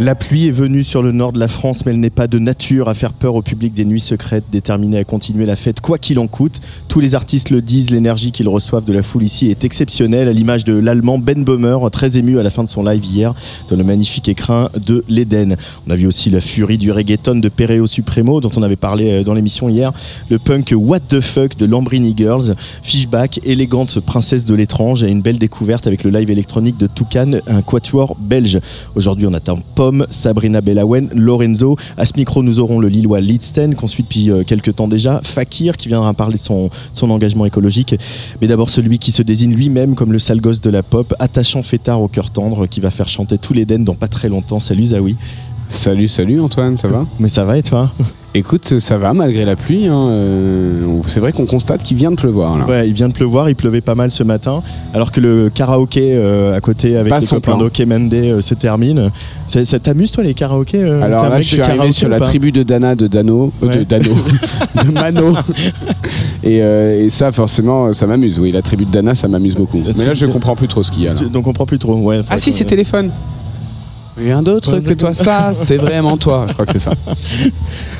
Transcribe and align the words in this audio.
La 0.00 0.14
pluie 0.14 0.46
est 0.46 0.52
venue 0.52 0.84
sur 0.84 1.02
le 1.02 1.10
nord 1.10 1.32
de 1.32 1.40
la 1.40 1.48
France, 1.48 1.84
mais 1.84 1.90
elle 1.90 1.98
n'est 1.98 2.08
pas 2.08 2.28
de 2.28 2.38
nature 2.38 2.88
à 2.88 2.94
faire 2.94 3.12
peur 3.12 3.34
au 3.34 3.42
public 3.42 3.74
des 3.74 3.84
nuits 3.84 3.98
secrètes, 3.98 4.44
déterminé 4.52 4.96
à 4.96 5.02
continuer 5.02 5.44
la 5.44 5.56
fête 5.56 5.80
quoi 5.80 5.98
qu'il 5.98 6.20
en 6.20 6.28
coûte. 6.28 6.60
Tous 6.86 7.00
les 7.00 7.16
artistes 7.16 7.50
le 7.50 7.60
disent, 7.60 7.90
l'énergie 7.90 8.30
qu'ils 8.30 8.46
reçoivent 8.46 8.84
de 8.84 8.92
la 8.92 9.02
foule 9.02 9.24
ici 9.24 9.50
est 9.50 9.64
exceptionnelle, 9.64 10.28
à 10.28 10.32
l'image 10.32 10.62
de 10.62 10.72
l'allemand 10.72 11.18
Ben 11.18 11.42
Böhmer, 11.42 11.78
très 11.90 12.16
ému 12.16 12.38
à 12.38 12.44
la 12.44 12.50
fin 12.50 12.62
de 12.62 12.68
son 12.68 12.84
live 12.84 13.04
hier, 13.04 13.34
dans 13.68 13.74
le 13.74 13.82
magnifique 13.82 14.28
écrin 14.28 14.68
de 14.86 15.02
l'Éden. 15.08 15.56
On 15.88 15.90
a 15.90 15.96
vu 15.96 16.06
aussi 16.06 16.30
la 16.30 16.40
furie 16.40 16.78
du 16.78 16.92
reggaeton 16.92 17.40
de 17.40 17.48
Pereo 17.48 17.88
Supremo, 17.88 18.40
dont 18.40 18.52
on 18.54 18.62
avait 18.62 18.76
parlé 18.76 19.10
euh, 19.10 19.24
dans 19.24 19.34
l'émission 19.34 19.68
hier, 19.68 19.92
le 20.30 20.38
punk 20.38 20.72
What 20.76 21.00
the 21.08 21.20
Fuck 21.20 21.56
de 21.56 21.66
Lambrini 21.66 22.14
Girls, 22.16 22.54
Fishback, 22.82 23.40
élégante 23.42 23.98
princesse 23.98 24.44
de 24.44 24.54
l'étrange, 24.54 25.02
et 25.02 25.10
une 25.10 25.22
belle 25.22 25.38
découverte 25.38 25.88
avec 25.88 26.04
le 26.04 26.10
live 26.10 26.30
électronique 26.30 26.76
de 26.76 26.86
Toucan, 26.86 27.32
un 27.48 27.62
quatuor 27.62 28.16
belge. 28.20 28.60
Aujourd'hui, 28.94 29.26
on 29.26 29.34
attend 29.34 29.58
Sabrina 30.10 30.60
Belawen, 30.60 31.08
Lorenzo. 31.14 31.76
À 31.96 32.04
ce 32.04 32.12
micro, 32.16 32.42
nous 32.42 32.60
aurons 32.60 32.80
le 32.80 32.88
Lillois 32.88 33.20
Lidsten, 33.20 33.74
qu'on 33.74 33.86
suit 33.86 34.02
depuis 34.02 34.30
euh, 34.30 34.42
quelques 34.44 34.76
temps 34.76 34.88
déjà, 34.88 35.20
Fakir, 35.22 35.76
qui 35.76 35.88
viendra 35.88 36.12
parler 36.14 36.34
de 36.34 36.40
son, 36.40 36.70
son 36.92 37.10
engagement 37.10 37.46
écologique. 37.46 37.94
Mais 38.40 38.46
d'abord, 38.46 38.70
celui 38.70 38.98
qui 38.98 39.12
se 39.12 39.22
désigne 39.22 39.54
lui-même 39.54 39.94
comme 39.94 40.12
le 40.12 40.18
sale 40.18 40.40
gosse 40.40 40.60
de 40.60 40.70
la 40.70 40.82
pop, 40.82 41.14
attachant 41.18 41.62
fêtard 41.62 42.00
au 42.02 42.08
cœur 42.08 42.30
tendre, 42.30 42.66
qui 42.66 42.80
va 42.80 42.90
faire 42.90 43.08
chanter 43.08 43.38
tous 43.38 43.54
les 43.54 43.64
den 43.64 43.84
dans 43.84 43.94
pas 43.94 44.08
très 44.08 44.28
longtemps. 44.28 44.60
Salut 44.60 44.86
Zawi. 44.86 45.16
Salut, 45.68 46.08
salut 46.08 46.40
Antoine, 46.40 46.76
ça 46.76 46.88
va? 46.88 47.06
Mais 47.18 47.28
ça 47.28 47.44
va 47.44 47.58
et 47.58 47.62
toi? 47.62 47.90
Écoute, 48.38 48.78
ça 48.78 48.98
va 48.98 49.12
malgré 49.14 49.44
la 49.44 49.56
pluie. 49.56 49.88
hein, 49.88 49.96
euh, 50.10 51.00
c'est 51.08 51.18
vrai 51.18 51.32
qu'on 51.32 51.44
constate 51.44 51.82
qu'il 51.82 51.96
vient 51.96 52.12
de 52.12 52.16
pleuvoir 52.16 52.56
là. 52.56 52.66
Ouais, 52.66 52.86
il 52.88 52.94
vient 52.94 53.08
de 53.08 53.12
pleuvoir, 53.12 53.48
il 53.50 53.56
pleuvait 53.56 53.80
pas 53.80 53.96
mal 53.96 54.12
ce 54.12 54.22
matin, 54.22 54.62
alors 54.94 55.10
que 55.10 55.20
le 55.20 55.50
karaoké 55.52 56.12
euh, 56.14 56.54
à 56.56 56.60
côté 56.60 56.96
avec 56.96 57.10
Pas 57.10 57.18
les 57.18 57.26
son 57.26 57.36
copains 57.36 57.56
plan. 57.56 57.58
d'Ok 57.64 57.80
Mende 57.86 58.14
euh, 58.14 58.40
se 58.40 58.54
termine. 58.54 59.10
Ça, 59.48 59.64
ça 59.64 59.80
t'amuse 59.80 60.12
toi 60.12 60.22
les 60.22 60.34
karaokés 60.34 60.82
Alors 60.84 61.28
là, 61.28 61.40
je 61.40 61.48
suis 61.48 61.60
arrivé 61.60 61.90
sur 61.90 62.08
la 62.08 62.20
tribu 62.20 62.52
de 62.52 62.62
Dana 62.62 62.94
de 62.94 63.08
Dano, 63.08 63.52
Ouais. 63.60 63.78
de 63.78 63.82
Dano, 63.84 64.12
de 64.84 64.90
Mano. 64.92 65.34
Et, 66.44 66.58
et 66.58 67.10
ça, 67.10 67.32
forcément, 67.32 67.92
ça 67.92 68.06
m'amuse. 68.06 68.38
Oui, 68.38 68.52
la 68.52 68.62
tribu 68.62 68.84
de 68.84 68.90
Dana, 68.92 69.14
ça 69.16 69.26
m'amuse 69.26 69.56
beaucoup. 69.56 69.82
La 69.84 69.92
Mais 69.96 70.04
là, 70.06 70.14
je 70.14 70.26
de- 70.26 70.30
comprends 70.32 70.54
plus 70.54 70.68
trop 70.68 70.82
ce 70.84 70.92
qu'il 70.92 71.02
y 71.02 71.08
a 71.08 71.14
là. 71.14 71.20
Donc 71.22 71.34
on 71.38 71.42
comprend 71.42 71.66
plus 71.66 71.78
trop. 71.78 71.94
Ouais, 71.96 72.20
Ah 72.30 72.38
si, 72.38 72.52
c'est 72.52 72.64
téléphone. 72.64 73.10
Rien 74.18 74.42
d'autre 74.42 74.80
que 74.80 74.92
toi, 74.94 75.14
ça, 75.14 75.52
c'est 75.54 75.76
vraiment 75.76 76.16
toi. 76.16 76.46
Je 76.48 76.52
crois 76.54 76.66
que 76.66 76.72
c'est 76.72 76.78
ça. 76.80 76.92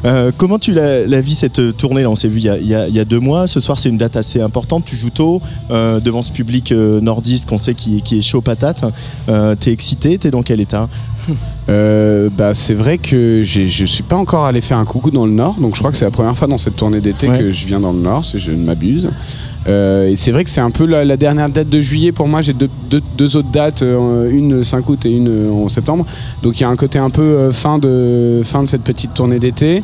Euh, 0.05 0.30
comment 0.36 0.61
tu 0.61 0.72
la, 0.72 1.06
la 1.06 1.20
vis 1.20 1.34
cette 1.34 1.77
tournée 1.77 2.02
là 2.02 2.11
On 2.11 2.14
s'est 2.17 2.29
vu 2.29 2.39
il 2.39 2.45
y, 2.45 2.48
a, 2.48 2.56
il 2.56 2.67
y 2.68 2.74
a- 2.74 2.86
il 2.86 2.95
y 2.95 3.01
a 3.01 3.05
deux 3.05 3.18
mois. 3.18 3.48
Ce 3.48 3.58
soir, 3.58 3.79
c'est 3.80 3.89
une 3.89 3.98
date 3.98 4.14
assez 4.17 4.40
importante. 4.40 4.84
Tu 4.84 4.95
joues 4.96 5.11
tôt 5.11 5.42
euh, 5.73 5.98
devant 5.98 6.23
ce 6.23 6.30
public 6.30 6.70
euh, 6.70 7.01
nordiste 7.01 7.48
qu'on 7.48 7.58
sait 7.58 7.74
qui, 7.74 8.01
qui 8.02 8.18
est 8.18 8.23
chaud 8.23 8.40
patate. 8.40 8.83
Euh, 9.29 9.56
t'es 9.56 9.73
excité 9.73 10.17
T'es 10.18 10.30
dans 10.30 10.42
quel 10.42 10.61
état? 10.61 10.89
Euh, 11.70 12.30
bah, 12.35 12.55
c'est 12.55 12.73
vrai 12.73 12.96
que 12.96 13.42
j'ai- 13.45 13.67
je 13.67 13.85
suis 13.85 14.02
pas 14.02 14.17
encore 14.17 14.46
allé 14.46 14.62
faire 14.62 14.79
un 14.79 14.86
coucou 14.86 15.11
dans 15.11 15.27
le 15.27 15.33
Nord, 15.33 15.56
donc 15.61 15.74
je 15.74 15.80
crois 15.80 15.90
que 15.90 15.98
c'est 15.98 16.06
la 16.06 16.11
première 16.11 16.35
fois 16.35 16.48
dans 16.48 16.56
cette 16.56 16.77
tournée 16.77 17.02
d'été 17.02 17.29
Ouais. 17.29 17.39
que 17.39 17.52
je 17.52 17.67
viens 17.67 17.79
dans 17.79 17.92
le 17.92 17.98
Nord, 17.98 18.24
si 18.24 18.39
je 18.39 18.52
ne 18.52 18.64
m'abuse. 18.64 19.11
Euh, 19.68 20.08
et 20.08 20.17
c'est 20.17 20.30
vrai 20.33 20.45
que 20.45 20.51
c'est 20.51 20.61
un 20.62 20.70
peu 20.70 20.86
la, 20.86 21.05
la 21.05 21.17
dernière 21.17 21.48
date 21.51 21.68
de 21.68 21.80
juillet 21.80 22.12
pour 22.12 22.27
moi. 22.27 22.40
J'ai 22.40 22.55
deux, 22.55 22.70
deux- 22.90 23.02
deux 23.17 23.36
autres 23.36 23.51
dates, 23.52 23.83
euh, 23.83 24.30
une 24.30 24.64
5 24.64 24.89
août 24.89 25.05
et 25.05 25.11
une 25.11 25.29
euh, 25.29 25.51
en 25.52 25.68
septembre. 25.68 26.06
Donc 26.42 26.58
il 26.58 26.62
y 26.62 26.64
a 26.64 26.68
un 26.70 26.77
côté 26.77 26.98
un 26.98 27.11
peu 27.11 27.51
fin, 27.52 27.79
de, 27.79 28.40
fin 28.45 28.62
de 28.62 28.68
cette 28.68 28.83
petite 28.83 29.12
tournée 29.14 29.39
d'été. 29.39 29.83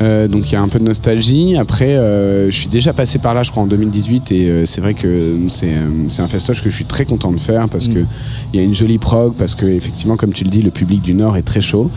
Euh, 0.00 0.26
donc 0.26 0.50
il 0.50 0.54
y 0.54 0.56
a 0.56 0.62
un 0.62 0.68
peu 0.68 0.78
de 0.78 0.84
nostalgie. 0.84 1.56
Après, 1.56 1.96
euh, 1.96 2.50
je 2.50 2.56
suis 2.56 2.68
déjà 2.68 2.92
passé 2.94 3.18
par 3.18 3.34
là, 3.34 3.42
je 3.42 3.50
crois, 3.50 3.62
en 3.62 3.66
2018, 3.66 4.32
et 4.32 4.48
euh, 4.48 4.66
c'est 4.66 4.80
vrai 4.80 4.94
que 4.94 5.36
c'est 5.48 6.22
un 6.22 6.28
festoche 6.28 6.62
que 6.62 6.70
je 6.70 6.74
suis 6.74 6.86
très 6.86 7.04
content 7.04 7.30
de 7.30 7.38
faire 7.38 7.68
parce 7.68 7.88
Mm. 7.88 7.94
que 7.94 7.98
il 8.52 8.60
y 8.60 8.62
a 8.62 8.64
une 8.66 8.74
jolie 8.74 8.96
prog, 8.98 9.34
parce 9.34 9.54
que 9.54 9.66
effectivement, 9.66 10.16
comme 10.16 10.32
tu 10.32 10.44
le 10.44 10.50
dis, 10.50 10.62
le 10.62 10.70
public 10.70 11.02
du 11.02 11.12
Nord 11.14 11.36
est 11.36 11.42
très 11.42 11.60
chaud. 11.60 11.90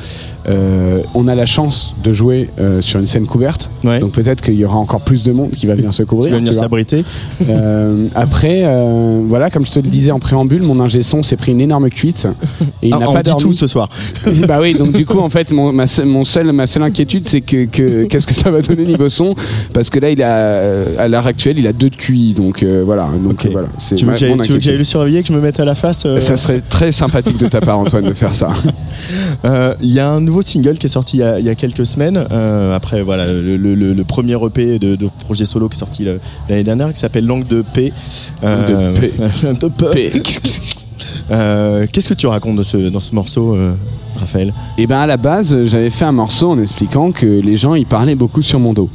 Euh, 0.47 0.99
on 1.15 1.27
a 1.27 1.33
la 1.35 1.45
chance 1.45 1.95
de 2.03 2.11
jouer 2.11 2.49
euh, 2.59 2.81
sur 2.81 2.99
une 2.99 3.07
scène 3.07 3.25
couverte, 3.25 3.69
Ouais. 3.83 3.99
donc 3.99 4.11
peut-être 4.11 4.41
qu'il 4.41 4.53
y 4.55 4.63
aura 4.65 4.77
encore 4.77 5.01
plus 5.01 5.23
de 5.23 5.31
monde 5.31 5.51
qui 5.51 5.65
va 5.65 5.75
venir 5.75 5.93
se 5.93 6.03
couvrir. 6.11 6.31
vas 6.31 6.37
venir 6.37 6.51
tu 6.51 6.55
vois. 6.57 6.63
s'abriter 6.65 7.03
Euh, 7.49 8.05
après, 8.15 8.63
voilà, 9.27 9.49
comme 9.49 9.65
je 9.65 9.71
te 9.71 9.79
le 9.79 9.87
disais 9.89 10.11
en 10.11 10.19
préambule, 10.19 10.61
mon 10.63 10.79
ingé 10.79 11.01
son 11.03 11.23
s'est 11.23 11.35
pris 11.37 11.51
une 11.53 11.61
énorme 11.61 11.89
cuite 11.89 12.27
et 12.83 12.89
il 12.89 12.93
Ah, 12.93 12.99
n'a 12.99 13.07
pas 13.07 13.23
dormi. 13.23 13.41
tout 13.41 13.53
ce 13.53 13.67
soir. 13.67 13.89
bah 14.47 14.59
oui, 14.61 14.73
donc 14.75 14.91
du 14.91 15.05
coup, 15.05 15.19
en 15.19 15.29
fait, 15.29 15.51
mon, 15.51 15.71
ma, 15.73 15.87
seule, 15.87 16.05
mon 16.05 16.23
seul, 16.23 16.51
ma 16.51 16.67
seule 16.67 16.83
inquiétude, 16.83 17.27
c'est 17.27 17.41
que 17.41 17.65
que- 17.65 18.05
qu'est-ce 18.05 18.27
que 18.27 18.33
ça 18.33 18.51
va 18.51 18.61
donner 18.61 18.85
niveau 18.85 19.09
son? 19.09 19.33
Parce 19.73 19.89
que 19.89 19.99
là, 19.99 20.09
il 20.11 20.21
a, 20.21 20.83
à 20.99 21.07
l'heure 21.07 21.25
actuelle, 21.27 21.57
il 21.57 21.67
a 21.67 21.73
deux 21.73 21.89
de 21.89 21.95
QI, 21.95 22.33
donc 22.33 22.63
voilà. 22.63 23.07
Donc 23.23 23.39
Tu 23.39 23.47
veux, 23.47 24.05
ma- 24.05 24.13
que 24.13 24.19
j'aille- 24.19 24.29
mon 24.35 24.37
tu 24.43 24.51
veux 24.51 24.57
que 24.57 24.63
j'aille 24.63 24.73
inquiétude. 24.75 24.77
le 24.77 24.83
surveiller, 24.83 25.21
que 25.23 25.27
je 25.29 25.33
me 25.33 25.41
mette 25.41 25.59
à 25.59 25.65
la 25.65 25.75
face 25.75 26.05
Ça 26.19 26.37
serait 26.37 26.61
très 26.61 26.91
sympathique 26.91 27.37
de 27.39 27.47
ta 27.47 27.61
part, 27.61 27.79
Antoine, 27.79 28.05
de 28.05 28.13
faire 28.13 28.35
ça. 28.35 28.49
Il 29.81 29.91
y 29.91 29.99
a 29.99 30.09
un 30.11 30.21
nouveau 30.21 30.34
single 30.41 30.77
qui 30.77 30.85
est 30.85 30.89
sorti 30.89 31.17
il 31.17 31.19
y 31.19 31.23
a, 31.23 31.39
il 31.39 31.45
y 31.45 31.49
a 31.49 31.55
quelques 31.55 31.85
semaines. 31.85 32.25
euh, 32.31 32.75
après, 32.75 33.01
voilà, 33.03 33.27
le, 33.27 33.57
le- 33.57 33.75
le- 33.75 33.93
le 33.93 34.03
premier 34.03 34.35
EP 34.45 34.79
de, 34.79 34.95
de 34.95 35.09
projet 35.19 35.45
solo 35.45 35.69
qui 35.69 35.75
est 35.75 35.79
sorti 35.79 36.07
euh, 36.07 36.17
l'année 36.49 36.63
dernière, 36.63 36.91
qui 36.93 36.99
s'appelle 36.99 37.25
Langue 37.25 37.47
de 37.47 37.61
paix. 37.61 37.91
Euh, 38.43 38.93
de 38.95 38.99
paix. 38.99 39.11
de 39.53 39.67
paix. 39.67 40.11
Euh, 41.31 41.87
Qu'est-ce 41.91 42.09
que 42.09 42.13
tu 42.13 42.27
racontes 42.27 42.55
dans 42.57 42.63
ce, 42.63 42.77
dans 42.89 42.99
ce 42.99 43.13
morceau, 43.15 43.55
euh, 43.55 43.73
Raphaël? 44.17 44.53
Et 44.77 44.85
ben 44.85 44.97
à 44.99 45.07
la 45.07 45.17
base, 45.17 45.65
j'avais 45.65 45.89
fait 45.89 46.05
un 46.05 46.11
morceau 46.11 46.49
en 46.51 46.59
expliquant 46.59 47.11
que 47.11 47.25
les 47.25 47.57
gens 47.57 47.73
ils 47.73 47.85
parlaient 47.87 48.15
beaucoup 48.15 48.41
sur 48.43 48.59
mon 48.59 48.73
dos. 48.73 48.89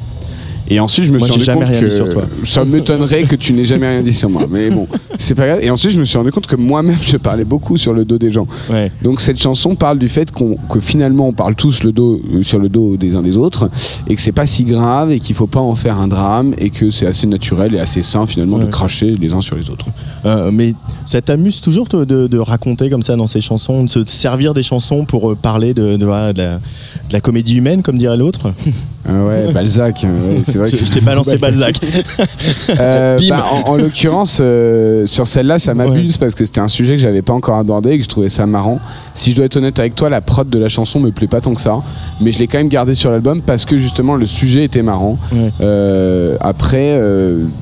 Et 0.70 0.80
ensuite, 0.80 1.06
je 1.06 1.12
me 1.12 1.18
Moi, 1.18 1.26
suis 1.26 1.32
rendu 1.32 1.44
jamais 1.44 1.60
compte 1.60 1.68
rien 1.68 1.80
que 1.80 1.86
dit 1.86 1.96
sur 1.96 2.08
toi. 2.08 2.22
ça 2.44 2.64
m'étonnerait 2.64 3.24
que 3.24 3.36
tu 3.36 3.52
n'aies 3.52 3.64
jamais 3.64 3.88
rien 3.88 4.02
dit 4.02 4.14
sur 4.14 4.30
moi. 4.30 4.46
Mais 4.48 4.70
bon, 4.70 4.86
c'est 5.18 5.34
pas 5.34 5.46
grave. 5.46 5.58
Et 5.62 5.70
ensuite, 5.70 5.92
je 5.92 5.98
me 5.98 6.04
suis 6.04 6.16
rendu 6.16 6.30
compte 6.30 6.46
que 6.46 6.56
moi-même, 6.56 6.96
je 7.02 7.16
parlais 7.16 7.44
beaucoup 7.44 7.76
sur 7.76 7.92
le 7.92 8.04
dos 8.04 8.18
des 8.18 8.30
gens. 8.30 8.46
Ouais. 8.70 8.92
Donc 9.02 9.20
cette 9.20 9.40
chanson 9.40 9.74
parle 9.74 9.98
du 9.98 10.08
fait 10.08 10.30
qu'on 10.30 10.56
que 10.70 10.80
finalement 10.80 11.28
on 11.28 11.32
parle 11.32 11.54
tous 11.54 11.82
le 11.82 11.92
dos 11.92 12.20
euh, 12.34 12.42
sur 12.42 12.58
le 12.58 12.68
dos 12.68 12.96
des 12.96 13.16
uns 13.16 13.22
des 13.22 13.36
autres 13.36 13.68
et 14.08 14.14
que 14.14 14.20
c'est 14.20 14.32
pas 14.32 14.46
si 14.46 14.64
grave 14.64 15.10
et 15.10 15.18
qu'il 15.18 15.34
faut 15.34 15.46
pas 15.46 15.60
en 15.60 15.74
faire 15.74 15.98
un 15.98 16.08
drame 16.08 16.54
et 16.58 16.70
que 16.70 16.90
c'est 16.90 17.06
assez 17.06 17.26
naturel 17.26 17.74
et 17.74 17.80
assez 17.80 18.02
sain 18.02 18.26
finalement 18.26 18.50
Ouais. 18.50 18.64
de 18.64 18.70
cracher 18.70 19.12
les 19.14 19.32
uns 19.32 19.40
sur 19.40 19.56
les 19.56 19.70
autres. 19.70 19.86
Euh, 20.24 20.50
mais 20.52 20.74
ça 21.04 21.20
t'amuse 21.22 21.60
toujours 21.60 21.88
toi, 21.88 22.04
de, 22.04 22.26
de 22.26 22.38
raconter 22.38 22.90
comme 22.90 23.02
ça 23.02 23.16
dans 23.16 23.26
ces 23.26 23.40
chansons, 23.40 23.84
de 23.84 23.88
se 23.88 24.04
servir 24.04 24.54
des 24.54 24.62
chansons 24.62 25.04
pour 25.04 25.30
euh, 25.30 25.34
parler 25.34 25.74
de, 25.74 25.98
la, 27.12 27.20
comédie 27.20 27.56
humaine, 27.56 27.82
comme 27.82 27.98
dirait 27.98 28.16
l'autre? 28.16 28.52
ouais, 29.08 29.52
Balzac, 29.54 30.04
ouais, 30.04 30.42
c'est 30.44 30.58
vrai 30.58 30.68
Je, 30.68 30.76
que 30.76 30.84
je 30.84 30.90
t'ai 30.90 31.00
balancé 31.00 31.36
Balzac. 31.38 31.76
Euh, 32.78 33.18
bah, 33.28 33.44
en, 33.52 33.70
en 33.72 33.76
l'occurrence, 33.76 34.38
euh, 34.40 35.04
sur 35.04 35.26
celle-là, 35.26 35.58
ça 35.58 35.74
m'abuse 35.74 36.16
parce 36.18 36.34
que 36.34 36.44
c'était 36.44 36.60
un 36.60 36.68
sujet 36.68 36.94
que 36.94 37.02
j'avais 37.02 37.22
pas 37.22 37.32
encore 37.32 37.56
abordé 37.56 37.90
et 37.90 37.98
que 37.98 38.04
je 38.04 38.08
trouvais 38.08 38.28
ça 38.28 38.46
marrant. 38.46 38.78
Si 39.14 39.32
je 39.32 39.36
dois 39.36 39.46
être 39.46 39.56
honnête 39.56 39.78
avec 39.78 39.94
toi, 39.94 40.08
la 40.08 40.20
prod 40.20 40.48
de 40.48 40.58
la 40.58 40.68
chanson 40.68 41.00
me 41.00 41.10
plaît 41.10 41.26
pas 41.26 41.40
tant 41.40 41.52
que 41.54 41.60
ça, 41.60 41.76
mais 42.20 42.30
je 42.32 42.38
l'ai 42.38 42.46
quand 42.46 42.58
même 42.58 42.68
gardé 42.68 42.94
sur 42.94 43.10
l'album 43.10 43.42
parce 43.42 43.64
que 43.64 43.76
justement 43.76 44.14
le 44.14 44.24
sujet 44.26 44.64
était 44.64 44.82
marrant. 44.82 45.18
Ouais. 45.32 45.50
Euh, 45.60 46.36
après, 46.40 46.98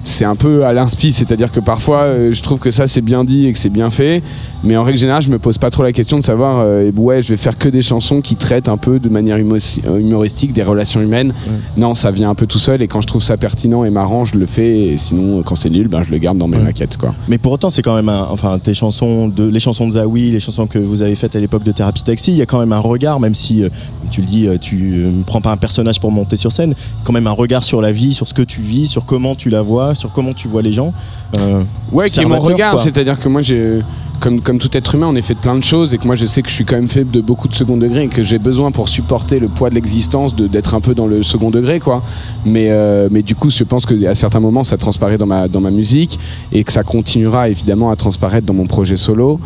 c'est 0.04 0.24
un 0.24 0.36
peu 0.36 0.64
à 0.64 0.72
l'inspi, 0.72 1.12
c'est-à-dire 1.12 1.50
que 1.50 1.60
parfois 1.60 2.06
je 2.30 2.42
trouve 2.42 2.58
que 2.58 2.70
ça 2.70 2.86
c'est 2.86 3.00
bien 3.00 3.24
dit 3.24 3.46
et 3.46 3.52
que 3.52 3.58
c'est 3.58 3.68
bien 3.70 3.90
fait, 3.90 4.22
mais 4.64 4.76
en 4.76 4.84
règle 4.84 4.98
générale, 4.98 5.22
je 5.22 5.30
me 5.30 5.38
pose 5.38 5.58
pas 5.58 5.70
trop 5.70 5.82
la 5.82 5.92
question 5.92 6.18
de 6.18 6.24
savoir, 6.24 6.58
euh, 6.60 6.90
ouais, 6.96 7.22
je 7.22 7.28
vais 7.30 7.36
faire 7.36 7.56
que 7.58 7.68
des 7.68 7.82
chansons 7.82 8.20
qui 8.20 8.36
traitent 8.36 8.68
un 8.68 8.76
peu 8.76 8.98
de 8.98 9.08
manière 9.08 9.38
humo- 9.38 9.58
humoristique 9.98 10.52
des 10.52 10.62
relations 10.62 11.00
humaines. 11.00 11.27
Non, 11.76 11.94
ça 11.94 12.10
vient 12.10 12.30
un 12.30 12.34
peu 12.34 12.46
tout 12.46 12.58
seul 12.58 12.82
et 12.82 12.88
quand 12.88 13.00
je 13.00 13.06
trouve 13.06 13.22
ça 13.22 13.36
pertinent 13.36 13.84
et 13.84 13.90
marrant, 13.90 14.25
je 14.25 14.36
le 14.38 14.46
fais. 14.46 14.78
Et 14.88 14.98
sinon, 14.98 15.42
quand 15.42 15.54
c'est 15.54 15.70
nul, 15.70 15.88
ben, 15.88 16.02
je 16.02 16.10
le 16.10 16.19
garde 16.19 16.38
dans 16.38 16.48
mes 16.48 16.56
Ouais. 16.58 16.64
maquettes. 16.64 16.96
Quoi. 16.96 17.14
Mais 17.28 17.38
pour 17.38 17.52
autant, 17.52 17.70
c'est 17.70 17.82
quand 17.82 17.94
même 17.94 18.08
un, 18.08 18.26
enfin 18.30 18.58
tes 18.58 18.75
chansons, 18.75 19.28
de, 19.28 19.46
les 19.48 19.60
chansons 19.60 19.86
de 19.86 19.92
Zawi, 19.92 20.30
les 20.30 20.40
chansons 20.40 20.66
que 20.66 20.78
vous 20.78 21.02
avez 21.02 21.14
faites 21.14 21.36
à 21.36 21.40
l'époque 21.40 21.62
de 21.64 21.72
Thérapie 21.72 22.02
Taxi, 22.02 22.32
il 22.32 22.36
y 22.36 22.42
a 22.42 22.46
quand 22.46 22.58
même 22.60 22.72
un 22.72 22.78
regard, 22.80 23.20
même 23.20 23.34
si 23.34 23.64
euh, 23.64 23.69
tu 24.10 24.20
le 24.20 24.26
dis, 24.26 24.46
euh, 24.48 24.56
tu 24.58 24.76
ne 24.76 25.22
prends 25.22 25.40
pas 25.40 25.52
un 25.52 25.56
personnage 25.56 26.00
pour 26.00 26.10
monter 26.10 26.36
sur 26.36 26.52
scène, 26.52 26.75
quand 27.04 27.12
même 27.12 27.26
un 27.26 27.32
regard 27.32 27.64
sur 27.64 27.80
la 27.80 27.92
vie, 27.92 28.14
sur 28.14 28.26
ce 28.28 28.34
que 28.34 28.42
tu 28.42 28.60
vis, 28.60 28.86
sur 28.86 29.04
comment 29.04 29.34
tu 29.34 29.50
la 29.50 29.62
vois, 29.62 29.94
sur 29.94 30.10
comment 30.12 30.32
tu 30.32 30.48
vois 30.48 30.62
les 30.62 30.72
gens. 30.72 30.92
Euh, 31.36 31.62
Ouais, 31.92 32.08
qui 32.10 32.20
est 32.20 32.25
mon 32.25 32.38
regard, 32.40 32.82
c'est-à-dire 32.82 33.19
que 33.19 33.28
moi, 33.28 33.40
j'ai, 33.42 33.78
comme, 34.20 34.58
tout 34.58 34.76
être 34.76 34.94
humain, 34.94 35.06
on 35.08 35.16
est 35.16 35.22
fait 35.22 35.34
de 35.34 35.38
plein 35.38 35.54
de 35.54 35.62
choses 35.62 35.94
et 35.94 35.98
que 35.98 36.06
moi 36.06 36.16
je 36.16 36.26
sais 36.26 36.42
que 36.42 36.48
je 36.48 36.54
suis 36.54 36.64
quand 36.64 36.76
même 36.76 36.88
fait 36.88 37.04
de 37.04 37.20
beaucoup 37.20 37.48
de 37.48 37.54
second 37.54 37.76
degré 37.76 38.04
et 38.04 38.08
que 38.08 38.22
j'ai 38.22 38.38
besoin 38.38 38.70
pour 38.70 38.88
supporter 38.88 39.38
le 39.38 39.48
poids 39.48 39.70
de 39.70 39.74
l'existence 39.74 40.34
d'être 40.34 40.74
un 40.74 40.80
peu 40.80 40.94
dans 40.94 41.06
le 41.06 41.22
second 41.22 41.50
degré 41.50 41.80
quoi. 41.80 42.02
Mais, 42.44 42.68
euh, 42.70 43.08
du 43.08 43.34
coup 43.34 43.50
je 43.50 43.64
pense 43.64 43.86
qu'à 43.86 44.14
certains 44.14 44.40
moments 44.40 44.64
ça 44.64 44.76
transparaît 44.76 45.18
dans 45.18 45.48
dans 45.48 45.60
ma 45.60 45.70
musique 45.70 46.18
et 46.52 46.64
que 46.64 46.72
ça 46.72 46.82
continuera 46.82 47.48
évidemment 47.48 47.90
à 47.90 47.96
transparaître 47.96 48.46
dans 48.46 48.54
mon 48.54 48.66
projet 48.66 48.96
solo. 48.96 49.38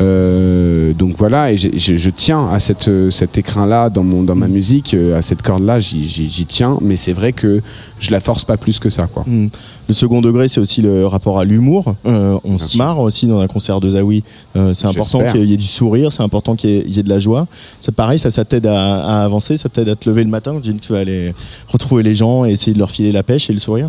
Euh, 0.00 0.92
donc 0.94 1.14
voilà, 1.16 1.52
et 1.52 1.56
je 1.56 2.10
tiens 2.10 2.48
à 2.48 2.58
cette, 2.58 2.90
cet 3.10 3.36
écrin-là 3.38 3.90
dans, 3.90 4.02
mon, 4.02 4.22
dans 4.22 4.34
ma 4.34 4.48
musique, 4.48 4.94
euh, 4.94 5.16
à 5.16 5.22
cette 5.22 5.42
corde-là, 5.42 5.78
j'y- 5.78 6.46
tiens, 6.48 6.78
mais 6.80 6.96
c'est 6.96 7.12
vrai 7.12 7.32
que 7.32 7.60
je 7.98 8.10
la 8.10 8.20
force 8.20 8.44
pas 8.44 8.56
plus 8.56 8.78
que 8.78 8.88
ça. 8.88 9.06
Quoi. 9.06 9.24
Hmm. 9.26 9.48
Le 9.88 9.94
second 9.94 10.20
degré, 10.22 10.48
c'est 10.48 10.60
aussi 10.60 10.80
le 10.80 11.06
rapport 11.06 11.38
à 11.38 11.44
l'humour. 11.44 11.94
Euh, 12.06 12.38
on 12.44 12.56
se 12.58 12.78
marre 12.78 12.98
aussi 13.00 13.26
dans 13.26 13.40
un 13.40 13.46
concert 13.46 13.80
de 13.80 13.90
Zawi. 13.90 14.22
Euh, 14.56 14.72
c'est 14.72 14.86
important 14.86 15.18
qu'il 15.32 15.44
y 15.44 15.52
ait 15.52 15.56
du 15.58 15.66
sourire, 15.66 16.10
c'est 16.12 16.22
important 16.22 16.56
qu'il 16.56 16.70
y, 16.88 16.90
y 16.96 16.98
ait 16.98 17.02
de 17.02 17.08
la 17.10 17.18
joie. 17.18 17.46
C'est 17.78 17.94
pareil, 17.94 18.18
ça, 18.18 18.30
ça 18.30 18.44
t'aide 18.44 18.66
à, 18.66 19.20
à 19.20 19.24
avancer, 19.24 19.56
ça 19.58 19.68
t'aide 19.68 19.88
à 19.90 19.96
te 19.96 20.08
lever 20.08 20.24
le 20.24 20.30
matin. 20.30 20.60
Tu 20.62 20.92
vas 20.92 21.00
aller 21.00 21.34
retrouver 21.68 22.02
les 22.02 22.14
gens 22.14 22.46
et 22.46 22.50
essayer 22.52 22.72
de 22.72 22.78
leur 22.78 22.90
filer 22.90 23.12
la 23.12 23.22
pêche 23.22 23.50
et 23.50 23.52
le 23.52 23.58
sourire. 23.58 23.88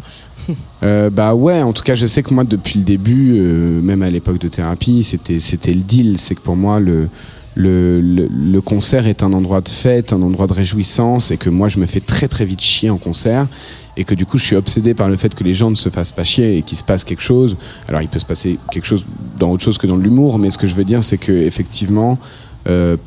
Euh, 0.84 1.12
bah 1.12 1.36
ouais, 1.36 1.62
en 1.62 1.74
tout 1.74 1.84
cas, 1.84 1.94
je 1.94 2.08
sais 2.08 2.24
que 2.24 2.34
moi, 2.34 2.44
depuis 2.44 2.80
le 2.80 2.86
début, 2.86 3.36
euh, 3.36 3.82
même 3.82 4.02
à 4.02 4.10
l'époque 4.10 4.40
de 4.40 4.48
thérapie, 4.48 5.04
c'était 5.04 5.38
c'était 5.38 5.74
le 5.74 5.82
deal. 5.82 6.18
C'est 6.18 6.34
que 6.34 6.42
pour 6.42 6.56
moi, 6.56 6.80
le, 6.80 7.08
le, 7.56 8.00
le, 8.02 8.62
concert 8.62 9.06
est 9.06 9.22
un 9.22 9.32
endroit 9.34 9.62
de 9.62 9.70
fête, 9.70 10.12
un 10.12 10.22
endroit 10.22 10.48
de 10.48 10.54
réjouissance, 10.54 11.30
et 11.30 11.38
que 11.38 11.50
moi, 11.50 11.68
je 11.68 11.80
me 11.80 11.86
fais 11.86 12.00
très 12.00 12.28
très 12.28 12.46
vite 12.46 12.62
chier 12.62 12.90
en 12.90 12.98
concert. 12.98 13.48
Et 13.98 14.06
que 14.06 14.16
du 14.16 14.26
coup, 14.26 14.38
je 14.38 14.46
suis 14.46 14.56
obsédé 14.56 14.94
par 14.94 15.10
le 15.10 15.18
fait 15.18 15.36
que 15.36 15.44
les 15.44 15.54
gens 15.54 15.70
ne 15.70 15.76
se 15.76 15.90
fassent 15.90 16.14
pas 16.14 16.24
chier 16.24 16.58
et 16.58 16.62
qu'il 16.62 16.78
se 16.78 16.84
passe 16.84 17.04
quelque 17.04 17.22
chose. 17.22 17.58
Alors, 17.88 18.02
il 18.02 18.08
peut 18.08 18.20
se 18.20 18.26
passer 18.26 18.58
quelque 18.72 18.86
chose 18.86 19.06
dans 19.38 19.52
autre 19.52 19.64
chose 19.64 19.78
que 19.78 19.86
dans 19.86 19.98
l'humour, 19.98 20.40
mais 20.40 20.50
ce 20.50 20.58
que 20.58 20.66
je 20.66 20.74
veux 20.74 20.86
dire, 20.86 21.04
c'est 21.04 21.18
que 21.18 21.32
effectivement, 21.32 22.18
euh, 22.68 22.98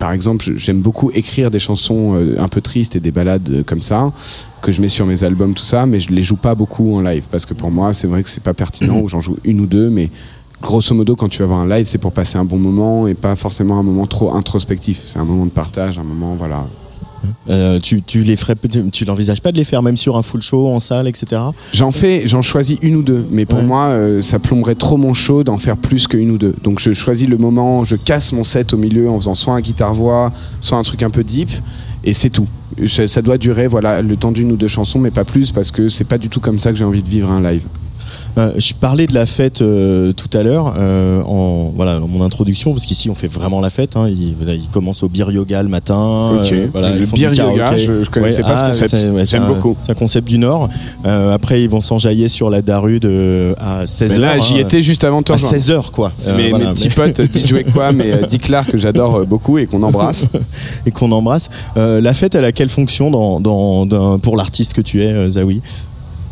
par 0.00 0.12
exemple, 0.12 0.44
j'aime 0.56 0.80
beaucoup 0.80 1.10
écrire 1.12 1.50
des 1.50 1.58
chansons 1.58 2.14
euh, 2.14 2.36
un 2.38 2.48
peu 2.48 2.62
tristes 2.62 2.96
et 2.96 3.00
des 3.00 3.10
ballades 3.10 3.50
euh, 3.50 3.62
comme 3.62 3.82
ça 3.82 4.10
que 4.62 4.72
je 4.72 4.80
mets 4.80 4.88
sur 4.88 5.04
mes 5.04 5.24
albums, 5.24 5.54
tout 5.54 5.62
ça, 5.62 5.84
mais 5.84 6.00
je 6.00 6.10
les 6.10 6.22
joue 6.22 6.36
pas 6.36 6.54
beaucoup 6.54 6.96
en 6.96 7.02
live 7.02 7.26
parce 7.30 7.44
que 7.44 7.52
pour 7.52 7.70
moi, 7.70 7.92
c'est 7.92 8.06
vrai 8.06 8.22
que 8.22 8.28
c'est 8.28 8.42
pas 8.42 8.54
pertinent 8.54 9.00
ou 9.00 9.08
j'en 9.08 9.20
joue 9.20 9.36
une 9.44 9.60
ou 9.60 9.66
deux, 9.66 9.90
mais 9.90 10.10
grosso 10.62 10.94
modo, 10.94 11.16
quand 11.16 11.28
tu 11.28 11.40
vas 11.40 11.46
voir 11.46 11.60
un 11.60 11.68
live, 11.68 11.86
c'est 11.86 11.98
pour 11.98 12.12
passer 12.12 12.38
un 12.38 12.44
bon 12.44 12.58
moment 12.58 13.06
et 13.08 13.14
pas 13.14 13.36
forcément 13.36 13.78
un 13.78 13.82
moment 13.82 14.06
trop 14.06 14.34
introspectif. 14.34 15.02
C'est 15.06 15.18
un 15.18 15.24
moment 15.24 15.44
de 15.44 15.50
partage, 15.50 15.98
un 15.98 16.02
moment, 16.02 16.34
voilà. 16.34 16.66
Euh, 17.48 17.78
tu, 17.80 18.02
tu 18.02 18.22
les 18.22 18.36
ferais, 18.36 18.54
tu, 18.70 18.90
tu 18.90 19.04
n'envisages 19.04 19.40
pas 19.40 19.52
de 19.52 19.56
les 19.56 19.64
faire 19.64 19.82
même 19.82 19.96
sur 19.96 20.16
un 20.16 20.22
full 20.22 20.42
show 20.42 20.68
en 20.68 20.80
salle, 20.80 21.08
etc. 21.08 21.40
J'en 21.72 21.90
fais, 21.90 22.26
j'en 22.26 22.42
choisis 22.42 22.78
une 22.82 22.96
ou 22.96 23.02
deux, 23.02 23.26
mais 23.30 23.46
pour 23.46 23.58
Ouais. 23.60 23.64
moi, 23.64 23.84
euh, 23.88 24.22
ça 24.22 24.38
plomberait 24.38 24.74
trop 24.74 24.96
mon 24.96 25.12
show 25.14 25.44
d'en 25.44 25.56
faire 25.58 25.76
plus 25.76 26.06
qu'une 26.06 26.30
ou 26.30 26.38
deux. 26.38 26.54
Donc 26.62 26.80
je 26.80 26.92
choisis 26.92 27.28
le 27.28 27.36
moment, 27.38 27.84
je 27.84 27.96
casse 27.96 28.32
mon 28.32 28.44
set 28.44 28.72
au 28.72 28.76
milieu 28.76 29.08
en 29.10 29.18
faisant 29.18 29.34
soit 29.34 29.54
un 29.54 29.60
guitare-voix, 29.60 30.32
soit 30.60 30.78
un 30.78 30.82
truc 30.82 31.02
un 31.02 31.10
peu 31.10 31.24
deep, 31.24 31.50
et 32.04 32.12
c'est 32.12 32.30
tout. 32.30 32.46
Ça, 32.86 33.06
ça 33.06 33.20
doit 33.20 33.36
durer, 33.36 33.66
voilà, 33.66 34.00
le 34.00 34.16
temps 34.16 34.32
d'une 34.32 34.52
ou 34.52 34.56
deux 34.56 34.68
chansons, 34.68 34.98
mais 34.98 35.10
pas 35.10 35.24
plus 35.24 35.50
parce 35.50 35.70
que 35.70 35.88
c'est 35.88 36.04
pas 36.04 36.18
du 36.18 36.28
tout 36.28 36.40
comme 36.40 36.58
ça 36.58 36.70
que 36.72 36.78
j'ai 36.78 36.84
envie 36.84 37.02
de 37.02 37.08
vivre 37.08 37.30
un 37.30 37.42
live. 37.42 37.66
Euh, 38.38 38.52
je 38.58 38.72
parlais 38.74 39.06
de 39.06 39.14
la 39.14 39.26
fête 39.26 39.60
euh, 39.60 40.12
tout 40.12 40.28
à 40.36 40.42
l'heure 40.42 40.74
euh, 40.78 41.20
en 41.22 41.72
voilà 41.74 41.98
mon 42.00 42.22
introduction 42.24 42.72
parce 42.72 42.86
qu'ici 42.86 43.10
on 43.10 43.14
fait 43.14 43.26
vraiment 43.26 43.60
la 43.60 43.70
fête. 43.70 43.96
Hein. 43.96 44.08
Il, 44.08 44.34
voilà, 44.36 44.54
il 44.54 44.68
commence 44.68 45.02
au 45.02 45.08
beer 45.08 45.30
yoga 45.32 45.62
le 45.62 45.68
matin. 45.68 46.30
Ok. 46.40 46.54
voilà, 46.72 46.90
Le 46.94 47.02
ils 47.02 47.10
du 47.10 47.22
yoga, 47.24 47.76
je- 47.76 48.04
je 48.04 48.10
connaissais 48.10 48.42
pas 48.42 48.72
ce 48.72 48.82
concept. 48.82 49.04
ouais, 49.12 49.24
J'aime 49.26 49.46
beaucoup. 49.46 49.76
C'est 49.82 49.92
un 49.92 49.94
concept 49.94 50.28
du 50.28 50.38
Nord. 50.38 50.68
Après 51.04 51.62
ils 51.62 51.68
vont 51.68 51.80
s'enjailler 51.80 52.28
sur 52.28 52.50
la 52.50 52.62
Darude 52.62 53.04
à 53.58 53.84
16h. 53.84 54.08
Mais 54.10 54.18
là, 54.18 54.38
j'y 54.38 54.58
étais 54.58 54.82
juste 54.82 55.04
avant 55.04 55.22
te 55.22 55.32
à 55.32 55.36
rejoindre. 55.36 55.56
16h 55.56 55.90
quoi. 55.90 56.12
Mes, 56.36 56.50
voilà, 56.50 56.66
mes 56.66 56.72
petits 56.74 56.88
mais- 56.88 56.94
potes 57.12 57.22
DJ 57.34 57.64
quoi, 57.72 57.92
mais 57.92 58.12
Dick 58.28 58.42
Clark 58.42 58.70
que 58.70 58.78
j'adore 58.78 59.26
beaucoup 59.26 59.58
et 59.58 59.66
qu'on 59.66 59.82
embrasse. 59.82 60.26
et 60.86 60.90
qu'on 60.90 61.10
embrasse. 61.12 61.50
La 61.76 62.14
fête 62.14 62.34
elle 62.34 62.44
a 62.44 62.52
quelle 62.52 62.68
fonction 62.68 63.10
dans, 63.10 63.40
dans, 63.40 63.86
dans- 63.86 64.18
pour 64.18 64.36
l'artiste 64.36 64.72
que 64.72 64.80
tu 64.80 65.02
es 65.02 65.30
Zawi? 65.30 65.60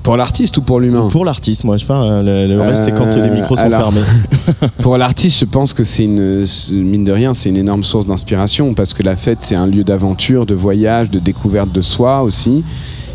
Pour 0.03 0.17
l'artiste 0.17 0.57
ou 0.57 0.63
pour 0.63 0.81
l'humain 0.81 1.09
Pour 1.11 1.25
l'artiste 1.25 1.65
moi 1.65 1.77
je 1.77 1.85
pas. 1.85 1.97
hein, 1.97 2.23
le, 2.23 2.47
le 2.47 2.61
reste 2.61 2.85
c'est 2.85 2.93
quand 2.93 3.07
Euh, 3.07 3.29
les 3.29 3.35
micros 3.35 3.57
sont 3.57 3.63
alors, 3.63 3.93
fermés. 3.93 4.07
Pour 4.83 4.97
l'artiste, 4.97 5.39
je 5.41 5.45
pense 5.45 5.75
que 5.75 5.85
c'est 5.85 6.05
une, 6.05 6.45
mine 6.73 7.05
de 7.05 7.13
rien, 7.13 7.35
c'est 7.35 7.51
une 7.51 7.57
énorme 7.57 7.83
source 7.83 8.07
d'inspiration 8.07 8.73
parce 8.75 8.95
que 8.95 9.03
la 9.03 9.17
fête, 9.17 9.39
c'est 9.41 9.57
un 9.57 9.67
lieu 9.67 9.85
d'aventure, 9.85 10.47
de 10.47 10.55
voyage, 10.55 11.11
de 11.11 11.19
découverte 11.19 11.73
de 11.73 11.81
soi 11.81 12.23
aussi. 12.23 12.65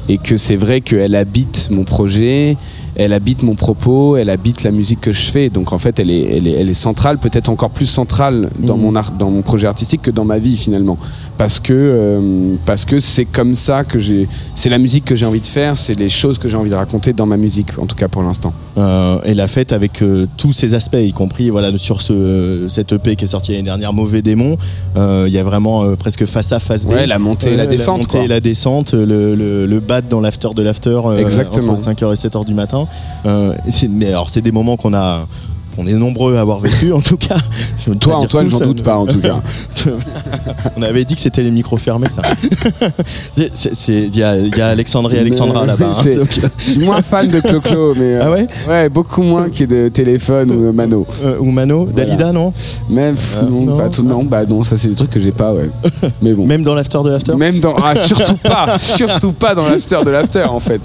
Et 0.09 0.17
que 0.17 0.35
c'est 0.35 0.57
vrai 0.57 0.81
qu'elle 0.81 1.15
habite 1.15 1.69
mon 1.71 1.85
projet, 1.85 2.57
elle 2.95 3.13
habite 3.13 3.43
mon 3.43 3.55
propos, 3.55 4.17
elle 4.17 4.29
habite 4.29 4.63
la 4.63 4.71
musique 4.71 5.01
que 5.01 5.11
je 5.11 5.31
fais. 5.31 5.49
Donc 5.49 5.73
en 5.73 5.77
fait, 5.77 5.99
elle 5.99 6.11
est, 6.11 6.37
elle 6.37 6.47
est, 6.47 6.51
elle 6.51 6.69
est 6.69 6.73
centrale, 6.73 7.17
peut-être 7.17 7.49
encore 7.49 7.69
plus 7.71 7.85
centrale 7.85 8.49
dans, 8.59 8.75
Mhm. 8.77 8.81
mon 8.83 8.95
art, 8.95 9.11
dans 9.11 9.29
mon 9.31 9.41
projet 9.41 9.67
artistique 9.67 10.01
que 10.03 10.11
dans 10.11 10.25
ma 10.25 10.39
vie 10.39 10.57
finalement. 10.57 10.97
Parce 11.37 11.59
que 11.59 11.73
euh, 11.73 12.55
parce 12.65 12.85
que 12.85 12.99
c'est 12.99 13.25
comme 13.25 13.55
ça 13.55 13.83
que 13.83 13.97
j'ai. 13.99 14.27
C'est 14.55 14.69
la 14.69 14.77
musique 14.77 15.05
que 15.05 15.15
j'ai 15.15 15.25
envie 15.25 15.39
de 15.41 15.47
faire, 15.47 15.77
c'est 15.77 15.97
les 15.97 16.09
choses 16.09 16.37
que 16.37 16.47
j'ai 16.47 16.55
envie 16.57 16.69
de 16.69 16.75
raconter 16.75 17.11
dans 17.13 17.25
ma 17.25 17.37
musique, 17.37 17.77
en 17.79 17.87
tout 17.87 17.95
cas 17.95 18.07
pour 18.07 18.21
l'instant. 18.21 18.53
Euh, 18.77 19.17
et 19.25 19.33
la 19.33 19.47
fête 19.47 19.71
avec 19.73 20.01
euh, 20.03 20.27
tous 20.37 20.53
ses 20.53 20.73
aspects, 20.75 20.97
y 20.99 21.11
compris 21.13 21.49
voilà 21.49 21.75
sur 21.77 22.01
ce 22.01 22.65
cette 22.69 22.91
EP 22.93 23.15
qui 23.15 23.23
est 23.25 23.27
sorti 23.27 23.51
l'année 23.51 23.63
dernière, 23.63 23.93
Mauvais 23.93 24.21
Démon. 24.21 24.57
euh, 24.97 25.25
Il 25.27 25.33
y 25.33 25.39
a 25.39 25.43
vraiment 25.43 25.95
presque 25.95 26.25
face 26.25 26.51
A 26.51 26.59
face 26.59 26.85
B. 26.85 26.91
Ouais, 26.91 27.07
la 27.07 27.17
montée 27.19 27.53
et 27.53 27.55
la 27.57 27.65
descente, 27.65 27.97
montée 28.01 28.17
quoi. 28.17 28.23
et 28.25 28.27
la 28.27 28.39
descente, 28.39 28.93
le, 28.93 29.33
le, 29.35 29.65
le 29.65 29.79
bat 29.79 30.01
dans 30.01 30.21
l'after 30.21 30.49
de 30.55 30.61
l'after 30.61 30.99
Exactement. 31.17 31.73
entre 31.73 31.81
5h 31.81 32.11
et 32.13 32.27
7h 32.27 32.45
du 32.45 32.53
matin. 32.53 32.82
Euh, 33.25 33.55
mais 33.89 34.07
alors 34.07 34.29
c'est 34.29 34.41
des 34.41 34.51
moments 34.51 34.77
qu'on 34.77 34.93
a 34.93 35.27
qu'on 35.75 35.87
est 35.87 35.93
nombreux 35.93 36.35
à 36.37 36.41
avoir 36.41 36.59
vécu 36.59 36.91
en 36.91 37.01
tout 37.01 37.17
cas. 37.17 37.37
Je 37.85 37.89
veux 37.91 37.95
Toi, 37.97 38.17
Antoine, 38.17 38.49
j'en 38.49 38.59
doute 38.59 38.83
pas 38.83 38.95
en 38.97 39.05
tout 39.05 39.19
cas. 39.19 39.41
On 40.77 40.81
avait 40.81 41.03
dit 41.05 41.15
que 41.15 41.21
c'était 41.21 41.43
les 41.43 41.51
micros 41.51 41.77
fermés 41.77 42.07
ça. 42.09 42.21
Il 43.37 44.15
y 44.15 44.19
y 44.19 44.23
a 44.61 44.67
Alexandre 44.67 45.13
et 45.13 45.19
Alexandra 45.19 45.65
là-bas. 45.65 45.97
hein. 45.99 46.09
Donc, 46.15 46.39
Je 46.57 46.63
suis 46.63 46.79
moins 46.79 47.01
fan 47.01 47.27
de 47.27 47.39
Clo-Clo, 47.39 47.95
mais. 47.95 48.01
euh, 48.15 48.19
Ah 48.23 48.31
ouais? 48.31 48.47
Ouais, 48.67 48.89
beaucoup 48.89 49.23
moins 49.23 49.49
que 49.49 49.63
de 49.63 49.89
téléphone 49.89 50.51
ou 50.51 50.71
Mano. 50.71 51.05
euh, 51.23 51.37
ou 51.39 51.51
Mano, 51.51 51.85
Dalida 51.85 52.31
non? 52.31 52.53
Même, 52.89 53.15
non, 53.49 53.61
non. 53.65 53.77
pas 53.77 53.89
tout, 53.89 54.03
non, 54.03 54.23
bah 54.23 54.45
non, 54.45 54.63
ça 54.63 54.75
c'est 54.75 54.89
des 54.89 54.95
trucs 54.95 55.09
que 55.11 55.19
j'ai 55.19 55.31
pas, 55.31 55.53
ouais. 55.53 55.69
Mais 56.21 56.33
bon. 56.33 56.45
Même 56.45 56.63
dans 56.63 56.73
l'after 56.75 56.99
de 57.03 57.09
l'after? 57.09 57.35
Même 57.35 57.59
dans. 57.59 57.75
Ah, 57.75 57.95
surtout 57.95 58.35
pas 58.37 58.77
Surtout 58.79 59.31
pas 59.33 59.55
dans 59.55 59.63
l'after 59.67 59.99
de 60.05 60.09
l'after 60.11 60.43
en 60.43 60.59
fait. 60.59 60.81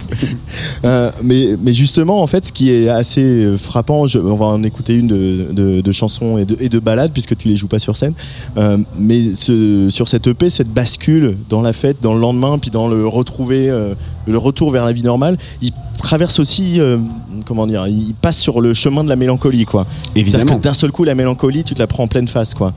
Euh, 0.84 1.11
mais, 1.23 1.56
mais 1.62 1.73
justement, 1.73 2.23
en 2.23 2.26
fait, 2.26 2.46
ce 2.46 2.52
qui 2.52 2.70
est 2.73 2.88
assez 2.88 3.23
euh, 3.23 3.56
frappant, 3.56 4.06
je- 4.06 4.19
on 4.19 4.37
va 4.37 4.46
en 4.46 4.62
écouter 4.62 4.77
une 4.88 5.06
de, 5.06 5.46
de- 5.52 5.80
de 5.80 5.92
chansons 5.92 6.38
et 6.38 6.44
de, 6.44 6.56
et 6.60 6.69
de 6.69 6.78
ballades, 6.78 7.12
puisque 7.12 7.36
tu 7.36 7.48
les 7.48 7.56
joues 7.56 7.66
pas 7.69 7.78
sur 7.78 7.96
scène. 7.96 8.14
Euh, 8.56 8.79
mais 8.98 9.34
ce- 9.34 9.88
sur 9.91 10.08
cette 10.08 10.26
EP, 10.26 10.50
cette 10.50 10.72
bascule 10.72 11.36
dans 11.50 11.60
la 11.62 11.72
fête, 11.72 11.98
dans 12.03 12.14
le 12.14 12.20
lendemain, 12.20 12.58
puis 12.58 12.70
dans 12.70 12.88
le 12.88 13.06
retrouver, 13.06 13.69
euh, 13.70 13.94
le 14.26 14.38
retour 14.38 14.70
vers 14.70 14.84
la 14.84 14.93
vie 14.93 15.03
normale, 15.03 15.36
il 15.62 15.72
traverse 15.98 16.38
aussi, 16.38 16.79
euh, 16.81 16.98
comment 17.46 17.67
dire, 17.67 17.86
il 17.88 18.14
passe 18.14 18.38
sur 18.38 18.60
le 18.60 18.72
chemin 18.74 19.03
de 19.05 19.08
la 19.08 19.17
mélancolie, 19.17 19.64
quoi. 19.64 19.86
Évidemment. 20.14 20.56
d'un 20.56 20.72
seul 20.74 20.93
coup, 20.93 21.05
la 21.05 21.14
mélancolie, 21.14 21.64
tu 21.64 21.74
te 21.74 21.81
la 21.81 21.86
prends 21.86 22.05
en 22.05 22.08
pleine 22.08 22.29
face, 22.29 22.55
quoi. 22.55 22.72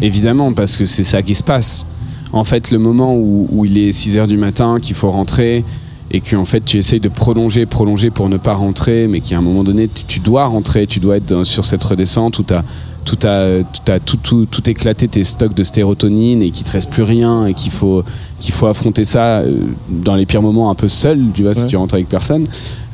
Évidemment, 0.00 0.52
parce 0.54 0.76
que 0.76 0.86
c'est 0.86 1.04
ça 1.04 1.20
qui 1.22 1.34
se 1.34 1.42
passe. 1.42 1.84
En 2.32 2.44
fait, 2.44 2.70
le 2.70 2.78
moment 2.78 3.14
où, 3.14 3.46
où 3.52 3.64
il 3.66 3.76
est 3.76 3.92
6 3.92 4.16
h 4.16 4.26
du 4.26 4.38
matin, 4.38 4.78
qu'il 4.80 4.94
faut 4.94 5.10
rentrer, 5.10 5.64
et 6.14 6.20
que 6.20 6.36
en 6.36 6.44
fait 6.44 6.62
tu 6.64 6.76
essayes 6.76 7.00
de 7.00 7.08
prolonger, 7.08 7.66
prolonger 7.66 8.10
pour 8.10 8.28
ne 8.28 8.36
pas 8.36 8.52
rentrer, 8.54 9.08
mais 9.08 9.20
qu'à 9.20 9.38
un 9.38 9.40
moment 9.40 9.64
donné, 9.64 9.88
tu, 9.88 10.04
tu 10.04 10.20
dois 10.20 10.44
rentrer, 10.46 10.86
tu 10.86 11.00
dois 11.00 11.16
être 11.16 11.26
dans- 11.26 11.44
sur 11.44 11.64
cette 11.64 11.82
redescente 11.82 12.38
où 12.38 12.42
tu 12.44 12.54
as 12.54 12.62
tout, 13.04 13.18
a, 13.26 13.62
tout, 13.64 13.90
a- 13.90 13.98
tout, 13.98 14.16
tout, 14.18 14.46
tout 14.46 14.70
éclaté 14.70 15.08
tes 15.08 15.24
stocks 15.24 15.54
de 15.54 15.64
sérotonine 15.64 16.40
et 16.40 16.50
qu'il 16.50 16.64
te 16.64 16.70
reste 16.70 16.88
plus 16.88 17.02
rien 17.02 17.46
et 17.46 17.54
qu'il 17.54 17.72
faut, 17.72 18.04
qu'il 18.38 18.54
faut 18.54 18.66
affronter 18.66 19.02
ça 19.04 19.38
euh, 19.40 19.56
dans 19.88 20.14
les 20.14 20.24
pires 20.24 20.40
moments 20.42 20.70
un 20.70 20.76
peu 20.76 20.86
seul, 20.88 21.18
tu 21.34 21.42
vois, 21.42 21.54
si 21.54 21.66
tu 21.66 21.76
rentres 21.76 21.94
avec 21.94 22.08
personne. 22.08 22.46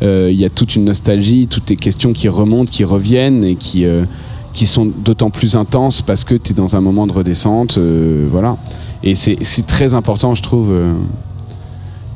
Euh, 0.02 0.28
Il 0.32 0.38
y 0.40 0.46
a 0.46 0.48
toute 0.50 0.76
une 0.76 0.84
nostalgie, 0.86 1.46
toutes 1.46 1.68
les 1.68 1.76
questions 1.76 2.14
qui 2.14 2.26
remontent, 2.28 2.70
qui 2.70 2.84
reviennent 2.84 3.44
et 3.44 3.56
qui, 3.56 3.84
euh, 3.84 4.04
qui 4.54 4.66
sont 4.66 4.86
d'autant 4.86 5.28
plus 5.28 5.56
intenses 5.56 6.00
parce 6.00 6.24
que 6.24 6.34
tu 6.36 6.52
es 6.52 6.54
dans 6.54 6.74
un 6.74 6.80
moment 6.80 7.06
de 7.06 7.12
redescente. 7.12 7.76
euh, 7.76 8.26
voilà. 8.30 8.56
Et 9.02 9.14
c'est 9.14 9.36
c'est 9.42 9.66
très 9.66 9.92
important, 9.92 10.34
je 10.34 10.42
trouve, 10.42 10.70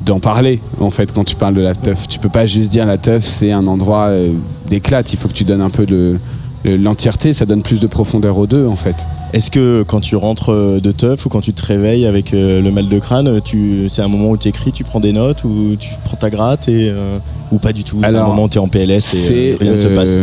d'en 0.05 0.19
parler, 0.19 0.61
en 0.79 0.89
fait, 0.89 1.11
quand 1.11 1.23
tu 1.23 1.35
parles 1.35 1.53
de 1.53 1.61
la 1.61 1.75
teuf. 1.75 2.07
Tu 2.07 2.19
peux 2.19 2.29
pas 2.29 2.45
juste 2.45 2.71
dire 2.71 2.85
la 2.85 2.97
teuf, 2.97 3.25
c'est 3.25 3.51
un 3.51 3.67
endroit 3.67 4.07
euh, 4.07 4.31
d'éclate. 4.67 5.13
Il 5.13 5.17
faut 5.17 5.27
que 5.27 5.33
tu 5.33 5.43
donnes 5.43 5.61
un 5.61 5.69
peu 5.69 5.85
de 5.85 6.17
l'entièreté, 6.65 7.33
ça 7.33 7.45
donne 7.45 7.61
plus 7.61 7.79
de 7.79 7.87
profondeur 7.87 8.37
aux 8.37 8.47
deux, 8.47 8.65
en 8.67 8.75
fait. 8.75 9.07
Est-ce 9.33 9.51
que 9.51 9.83
quand 9.83 9.99
tu 9.99 10.15
rentres 10.15 10.51
euh, 10.51 10.79
de 10.79 10.91
teuf 10.91 11.25
ou 11.25 11.29
quand 11.29 11.41
tu 11.41 11.53
te 11.53 11.65
réveilles 11.65 12.05
avec 12.05 12.33
euh, 12.33 12.61
le 12.61 12.71
mal 12.71 12.87
de 12.87 12.99
crâne, 12.99 13.41
tu, 13.41 13.89
c'est 13.89 14.01
un 14.01 14.07
moment 14.07 14.29
où 14.29 14.37
tu 14.37 14.47
écris, 14.47 14.71
tu 14.71 14.83
prends 14.83 14.99
des 14.99 15.11
notes 15.11 15.43
ou 15.43 15.75
tu 15.77 15.89
prends 16.05 16.17
ta 16.17 16.29
gratte 16.29 16.69
et, 16.69 16.89
euh, 16.89 17.17
ou 17.51 17.57
pas 17.57 17.73
du 17.73 17.83
tout? 17.83 17.99
C'est 18.01 18.15
un 18.15 18.27
moment 18.27 18.45
où 18.45 18.49
tu 18.49 18.57
es 18.57 18.61
en 18.61 18.67
PLS 18.67 19.13
et 19.29 19.53
euh, 19.53 19.57
rien 19.59 19.73
ne 19.73 19.79
se 19.79 19.87
euh, 19.87 19.95
passe. 19.95 20.17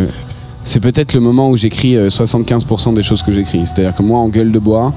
C'est 0.62 0.80
peut-être 0.80 1.14
le 1.14 1.20
moment 1.20 1.48
où 1.48 1.56
j'écris 1.56 1.96
euh, 1.96 2.08
75% 2.08 2.94
des 2.94 3.02
choses 3.02 3.22
que 3.22 3.32
j'écris. 3.32 3.62
C'est-à-dire 3.64 3.94
que 3.94 4.02
moi, 4.02 4.18
en 4.18 4.28
gueule 4.28 4.52
de 4.52 4.58
bois, 4.58 4.92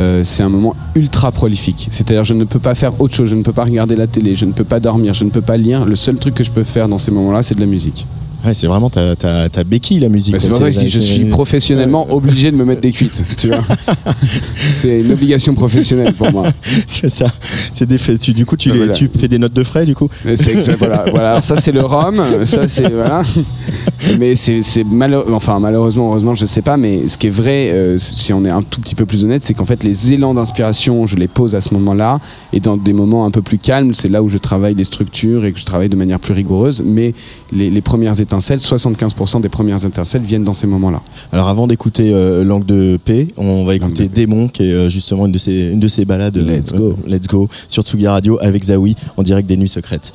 euh, 0.00 0.22
c'est 0.24 0.42
un 0.42 0.48
moment 0.48 0.74
ultra 0.94 1.32
prolifique. 1.32 1.88
C'est-à-dire 1.90 2.24
je 2.24 2.34
ne 2.34 2.44
peux 2.44 2.58
pas 2.58 2.74
faire 2.74 3.00
autre 3.00 3.14
chose, 3.14 3.28
je 3.28 3.34
ne 3.34 3.42
peux 3.42 3.52
pas 3.52 3.64
regarder 3.64 3.96
la 3.96 4.06
télé, 4.06 4.34
je 4.34 4.44
ne 4.44 4.52
peux 4.52 4.64
pas 4.64 4.80
dormir, 4.80 5.14
je 5.14 5.24
ne 5.24 5.30
peux 5.30 5.40
pas 5.42 5.56
lire. 5.56 5.84
Le 5.84 5.96
seul 5.96 6.16
truc 6.16 6.34
que 6.34 6.44
je 6.44 6.50
peux 6.50 6.62
faire 6.62 6.88
dans 6.88 6.98
ces 6.98 7.10
moments-là, 7.10 7.42
c'est 7.42 7.54
de 7.54 7.60
la 7.60 7.66
musique. 7.66 8.06
Ouais, 8.44 8.54
c'est 8.54 8.66
vraiment 8.66 8.90
ta, 8.90 9.14
ta, 9.16 9.48
ta 9.48 9.64
béquille 9.64 10.00
la 10.00 10.08
musique. 10.08 10.32
Bah, 10.32 10.38
c'est 10.40 10.48
pour 10.48 10.58
ça 10.58 10.70
que 10.70 10.88
je 10.88 11.00
suis 11.00 11.24
professionnellement 11.26 12.12
obligé 12.12 12.50
de 12.50 12.56
me 12.56 12.64
mettre 12.64 12.80
des 12.80 12.90
cuites. 12.92 13.22
Tu 13.36 13.48
vois, 13.48 13.58
c'est 14.74 15.00
une 15.00 15.12
obligation 15.12 15.54
professionnelle 15.54 16.12
pour 16.14 16.30
moi. 16.32 16.44
C'est 16.86 17.08
ça. 17.08 17.26
C'est 17.70 17.86
des 17.86 17.98
faits. 17.98 18.18
Tu, 18.20 18.32
du 18.32 18.44
coup, 18.46 18.56
tu, 18.56 18.70
Ah, 18.70 18.72
les- 18.72 18.78
voilà. 18.78 18.94
tu 18.94 19.08
fais 19.18 19.28
des 19.28 19.38
notes 19.38 19.52
de 19.52 19.62
frais, 19.62 19.84
du 19.84 19.94
coup. 19.94 20.08
C'est 20.22 20.76
voilà, 20.76 21.04
voilà. 21.10 21.30
Alors 21.32 21.44
ça 21.44 21.60
c'est 21.60 21.72
le 21.72 21.82
rhum, 21.82 22.22
ça 22.44 22.66
c'est 22.68 22.90
voilà. 22.92 23.22
Mais 24.18 24.34
c'est 24.36 24.84
malheureux, 24.84 25.32
enfin 25.32 25.58
malheureusement, 25.60 26.08
heureusement, 26.10 26.34
je 26.34 26.44
sais 26.46 26.62
pas. 26.62 26.76
Mais 26.76 27.06
ce 27.08 27.16
qui 27.16 27.28
est 27.28 27.30
vrai, 27.30 27.70
euh, 27.70 27.98
si 27.98 28.32
on 28.32 28.44
est 28.44 28.50
un 28.50 28.62
tout 28.62 28.80
petit 28.80 28.94
peu 28.94 29.06
plus 29.06 29.24
honnête, 29.24 29.42
c'est 29.44 29.54
qu'en 29.54 29.64
fait 29.64 29.84
les 29.84 30.12
élans 30.12 30.34
d'inspiration, 30.34 31.06
je 31.06 31.16
les 31.16 31.28
pose 31.28 31.54
à 31.54 31.60
ce 31.60 31.72
moment-là, 31.74 32.18
et 32.52 32.60
dans 32.60 32.76
des 32.76 32.92
moments 32.92 33.24
un 33.24 33.30
peu 33.30 33.42
plus 33.42 33.58
calmes, 33.58 33.94
c'est 33.94 34.08
là 34.08 34.22
où 34.22 34.28
je 34.28 34.38
travaille 34.38 34.74
des 34.74 34.84
structures 34.84 35.44
et 35.44 35.52
que 35.52 35.58
je 35.60 35.64
travaille 35.64 35.88
de 35.88 35.96
manière 35.96 36.18
plus 36.20 36.34
rigoureuse. 36.34 36.82
Mais 36.84 37.14
les, 37.52 37.70
les 37.70 37.80
premières 37.80 38.20
étincelles, 38.32 38.58
75% 38.60 39.42
des 39.42 39.48
premières 39.50 39.84
étincelles 39.84 40.22
viennent 40.22 40.44
dans 40.44 40.54
ces 40.54 40.66
moments-là. 40.66 41.02
Alors, 41.32 41.48
avant 41.48 41.66
d'écouter 41.66 42.12
euh, 42.14 42.44
Langue 42.44 42.64
de 42.64 42.98
paix, 43.02 43.28
on 43.36 43.64
va 43.64 43.74
écouter. 43.74 44.08
Démon, 44.08 44.48
qui 44.48 44.62
est 44.62 44.72
euh, 44.72 44.88
justement 44.88 45.26
une 45.26 45.32
de 45.32 45.38
ses, 45.38 45.66
une 45.72 45.80
de 45.80 45.88
ses 45.88 46.04
balades. 46.06 46.38
euh, 46.38 46.56
Let's 46.56 46.72
go. 46.72 46.96
let's 47.06 47.26
go. 47.26 47.48
Sur 47.68 47.82
Tsugi 47.82 48.06
Radio 48.08 48.38
avec 48.40 48.64
Zawi 48.64 48.96
en 49.18 49.22
direct 49.22 49.46
des 49.48 49.56
Nuits 49.58 49.68
Secrètes. 49.68 50.12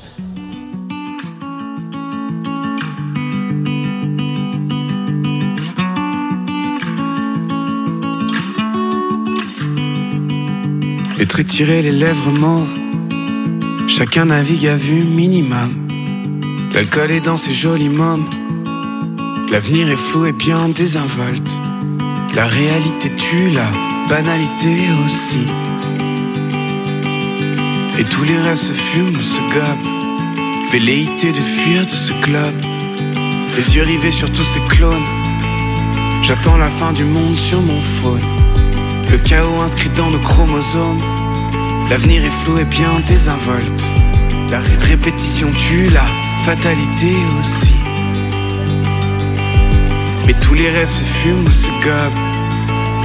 Être 11.20 11.40
étiré, 11.40 11.82
les 11.82 11.92
lèvres 11.92 12.32
mauves. 12.32 12.74
Chacun 13.86 14.26
navigue 14.26 14.66
à 14.66 14.76
vue 14.76 15.04
minimum. 15.04 15.88
L'alcool 16.72 17.10
est 17.10 17.20
dans 17.20 17.36
ses 17.36 17.52
jolis 17.52 17.88
mômes. 17.88 18.28
L'avenir 19.50 19.88
est 19.88 19.96
flou 19.96 20.26
et 20.26 20.32
bien 20.32 20.68
désinvolte. 20.68 21.50
La 22.34 22.46
réalité 22.46 23.10
tue, 23.16 23.50
la 23.50 23.66
banalité 24.08 24.76
aussi. 25.04 25.40
Et 27.98 28.04
tous 28.04 28.24
les 28.24 28.38
rêves 28.38 28.56
se 28.56 28.72
fument, 28.72 29.20
se 29.22 29.40
gobent. 29.40 30.70
Velléité 30.72 31.32
de 31.32 31.40
fuir 31.40 31.82
de 31.84 31.90
ce 31.90 32.12
club. 32.22 32.54
Les 33.56 33.76
yeux 33.76 33.82
rivés 33.82 34.12
sur 34.12 34.30
tous 34.30 34.44
ces 34.44 34.60
clones. 34.68 35.02
J'attends 36.22 36.58
la 36.58 36.68
fin 36.68 36.92
du 36.92 37.04
monde 37.04 37.34
sur 37.34 37.60
mon 37.62 37.80
phone. 37.80 38.22
Le 39.10 39.16
chaos 39.18 39.62
inscrit 39.62 39.88
dans 39.90 40.10
nos 40.10 40.20
chromosomes. 40.20 41.00
L'avenir 41.90 42.22
est 42.24 42.42
flou 42.44 42.58
et 42.58 42.66
bien 42.66 43.00
désinvolte. 43.06 43.82
La 44.50 44.60
ré- 44.60 44.76
répétition 44.80 45.50
tue 45.50 45.88
la 45.88 46.04
fatalité 46.38 47.14
aussi. 47.40 47.74
Mais 50.26 50.34
tous 50.34 50.54
les 50.54 50.70
rêves 50.70 50.88
se 50.88 51.02
fument 51.02 51.50
se 51.50 51.70
gobent. 51.84 52.22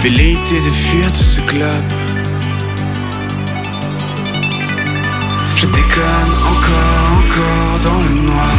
Velléité 0.01 0.59
de 0.59 0.71
fuir 0.71 1.11
de 1.11 1.17
ce 1.17 1.41
globe. 1.41 1.91
Je 5.55 5.65
déconne 5.67 6.33
encore, 6.53 6.99
encore 7.19 7.79
dans 7.83 8.01
le 8.07 8.21
noir. 8.29 8.57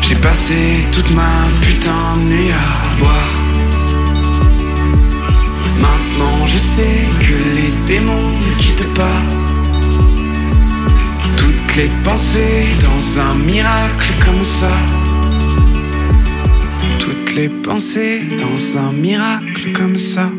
J'ai 0.00 0.16
passé 0.16 0.86
toute 0.92 1.10
ma 1.14 1.32
putain 1.60 2.16
de 2.16 2.22
nuit 2.22 2.52
à 2.52 2.98
boire. 3.00 3.34
Maintenant 5.80 6.46
je 6.46 6.58
sais 6.58 7.00
que 7.20 7.34
les 7.56 7.72
démons 7.86 8.30
ne 8.46 8.54
quittent 8.56 8.94
pas 8.94 9.43
Toutes 11.74 11.82
les 11.82 12.04
pensées 12.04 12.66
dans 12.82 13.20
un 13.20 13.34
miracle 13.34 14.12
comme 14.24 14.44
ça 14.44 14.70
Toutes 17.00 17.34
les 17.34 17.48
pensées 17.48 18.22
dans 18.38 18.78
un 18.78 18.92
miracle 18.92 19.72
comme 19.72 19.98
ça 19.98 20.30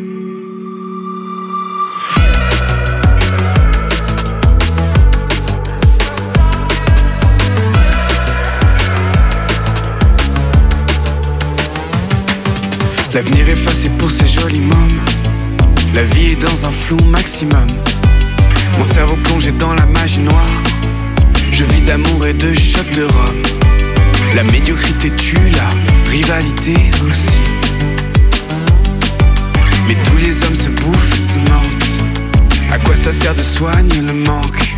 L'avenir 13.14 13.50
effacé 13.50 13.90
pour 13.98 14.10
ces 14.10 14.26
jolis 14.26 14.62
mômes 14.62 15.02
La 15.94 16.04
vie 16.04 16.32
est 16.32 16.42
dans 16.42 16.66
un 16.66 16.72
flou 16.72 17.04
maximum. 17.04 17.68
Mon 18.78 18.86
cerveau 18.86 19.18
plongé 19.18 19.52
dans 19.52 19.76
la 19.76 19.86
magie 19.86 20.22
noire. 20.22 20.64
Je 21.58 21.64
vis 21.64 21.82
d'amour 21.84 22.28
et 22.28 22.34
de 22.34 22.54
shot 22.54 22.84
de 22.94 23.04
rhum. 23.04 23.42
La 24.36 24.44
médiocrité 24.44 25.10
tue, 25.12 25.38
la 25.56 26.12
rivalité 26.12 26.74
aussi. 27.08 27.40
Mais 29.88 29.96
tous 30.04 30.18
les 30.18 30.44
hommes 30.44 30.54
se 30.54 30.68
bouffent 30.68 31.16
et 31.16 31.18
se 31.18 31.40
mentent. 31.50 32.72
À 32.74 32.78
quoi 32.80 32.94
ça 32.94 33.14
sert 33.14 33.34
de 33.34 33.42
soigner 33.42 34.02
le 34.02 34.12
manque? 34.12 34.76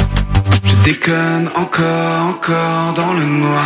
Je 0.64 0.76
déconne 0.84 1.50
encore, 1.56 2.28
encore 2.30 2.94
dans 2.94 3.14
le 3.14 3.24
noir. 3.24 3.66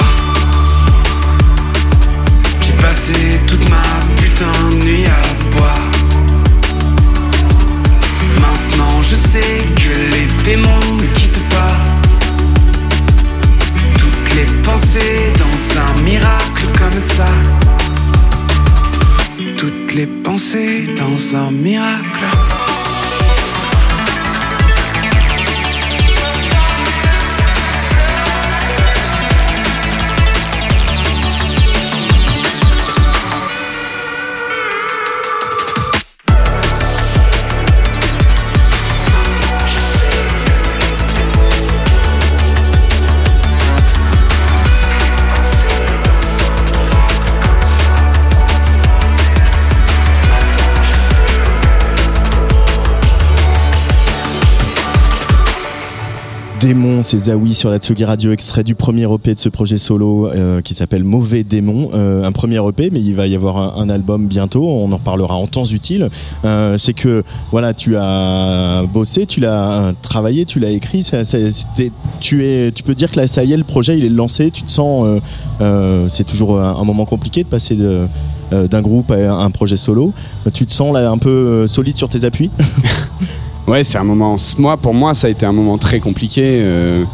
J'ai 2.61 2.77
passé 2.77 3.13
toute 3.45 3.69
ma 3.69 3.83
putain 4.15 4.69
de 4.69 4.85
nuit 4.85 5.05
à 5.05 5.57
boire. 5.57 5.91
Maintenant 8.39 9.01
je 9.01 9.15
sais 9.15 9.65
que 9.75 9.89
les 10.13 10.27
démons 10.45 10.79
ne 10.97 11.07
quittent 11.07 11.49
pas 11.49 11.80
Toutes 14.41 14.50
les 14.50 14.62
pensées 14.63 15.33
dans 15.38 15.81
un 15.81 16.01
miracle 16.01 16.65
comme 16.79 17.00
ça. 17.00 17.25
Toutes 19.57 19.93
les 19.93 20.07
pensées 20.07 20.88
dans 20.98 21.36
un 21.36 21.51
miracle 21.51 22.25
Démon, 56.61 57.01
c'est 57.01 57.17
Zawi 57.17 57.55
sur 57.55 57.71
la 57.71 57.77
Tsugi 57.77 58.05
Radio, 58.05 58.31
extrait 58.31 58.63
du 58.63 58.75
premier 58.75 59.11
EP 59.11 59.33
de 59.33 59.39
ce 59.39 59.49
projet 59.49 59.79
solo 59.79 60.27
euh, 60.27 60.61
qui 60.61 60.75
s'appelle 60.75 61.03
Mauvais 61.03 61.43
Démon. 61.43 61.89
Euh, 61.95 62.23
un 62.23 62.31
premier 62.31 62.57
EP, 62.67 62.91
mais 62.91 63.01
il 63.01 63.15
va 63.15 63.25
y 63.25 63.33
avoir 63.33 63.79
un, 63.79 63.89
album 63.89 64.27
bientôt. 64.27 64.63
On 64.63 64.91
en 64.91 64.97
reparlera 64.97 65.33
en 65.33 65.47
temps 65.47 65.65
utile. 65.65 66.09
Euh, 66.45 66.77
c'est 66.77 66.93
que 66.93 67.23
voilà, 67.49 67.73
tu 67.73 67.95
as 67.97 68.83
bossé, 68.93 69.25
tu 69.25 69.39
l'as 69.39 69.93
travaillé, 70.03 70.45
tu 70.45 70.59
l'as 70.59 70.69
écrit. 70.69 71.01
ça- 71.01 71.23
ça- 71.23 71.39
tu 72.19 72.45
es, 72.45 72.71
tu 72.71 72.83
peux 72.83 72.93
dire 72.93 73.09
que 73.09 73.19
là, 73.19 73.25
ça 73.25 73.43
y 73.43 73.53
est, 73.53 73.57
le 73.57 73.63
projet, 73.63 73.97
il 73.97 74.05
est 74.05 74.09
lancé. 74.09 74.51
Tu 74.51 74.61
te 74.61 74.69
sens, 74.69 75.19
c'est 76.09 76.27
toujours 76.27 76.61
un, 76.61 76.83
moment 76.83 77.05
compliqué 77.05 77.43
de 77.43 77.49
passer 77.49 77.75
de 77.75 78.07
d'un 78.51 78.81
groupe 78.81 79.09
à 79.11 79.33
un 79.33 79.49
projet 79.49 79.77
solo. 79.77 80.13
Tu 80.53 80.67
te 80.67 80.73
sens 80.73 80.93
là 80.93 81.09
un 81.09 81.17
peu 81.17 81.65
solide 81.65 81.97
sur 81.97 82.07
tes 82.09 82.23
appuis? 82.23 82.51
Ouais, 83.71 83.85
c'est 83.85 83.97
un 83.97 84.03
moment. 84.03 84.35
Moi, 84.57 84.75
pour 84.75 84.93
moi, 84.93 85.13
ça 85.13 85.27
a 85.27 85.29
été 85.29 85.45
un 85.45 85.53
moment 85.53 85.77
très 85.77 86.01
compliqué. 86.01 86.59
euh, 86.61 87.05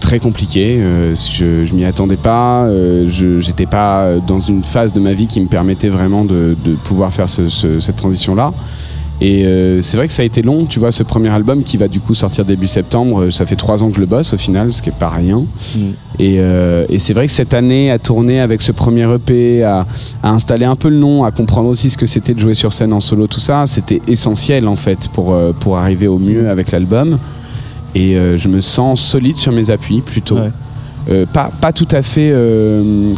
très 0.00 0.20
compliqué. 0.20 0.78
euh, 0.80 1.14
je 1.14 1.66
je 1.66 1.74
m'y 1.74 1.84
attendais 1.84 2.16
pas. 2.16 2.62
euh, 2.64 3.04
je 3.06 3.40
j'étais 3.40 3.66
pas 3.66 4.14
dans 4.26 4.40
une 4.40 4.64
phase 4.64 4.94
de 4.94 5.00
ma 5.00 5.12
vie 5.12 5.26
qui 5.26 5.38
me 5.38 5.48
permettait 5.48 5.90
vraiment 5.90 6.24
de, 6.24 6.56
pouvoir 6.84 7.12
faire 7.12 7.28
ce- 7.28 7.48
ce- 7.50 7.78
cette 7.78 7.96
transition-là. 7.96 8.54
Et 9.20 9.44
euh, 9.46 9.82
c'est 9.82 9.96
vrai 9.96 10.06
que 10.06 10.12
ça 10.12 10.22
a 10.22 10.24
été 10.24 10.42
long, 10.42 10.64
tu 10.64 10.78
vois, 10.78 10.92
ce 10.92 11.02
premier 11.02 11.28
album 11.30 11.64
qui 11.64 11.76
va 11.76 11.88
du 11.88 11.98
coup 11.98 12.14
sortir 12.14 12.44
début 12.44 12.68
septembre. 12.68 13.22
euh, 13.24 13.30
Ça 13.32 13.46
fait 13.46 13.56
trois 13.56 13.82
ans 13.82 13.88
que 13.88 13.96
je 13.96 14.00
le 14.00 14.06
bosse 14.06 14.32
au 14.32 14.36
final, 14.36 14.72
ce 14.72 14.80
qui 14.80 14.90
est 14.90 14.98
pas 14.98 15.08
rien. 15.08 15.44
Et, 16.20 16.36
euh, 16.38 16.86
et 16.88 17.00
c'est 17.00 17.14
vrai 17.14 17.26
que 17.26 17.32
cette 17.32 17.52
année, 17.52 17.90
à 17.90 17.98
tourner 17.98 18.40
avec 18.40 18.62
ce 18.62 18.70
premier 18.70 19.12
EP, 19.12 19.64
à, 19.64 19.86
à 20.22 20.30
installer 20.30 20.66
un 20.66 20.76
peu 20.76 20.88
le 20.88 20.98
nom, 20.98 21.24
à 21.24 21.32
comprendre 21.32 21.68
aussi 21.68 21.90
ce 21.90 21.96
que 21.98 22.06
c'était 22.06 22.32
de 22.32 22.38
jouer 22.38 22.54
sur 22.54 22.72
scène 22.72 22.92
en 22.92 23.00
solo, 23.00 23.26
tout 23.26 23.40
ça, 23.40 23.64
c'était 23.66 24.00
essentiel 24.06 24.68
en 24.68 24.76
fait 24.76 25.08
pour, 25.08 25.36
pour 25.58 25.78
arriver 25.78 26.06
au 26.06 26.18
mieux 26.20 26.48
avec 26.48 26.70
l'album. 26.70 27.18
Et 27.96 28.14
euh, 28.16 28.36
je 28.36 28.46
me 28.48 28.60
sens 28.60 29.00
solide 29.00 29.34
sur 29.34 29.50
mes 29.50 29.70
appuis 29.70 30.00
plutôt. 30.00 30.36
Ouais. 30.36 31.24
Pas, 31.32 31.50
pas 31.60 31.72
tout 31.72 31.88
à 31.90 32.02
fait, 32.02 32.30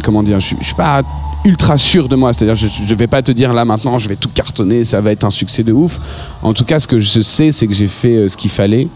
comment 0.01 0.23
dire, 0.23 0.39
je 0.39 0.55
suis 0.61 0.75
pas 0.77 1.01
ultra 1.43 1.77
sûr 1.77 2.07
de 2.07 2.15
moi, 2.15 2.33
c'est-à-dire 2.33 2.55
je, 2.55 2.67
je 2.85 2.95
vais 2.95 3.07
pas 3.07 3.21
te 3.21 3.31
dire 3.31 3.53
là 3.53 3.65
maintenant 3.65 3.97
je 3.97 4.07
vais 4.07 4.15
tout 4.15 4.29
cartonner, 4.29 4.83
ça 4.83 5.01
va 5.01 5.11
être 5.11 5.23
un 5.23 5.29
succès 5.29 5.63
de 5.63 5.73
ouf. 5.73 5.99
En 6.41 6.53
tout 6.53 6.65
cas, 6.65 6.79
ce 6.79 6.87
que 6.87 6.99
je 6.99 7.21
sais, 7.21 7.51
c'est 7.51 7.67
que 7.67 7.73
j'ai 7.73 7.87
fait 7.87 8.15
euh, 8.15 8.27
ce 8.27 8.37
qu'il 8.37 8.51
fallait 8.51 8.87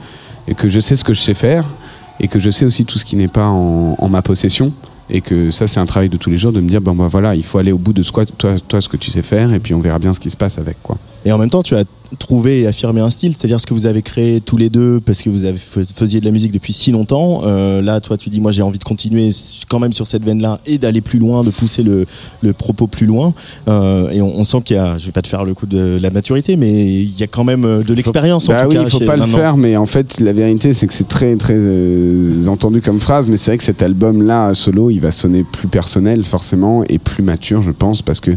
et 0.47 0.53
que 0.53 0.67
je 0.67 0.79
sais 0.79 0.95
ce 0.95 1.03
que 1.03 1.13
je 1.13 1.21
sais 1.21 1.33
faire 1.33 1.65
et 2.19 2.27
que 2.27 2.39
je 2.39 2.49
sais 2.49 2.65
aussi 2.65 2.85
tout 2.85 2.97
ce 2.97 3.05
qui 3.05 3.15
n'est 3.15 3.27
pas 3.27 3.47
en, 3.47 4.09
ma 4.09 4.21
possession. 4.21 4.71
Et 5.09 5.21
que 5.21 5.51
ça, 5.51 5.67
c'est 5.67 5.79
un 5.79 5.85
travail 5.85 6.09
de 6.09 6.17
tous 6.17 6.31
les 6.31 6.37
jours 6.37 6.51
de 6.51 6.59
me 6.59 6.67
dire, 6.67 6.81
bon, 6.81 6.95
bah 6.95 7.07
voilà, 7.07 7.35
il 7.35 7.43
faut 7.43 7.59
aller 7.59 7.71
au 7.71 7.77
bout 7.77 7.93
de 7.93 8.01
ce 8.01 8.11
toi, 8.11 8.55
toi, 8.67 8.81
ce 8.81 8.89
que 8.89 8.97
tu 8.97 9.11
sais 9.11 9.21
faire, 9.21 9.53
et 9.53 9.59
puis 9.59 9.75
on 9.75 9.79
verra 9.79 9.99
bien 9.99 10.13
ce 10.13 10.19
qui 10.19 10.31
se 10.31 10.37
passe 10.37 10.57
avec, 10.57 10.81
quoi. 10.81 10.97
Et 11.25 11.32
en 11.32 11.38
même 11.39 11.50
temps, 11.50 11.63
tu 11.63 11.75
as 11.75 11.84
trouvé 12.20 12.62
et 12.62 12.67
affirmé 12.67 13.01
un 13.01 13.10
style, 13.10 13.34
c'est-à-dire 13.36 13.60
ce 13.60 13.65
que 13.65 13.74
vous 13.74 13.88
avez 13.88 14.03
créé 14.03 14.39
tous 14.41 14.58
les 14.58 14.70
deux 14.70 15.00
parce 15.03 15.24
que 15.24 15.29
vous 15.32 15.44
avez 15.44 15.58
faisiez 15.58 16.20
de 16.20 16.25
la 16.25 16.29
musique 16.32 16.51
depuis 16.51 16.72
si 16.72 16.91
longtemps. 16.91 17.41
Euh, 17.46 17.82
là, 17.82 18.00
toi, 18.00 18.15
tu 18.15 18.29
dis, 18.29 18.39
moi, 18.39 18.51
j'ai 18.51 18.62
envie 18.62 18.77
de 18.77 18.84
continuer 18.84 19.32
quand 19.67 19.79
même 19.79 19.91
sur 19.91 20.05
cette 20.05 20.24
veine-là 20.24 20.60
et 20.67 20.77
d'aller 20.77 21.01
plus 21.01 21.17
loin, 21.17 21.44
de 21.44 21.50
pousser 21.50 21.82
le, 21.82 22.05
le 22.44 22.53
propos 22.53 22.86
plus 22.86 23.08
loin. 23.08 23.34
Euh, 23.67 24.10
et 24.12 24.22
on, 24.22 24.38
on 24.38 24.44
sent 24.44 24.60
qu'il 24.63 24.75
y 24.75 24.79
a, 24.79 25.00
je 25.00 25.08
vais 25.08 25.12
pas 25.12 25.24
te 25.24 25.27
faire 25.27 25.46
le 25.46 25.55
coup 25.55 25.65
de 25.65 25.98
la 26.00 26.12
maturité, 26.12 26.58
mais 26.58 26.86
il 27.01 27.20
y 27.20 27.24
a 27.24 27.27
quand 27.27 27.44
même 27.44 27.65
euh, 27.65 27.82
de 27.84 27.96
l'expérience 27.96 28.48
en 28.48 28.53
Bah 28.53 28.63
tout 28.65 28.70
oui, 28.70 28.75
cas. 28.75 28.84
il 28.84 28.89
faut 28.91 29.00
pas 29.00 29.15
le 29.15 29.22
maintenant. 29.22 29.38
faire, 29.38 29.58
mais 29.58 29.75
en 29.77 29.88
fait, 29.88 30.20
la 30.20 30.32
vérité, 30.32 30.75
c'est 30.75 30.86
que 30.86 30.94
c'est 30.94 31.08
très, 31.08 31.36
très 31.38 31.55
euh, 31.58 32.46
entendu 32.48 32.82
comme 32.82 33.00
phrase, 33.00 33.27
mais 33.27 33.38
c'est 33.38 33.50
vrai 33.50 33.58
que 33.58 33.63
cet 33.63 33.82
album-là, 33.82 34.53
solo, 34.53 34.91
il 34.91 35.00
va 35.00 35.10
sonner 35.10 35.44
plus 35.44 35.67
personnel, 35.67 36.24
forcément, 36.24 36.84
et 36.88 37.00
plus 37.00 37.24
mature, 37.24 37.62
je 37.63 37.72
pense, 37.72 38.03
parce 38.03 38.20
que 38.20 38.32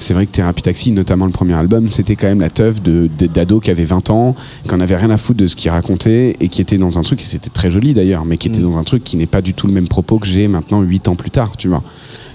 c'est 0.00 0.14
vrai 0.14 0.26
que 0.26 0.30
Thérapie 0.32 0.62
Taxi, 0.62 0.92
notamment 0.92 1.26
le 1.26 1.30
premier 1.30 1.54
album, 1.54 1.86
c'était 1.88 2.16
quand 2.16 2.26
même 2.26 2.40
la 2.40 2.50
teuf 2.50 2.80
d'ados 2.82 3.62
qui 3.62 3.70
avaient 3.70 3.84
20 3.84 4.10
ans, 4.10 4.34
qui 4.66 4.74
en 4.74 4.80
avaient 4.80 4.96
rien 4.96 5.10
à 5.10 5.16
foutre 5.16 5.38
de 5.40 5.46
ce 5.46 5.54
qu'ils 5.56 5.70
racontaient, 5.70 6.36
et 6.40 6.48
qui 6.48 6.60
était 6.62 6.78
dans 6.78 6.98
un 6.98 7.02
truc, 7.02 7.20
et 7.20 7.24
c'était 7.24 7.50
très 7.50 7.70
joli 7.70 7.92
d'ailleurs, 7.94 8.24
mais 8.24 8.36
qui 8.38 8.48
était 8.48 8.60
Mm. 8.60 8.62
dans 8.72 8.78
un 8.78 8.84
truc 8.84 9.04
qui 9.04 9.16
n'est 9.16 9.26
pas 9.26 9.42
du 9.42 9.54
tout 9.54 9.66
le 9.66 9.72
même 9.72 9.88
propos 9.88 10.18
que 10.18 10.26
j'ai 10.26 10.48
maintenant 10.48 10.80
8 10.82 11.08
ans 11.08 11.14
plus 11.16 11.30
tard, 11.30 11.56
tu 11.56 11.68
vois. 11.68 11.82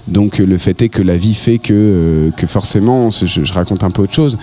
Donc 0.08 0.40
euh, 0.40 0.46
le 0.46 0.56
fait 0.56 0.80
est 0.82 0.88
que 0.88 1.02
la 1.02 1.16
vie 1.16 1.34
fait 1.34 1.58
que, 1.58 1.72
euh, 1.74 2.30
que 2.30 2.46
forcément, 2.46 3.10
je, 3.10 3.26
je 3.26 3.52
raconte 3.52 3.82
un 3.82 3.90
peu 3.90 4.02
autre 4.02 4.14
chose. 4.14 4.38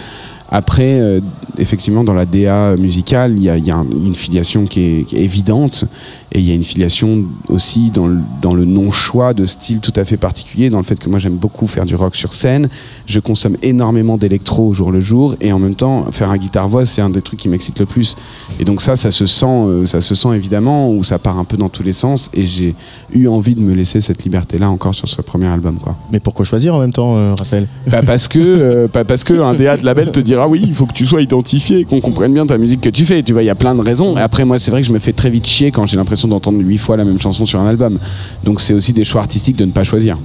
Après, 0.52 1.00
euh, 1.00 1.20
effectivement, 1.58 2.04
dans 2.04 2.14
la 2.14 2.26
DA 2.26 2.76
musicale, 2.76 3.34
il 3.38 3.44
y 3.44 3.50
a, 3.50 3.58
il 3.58 3.66
y 3.66 3.72
a 3.72 3.76
un- 3.78 3.88
une 3.90 4.14
filiation 4.14 4.66
qui 4.66 4.82
est, 4.82 5.04
qui 5.08 5.16
est 5.16 5.22
évidente, 5.24 5.86
et 6.34 6.40
il 6.40 6.46
y 6.46 6.52
a 6.52 6.56
une 6.56 6.64
filiation 6.64 7.26
aussi 7.48 7.92
dans 7.92 8.08
le, 8.08 8.18
dans 8.42 8.56
le 8.56 8.66
non-choix 8.66 9.34
de 9.34 9.46
style 9.46 9.80
tout 9.80 9.94
à 9.96 10.04
fait 10.04 10.18
particulier, 10.18 10.70
dans 10.70 10.80
le 10.80 10.84
fait 10.84 11.00
que 11.00 11.10
moi 11.10 11.20
j'aime 11.20 11.36
beaucoup 11.36 11.68
faire 11.68 11.86
du 11.86 11.96
rock 11.96 12.16
sur 12.16 12.34
scène, 12.34 12.70
je 13.06 13.20
consomme 13.20 13.56
énormément 13.62 14.18
d'électro 14.18 14.68
au 14.68 14.74
jour 14.74 14.92
le 14.92 15.00
jour, 15.00 15.36
et 15.42 15.54
en 15.54 15.60
même 15.60 15.76
temps, 15.76 16.08
faire 16.12 16.32
un 16.32 16.38
guitare-voix, 16.38 16.86
c'est 16.86 17.02
un 17.02 17.12
des 17.12 17.22
trucs 17.22 17.40
qui 17.40 17.50
m'excite 17.50 17.80
le 17.80 17.86
plus. 17.86 18.16
Et 18.60 18.66
donc 18.66 18.82
ça, 18.82 18.96
ça 18.96 19.12
se 19.12 19.26
sent, 19.28 19.46
euh, 19.46 19.86
ça 19.86 20.02
se 20.02 20.16
sent 20.16 20.30
évidemment, 20.36 20.92
où 20.92 21.04
ça 21.04 21.20
part 21.20 21.38
un 21.38 21.44
peu 21.44 21.56
dans 21.56 21.70
tous 21.70 21.84
les 21.84 21.92
sens, 21.92 22.32
et 22.34 22.46
j'ai 22.46 22.74
eu 23.14 23.28
envie 23.28 23.54
de 23.54 23.62
me 23.62 23.74
laisser 23.74 24.02
cette 24.02 24.24
liberté-là 24.24 24.70
encore 24.70 24.96
sur 24.96 25.08
ce 25.08 25.22
premier 25.22 25.48
album, 25.48 25.78
quoi. 25.78 25.96
Mais 26.12 26.20
pourquoi 26.20 26.46
choisir 26.46 26.74
en 26.74 26.80
même 26.80 26.94
temps, 26.94 27.16
euh, 27.16 27.36
Raphaël? 27.38 27.68
Pas 27.92 28.02
parce 28.02 28.28
que, 28.28 28.40
euh, 28.40 28.88
pas 28.88 29.04
parce 29.04 29.24
que 29.24 29.34
un 29.40 29.54
DA 29.54 29.78
de 29.78 29.86
label 29.86 30.12
te 30.12 30.20
dira 30.20 30.48
oui, 30.48 30.62
il 30.64 30.74
faut 30.74 30.88
que 30.88 30.94
tu 30.94 31.06
sois 31.06 31.22
identifié, 31.22 31.86
qu'on 31.86 32.02
comprenne 32.02 32.34
bien 32.34 32.48
ta 32.48 32.58
musique 32.58 32.82
que 32.82 32.90
tu 32.90 33.06
fais. 33.06 33.22
Tu 33.22 33.34
vois, 33.34 33.44
il 33.44 33.48
y 33.48 33.52
a 33.52 33.56
plein 33.56 33.76
de 33.76 33.82
raisons. 33.82 34.18
Et 34.18 34.22
après, 34.22 34.46
moi, 34.46 34.58
c'est 34.58 34.72
vrai 34.72 34.82
que 34.82 34.88
je 34.88 34.94
me 34.94 35.00
fais 35.00 35.14
très 35.14 35.30
vite 35.30 35.46
chier 35.46 35.72
quand 35.72 35.86
j'ai 35.86 35.98
l'impression 35.98 36.23
d'entendre 36.28 36.60
huit 36.62 36.78
fois 36.78 36.98
la 36.98 37.06
même 37.06 37.20
chanson 37.20 37.46
sur 37.46 37.60
un 37.60 37.68
album. 37.68 38.00
Donc, 38.44 38.62
c'est 38.62 38.74
aussi 38.74 38.94
des 38.94 39.04
choix 39.04 39.22
artistiques 39.22 39.56
de 39.58 39.66
ne 39.66 39.72
pas 39.72 39.84
choisir. 39.84 40.18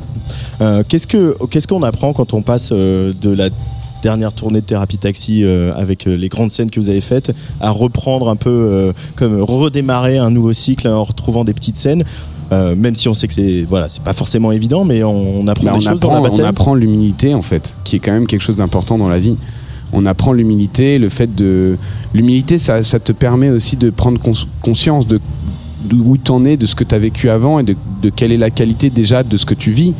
Euh, 0.61 0.83
qu'est-ce 0.87 1.07
que 1.07 1.37
qu'est-ce 1.51 1.69
qu'on 1.69 1.83
apprend 1.83 2.13
quand 2.13 2.35
on 2.35 2.43
passe 2.43 2.71
euh, 2.73 3.13
de 3.21 3.31
la 3.31 3.49
dernière 4.03 4.33
tournée 4.33 4.61
de 4.61 4.67
Thérapie 4.67 4.99
Taxi 4.99 5.43
euh, 5.43 5.73
avec 5.75 6.05
les 6.05 6.29
grandes 6.29 6.51
scènes 6.51 6.71
que 6.71 6.79
vous 6.79 6.89
avez 6.89 7.01
faites 7.01 7.33
à 7.61 7.71
reprendre 7.71 8.29
un 8.29 8.37
peu 8.37 8.93
comme 9.17 9.41
redémarrer 9.43 10.19
un 10.19 10.31
nouveau 10.31 10.53
cycle 10.53 10.87
en 10.87 11.03
retrouvant 11.03 11.45
des 11.45 11.53
petites 11.55 11.77
scènes 11.77 12.05
même 12.53 12.95
si 12.95 13.09
on 13.09 13.15
sait 13.15 13.27
que 13.27 13.35
c'est 13.35 13.63
voilà 13.69 13.89
c'est 13.89 14.03
pas 14.03 14.13
forcément 14.13 14.53
évident 14.53 14.85
mais 14.85 15.03
on, 15.03 15.41
on 15.41 15.49
apprend 15.49 15.65
Bah, 15.67 15.79
des 15.79 15.87
on, 15.89 15.91
choses 15.91 16.01
dans 16.01 16.23
la 16.23 16.31
on 16.31 16.45
apprend 16.45 16.75
l'humilité 16.77 17.35
en 17.35 17.43
fait, 17.43 17.77
qui 17.85 17.97
est 17.97 17.99
quand 17.99 18.13
même 18.13 18.27
quelque 18.29 18.41
chose 18.43 18.57
d'important 18.57 18.99
dans 18.99 19.09
la 19.09 19.19
vie. 19.19 19.37
On 19.93 20.07
apprend 20.07 20.33
l'humilité, 20.33 20.99
le 20.99 21.09
fait 21.09 21.35
de 21.35 21.77
l'humilité, 22.15 22.59
ça, 22.59 22.83
ça 22.83 23.01
te 23.01 23.11
permet 23.13 23.51
aussi 23.51 23.77
de 23.77 23.91
prendre 23.91 24.21
cons- 24.21 24.47
conscience 24.63 25.07
de 25.09 25.19
d'où 25.85 26.17
t'en 26.17 26.45
es, 26.45 26.57
de 26.57 26.67
ce 26.67 26.75
que 26.75 26.85
tu 26.85 26.95
as 26.95 26.99
vécu 26.99 27.31
avant 27.31 27.59
et 27.59 27.63
de, 27.63 27.77
quelle 28.15 28.33
est 28.33 28.39
la 28.39 28.51
qualité 28.51 28.91
déjà 28.91 29.23
de 29.23 29.37
ce 29.37 29.47
que 29.47 29.55
tu 29.55 29.71
vis. 29.71 29.95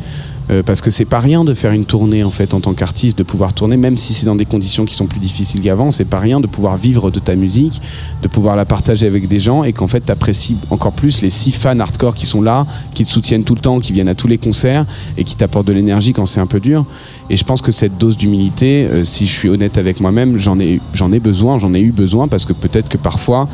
Euh, 0.51 0.63
parce 0.63 0.81
que 0.81 0.89
c'est 0.89 1.05
pas 1.05 1.19
rien 1.19 1.43
de 1.43 1.53
faire 1.53 1.73
une 1.73 1.85
tournée 1.85 2.23
en 2.23 2.31
fait 2.31 2.55
en 2.55 2.59
tant 2.59 2.73
qu'artiste, 2.73 3.19
de 3.19 3.23
pouvoir 3.23 3.53
tourner, 3.53 3.77
même 3.77 3.97
si 3.97 4.15
c'est 4.15 4.25
dans 4.25 4.35
des 4.35 4.45
conditions 4.45 4.83
qui 4.83 4.95
sont 4.95 5.05
plus 5.05 5.19
difficiles 5.19 5.61
qu'avant, 5.61 5.91
c'est 5.91 6.05
pas 6.05 6.17
rien 6.17 6.39
de 6.39 6.47
pouvoir 6.47 6.75
vivre 6.75 7.11
de 7.11 7.19
ta 7.19 7.35
musique, 7.35 7.79
de 8.23 8.27
pouvoir 8.27 8.55
la 8.55 8.65
partager 8.65 9.05
avec 9.05 9.27
des 9.27 9.39
gens 9.39 9.63
et 9.63 9.73
qu'en 9.73 9.85
fait 9.85 9.99
t'apprécies 9.99 10.57
encore 10.71 10.93
plus 10.93 11.21
les 11.21 11.29
six 11.29 11.51
fans 11.51 11.79
hardcore 11.79 12.15
qui 12.15 12.25
sont 12.25 12.41
là, 12.41 12.65
qui 12.95 13.05
te 13.05 13.11
soutiennent 13.11 13.43
tout 13.43 13.53
le 13.53 13.61
temps, 13.61 13.79
qui 13.79 13.93
viennent 13.93 14.07
à 14.07 14.15
tous 14.15 14.27
les 14.27 14.39
concerts 14.39 14.87
et 15.19 15.23
qui 15.23 15.35
t'apportent 15.35 15.67
de 15.67 15.73
l'énergie 15.73 16.13
quand 16.13 16.25
c'est 16.25 16.39
un 16.39 16.47
peu 16.47 16.59
dur. 16.59 16.83
Et 17.29 17.37
je 17.37 17.43
pense 17.43 17.61
que 17.61 17.71
cette 17.71 17.99
dose 17.99 18.17
d'humilité, 18.17 18.87
euh, 18.87 19.03
si 19.03 19.27
je 19.27 19.31
suis 19.31 19.49
honnête 19.49 19.77
avec 19.77 19.99
moi-même, 19.99 20.35
j'en 20.39 20.59
ai 20.59 21.19
besoin, 21.19 21.59
j'en 21.59 21.75
ai 21.75 21.79
eu 21.79 21.91
besoin 21.91 22.27
parce 22.27 22.45
que 22.45 22.53
peut-être 22.53 22.89
que 22.89 22.97
parfois, 22.97 23.47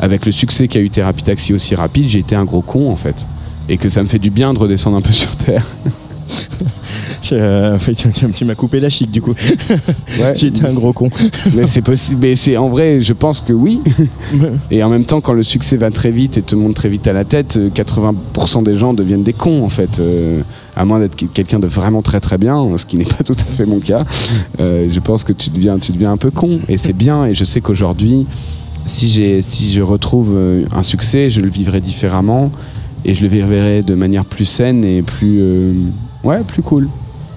avec 0.00 0.26
le 0.26 0.32
succès 0.32 0.68
qu'a 0.68 0.80
eu 0.80 0.90
Thérapie 0.90 1.22
Taxi 1.22 1.52
aussi 1.52 1.74
rapide, 1.74 2.08
j'ai 2.08 2.18
été 2.20 2.34
un 2.36 2.44
gros 2.44 2.62
con 2.62 2.90
en 2.90 2.96
fait. 2.96 3.26
Et 3.68 3.76
que 3.78 3.88
ça 3.88 4.02
me 4.02 4.06
fait 4.06 4.18
du 4.20 4.30
bien 4.30 4.54
de 4.54 4.58
redescendre 4.58 4.96
un 4.96 5.00
peu 5.02 5.12
sur 5.12 5.34
terre. 5.36 5.66
Euh, 7.32 7.76
tu, 7.84 7.94
tu- 8.12 8.30
tu 8.32 8.44
m'as 8.44 8.54
coupé 8.54 8.78
la 8.78 8.88
chic 8.88 9.10
du 9.10 9.20
coup 9.20 9.34
Ouais. 10.20 10.32
j'ai 10.36 10.46
été 10.46 10.64
un 10.64 10.72
gros 10.72 10.92
con 10.92 11.10
mais 11.54 11.66
c'est 11.66 11.82
possible. 11.82 12.20
Mais 12.22 12.36
c'est 12.36 12.56
en 12.56 12.68
vrai, 12.68 13.00
je 13.00 13.12
pense 13.12 13.40
que 13.40 13.52
oui. 13.52 13.80
Et 14.70 14.82
en 14.84 14.88
même 14.88 15.04
temps, 15.04 15.20
quand 15.20 15.32
le 15.32 15.42
succès 15.42 15.76
va 15.76 15.90
très 15.90 16.12
vite 16.12 16.38
et 16.38 16.42
te 16.42 16.54
monte 16.54 16.74
très 16.76 16.88
vite 16.88 17.06
à 17.08 17.12
la 17.12 17.24
tête, 17.24 17.56
euh, 17.56 17.68
80% 17.70 18.62
des 18.62 18.76
gens 18.76 18.94
deviennent 18.94 19.24
des 19.24 19.32
cons 19.32 19.64
en 19.64 19.68
fait. 19.68 19.98
Euh, 19.98 20.40
à 20.76 20.84
moins 20.84 21.00
d'être 21.00 21.16
que- 21.16 21.26
quelqu'un 21.26 21.58
de 21.58 21.66
vraiment 21.66 22.00
très 22.02 22.20
très 22.20 22.38
bien, 22.38 22.64
ce 22.76 22.86
qui 22.86 22.96
n'est 22.96 23.04
pas 23.04 23.24
tout 23.24 23.34
à 23.38 23.44
fait 23.56 23.66
mon 23.66 23.80
cas. 23.80 24.04
Euh, 24.60 24.86
je 24.88 25.00
pense 25.00 25.24
que 25.24 25.32
tu 25.32 25.50
deviens, 25.50 25.78
tu 25.80 25.90
deviens 25.90 26.12
un 26.12 26.16
peu 26.18 26.30
con. 26.30 26.60
Et 26.68 26.76
c'est 26.78 26.92
bien. 26.92 27.24
Et 27.26 27.34
je 27.34 27.44
sais 27.44 27.60
qu'aujourd'hui, 27.60 28.24
si 28.86 29.08
j'ai, 29.08 29.42
si 29.42 29.72
je 29.72 29.82
retrouve 29.82 30.30
euh, 30.34 30.64
un 30.74 30.82
succès, 30.82 31.28
je 31.30 31.40
le 31.40 31.48
vivrai 31.48 31.80
différemment 31.80 32.50
et 33.04 33.14
je 33.14 33.22
le 33.22 33.28
vivrai 33.28 33.82
de 33.82 33.94
manière 33.94 34.24
plus 34.24 34.44
saine 34.46 34.84
et 34.84 35.02
plus, 35.02 35.38
euh, 35.40 35.72
ouais, 36.24 36.40
plus 36.46 36.62
cool. 36.62 36.88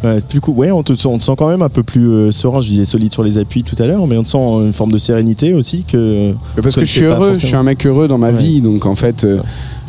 Ouais, 0.04 0.22
plus 0.22 0.40
cool. 0.40 0.56
Ouais, 0.56 0.72
on 0.72 0.82
te, 0.82 0.94
sent- 0.94 1.08
on 1.10 1.18
te 1.18 1.24
sent 1.24 1.34
quand 1.38 1.50
même 1.50 1.62
un 1.62 1.68
peu 1.70 1.84
plus 1.84 2.08
euh, 2.08 2.32
serein. 2.32 2.62
Je 2.62 2.70
disais 2.70 2.86
solide 2.86 3.12
sur 3.12 3.22
les 3.24 3.38
appuis 3.38 3.64
tout 3.64 3.76
à 3.84 3.86
l'heure, 3.86 4.08
mais 4.08 4.18
on 4.18 4.24
te 4.24 4.30
sent 4.30 4.38
une 4.38 4.72
forme 4.72 4.92
de 4.94 4.98
sérénité 4.98 5.54
aussi 5.54 5.84
que. 5.84 6.34
Parce 6.62 6.76
que 6.76 6.80
que 6.82 6.86
je 6.86 6.92
suis 6.92 7.04
heureux, 7.04 7.34
je 7.34 7.46
suis 7.46 7.56
un 7.56 7.64
mec 7.64 7.86
heureux 7.86 8.08
dans 8.08 8.18
ma 8.18 8.32
Ouais. 8.32 8.38
vie, 8.42 8.62
donc 8.62 8.86
en 8.86 8.96
fait, 8.96 9.26
euh, 9.26 9.40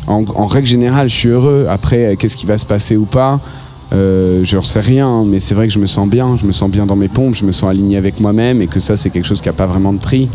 en, 0.07 0.25
en 0.35 0.45
règle 0.47 0.67
générale, 0.67 1.07
je 1.09 1.15
suis 1.15 1.29
heureux. 1.29 1.65
Après, 1.69 2.17
qu'est-ce 2.19 2.35
qui 2.35 2.45
va 2.45 2.57
se 2.57 2.65
passer 2.65 2.97
ou 2.97 3.05
pas 3.05 3.39
euh, 3.93 4.41
Je 4.43 4.57
n'en 4.57 4.61
sais 4.61 4.81
rien, 4.81 5.07
hein, 5.07 5.25
mais 5.25 5.39
c'est 5.39 5.55
vrai 5.55 5.67
que 5.67 5.73
je 5.73 5.79
me 5.79 5.85
sens 5.85 6.09
bien, 6.09 6.35
je 6.35 6.45
me 6.45 6.51
sens 6.51 6.69
bien 6.69 6.85
dans 6.85 6.97
mes 6.97 7.07
pompes, 7.07 7.35
je 7.35 7.45
me 7.45 7.53
sens 7.53 7.69
aligné 7.69 7.95
avec 7.95 8.19
moi-même 8.19 8.61
et 8.61 8.67
que 8.67 8.81
ça, 8.81 8.97
c'est 8.97 9.09
quelque 9.11 9.27
chose 9.27 9.39
qui 9.41 9.47
n'a 9.47 9.53
pas 9.53 9.65
vraiment 9.67 9.93
de 9.93 9.99
prix. 9.99 10.27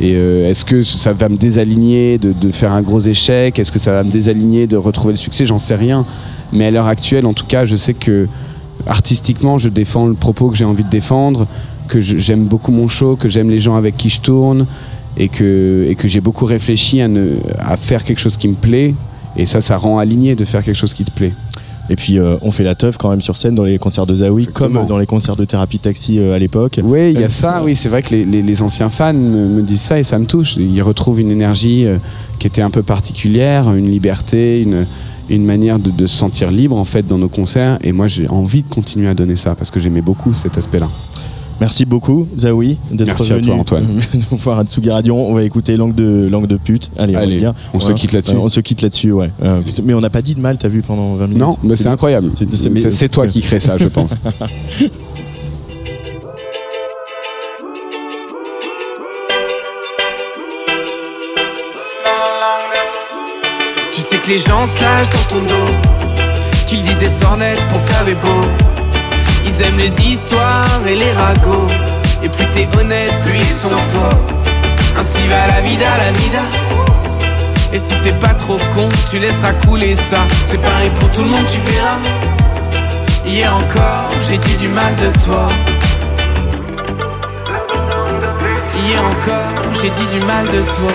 Et 0.00 0.14
euh, 0.14 0.50
est-ce 0.50 0.64
que 0.64 0.82
ça 0.82 1.12
va 1.12 1.28
me 1.28 1.36
désaligner 1.36 2.18
de, 2.18 2.32
de 2.32 2.50
faire 2.50 2.72
un 2.72 2.82
gros 2.82 3.00
échec? 3.00 3.58
Est-ce 3.58 3.70
que 3.70 3.78
ça 3.78 3.92
va 3.92 4.02
me 4.02 4.10
désaligner 4.10 4.66
de 4.66 4.76
retrouver 4.76 5.12
le 5.14 5.18
succès? 5.18 5.46
J'en 5.46 5.58
sais 5.58 5.76
rien. 5.76 6.04
Mais 6.52 6.66
à 6.66 6.70
l'heure 6.70 6.88
actuelle, 6.88 7.26
en 7.26 7.32
tout 7.32 7.46
cas, 7.46 7.64
je 7.64 7.76
sais 7.76 7.94
que 7.94 8.26
artistiquement, 8.86 9.56
je 9.58 9.68
défends 9.68 10.06
le 10.06 10.14
propos 10.14 10.50
que 10.50 10.56
j'ai 10.56 10.64
envie 10.64 10.84
de 10.84 10.90
défendre, 10.90 11.46
que 11.88 12.00
j'aime 12.00 12.44
beaucoup 12.44 12.72
mon 12.72 12.88
show, 12.88 13.16
que 13.16 13.28
j'aime 13.28 13.50
les 13.50 13.60
gens 13.60 13.76
avec 13.76 13.96
qui 13.96 14.08
je 14.08 14.20
tourne, 14.20 14.66
et 15.16 15.28
que, 15.28 15.86
et 15.88 15.94
que 15.94 16.08
j'ai 16.08 16.20
beaucoup 16.20 16.44
réfléchi 16.44 17.00
à, 17.00 17.08
ne- 17.08 17.36
à 17.60 17.76
faire 17.76 18.02
quelque 18.02 18.20
chose 18.20 18.36
qui 18.36 18.48
me 18.48 18.54
plaît. 18.54 18.94
Et 19.36 19.46
ça, 19.46 19.60
ça 19.60 19.76
rend 19.76 19.98
aligné 19.98 20.34
de 20.34 20.44
faire 20.44 20.62
quelque 20.62 20.76
chose 20.76 20.94
qui 20.94 21.04
te 21.04 21.10
plaît. 21.10 21.32
Et 21.90 21.96
puis 21.96 22.18
euh, 22.18 22.36
on 22.42 22.50
fait 22.50 22.64
la 22.64 22.74
teuf 22.74 22.96
quand 22.96 23.10
même 23.10 23.20
sur 23.20 23.36
scène 23.36 23.54
dans 23.54 23.62
les 23.64 23.76
concerts 23.78 24.06
de 24.06 24.14
Zawi, 24.14 24.44
Exactement. 24.44 24.80
comme 24.80 24.86
dans 24.88 24.96
les 24.98 25.04
concerts 25.06 25.36
de 25.36 25.44
Thérapie 25.44 25.78
Taxi 25.78 26.18
euh, 26.18 26.34
à 26.34 26.38
l'époque. 26.38 26.80
Oui, 26.82 27.12
il 27.12 27.20
y 27.20 27.24
a 27.24 27.28
ça, 27.28 27.62
oui, 27.62 27.76
c'est 27.76 27.88
vrai 27.90 28.02
que 28.02 28.10
les, 28.14 28.24
les- 28.24 28.42
les 28.42 28.62
anciens 28.62 28.88
fans 28.88 29.12
me, 29.12 29.48
me 29.48 29.62
disent 29.62 29.82
ça 29.82 29.98
et 29.98 30.02
ça 30.02 30.18
me 30.18 30.24
touche. 30.24 30.56
Ils 30.56 30.80
retrouvent 30.82 31.20
une 31.20 31.30
énergie 31.30 31.84
euh, 31.86 31.98
qui 32.38 32.46
était 32.46 32.62
un 32.62 32.70
peu 32.70 32.82
particulière, 32.82 33.72
une 33.74 33.90
liberté, 33.90 34.62
une, 34.62 34.86
une 35.28 35.44
manière 35.44 35.78
de, 35.78 35.90
de 35.90 36.06
se 36.06 36.16
sentir 36.16 36.50
libre 36.50 36.76
en 36.76 36.84
fait 36.84 37.06
dans 37.06 37.18
nos 37.18 37.28
concerts. 37.28 37.78
Et 37.82 37.92
moi, 37.92 38.08
j'ai 38.08 38.28
envie 38.28 38.62
de 38.62 38.68
continuer 38.68 39.08
à 39.08 39.14
donner 39.14 39.36
ça 39.36 39.54
parce 39.54 39.70
que 39.70 39.78
j'aimais 39.78 40.02
beaucoup 40.02 40.32
cet 40.32 40.56
aspect-là. 40.56 40.88
Merci 41.60 41.84
beaucoup 41.84 42.26
Zawi 42.36 42.78
d'être 42.90 43.06
Merci 43.08 43.32
à 43.32 43.36
venu 43.36 43.46
toi, 43.48 43.56
Antoine. 43.56 43.86
nous 44.30 44.36
voir 44.36 44.58
à 44.58 44.64
Tsugi 44.64 44.90
Radio. 44.90 45.14
On 45.16 45.34
va 45.34 45.44
écouter 45.44 45.76
langue 45.76 45.94
de 45.94 46.28
langue 46.30 46.46
de 46.46 46.56
pute. 46.56 46.90
Allez, 46.96 47.16
on, 47.16 47.20
Allez, 47.20 47.50
on 47.72 47.80
se 47.80 47.92
quitte 47.92 48.12
là-dessus. 48.12 48.34
Euh, 48.34 48.40
on 48.40 48.48
se 48.48 48.60
quitte 48.60 48.82
là-dessus, 48.82 49.12
ouais. 49.12 49.30
Euh, 49.42 49.60
mais 49.84 49.94
on 49.94 50.00
n'a 50.00 50.10
pas 50.10 50.22
dit 50.22 50.34
de 50.34 50.40
mal, 50.40 50.56
t'as 50.58 50.68
vu 50.68 50.82
pendant 50.82 51.14
20 51.14 51.26
minutes. 51.26 51.38
Non, 51.40 51.56
mais 51.62 51.76
c'est 51.76 51.86
incroyable. 51.88 52.30
C'est- 52.34 53.08
toi 53.08 53.26
qui 53.26 53.40
crée 53.42 53.60
ça, 53.60 53.78
je 53.78 53.86
pense. 53.86 54.14
Tu 63.92 64.00
sais 64.00 64.16
que 64.18 64.28
les 64.28 64.38
gens 64.38 64.66
se 64.66 64.82
lâchent 64.82 65.10
dans 65.10 65.36
ton 65.36 65.42
dos 65.42 65.72
Qu'ils 66.66 66.82
disent 66.82 66.98
des 66.98 67.08
sornettes 67.08 67.60
pour 67.68 67.78
faire 67.80 68.04
les 68.04 68.14
beaux 68.14 68.73
Ils 69.44 69.62
aiment 69.62 69.78
les 69.78 70.00
histoires 70.00 70.80
et 70.86 70.96
les 70.96 71.12
ragots. 71.12 71.66
Et 72.22 72.28
plus 72.28 72.46
t'es 72.50 72.68
honnête, 72.78 73.12
plus 73.22 73.36
ils 73.36 73.44
sont 73.44 73.68
forts. 73.68 74.24
Ainsi 74.98 75.26
va 75.28 75.46
la 75.54 75.60
vida, 75.60 75.86
la 75.98 76.10
vida. 76.12 76.42
Et 77.72 77.78
si 77.78 77.94
t'es 78.00 78.12
pas 78.12 78.34
trop 78.34 78.58
con, 78.74 78.88
tu 79.10 79.18
laisseras 79.18 79.52
couler 79.66 79.96
ça. 79.96 80.20
C'est 80.44 80.62
pareil 80.62 80.90
pour 80.98 81.10
tout 81.10 81.22
le 81.22 81.28
monde, 81.28 81.46
tu 81.50 81.58
verras. 81.70 81.98
Hier 83.26 83.54
encore, 83.54 84.10
j'ai 84.28 84.38
dit 84.38 84.56
du 84.56 84.68
mal 84.68 84.94
de 84.96 85.10
toi. 85.24 85.48
Hier 88.86 89.02
encore, 89.02 89.72
j'ai 89.80 89.90
dit 89.90 90.06
du 90.06 90.20
mal 90.24 90.46
de 90.46 90.60
toi. 90.76 90.92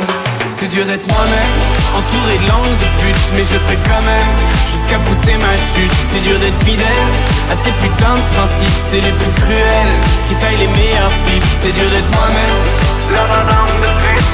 C'est 0.47 0.69
dur 0.69 0.85
d'être 0.85 1.07
moi-même, 1.07 1.78
entouré 1.97 2.37
de 2.37 2.47
langues 2.47 2.77
de 2.79 2.89
pute, 3.01 3.25
mais 3.35 3.43
je 3.43 3.53
le 3.53 3.59
ferai 3.59 3.77
quand 3.85 4.03
même, 4.03 4.31
jusqu'à 4.71 4.99
pousser 4.99 5.35
ma 5.37 5.55
chute. 5.57 5.93
C'est 6.11 6.21
dur 6.21 6.37
d'être 6.39 6.61
fidèle 6.63 7.11
à 7.51 7.55
ces 7.55 7.71
putains 7.81 8.17
de 8.17 8.25
principes, 8.35 8.79
c'est 8.89 9.01
les 9.01 9.11
plus 9.11 9.33
cruels, 9.41 9.93
qui 10.27 10.35
taillent 10.35 10.57
les 10.57 10.67
meilleurs 10.67 11.13
pipes. 11.25 11.49
C'est 11.61 11.73
dur 11.73 11.89
d'être 11.89 12.11
moi-même, 12.13 12.59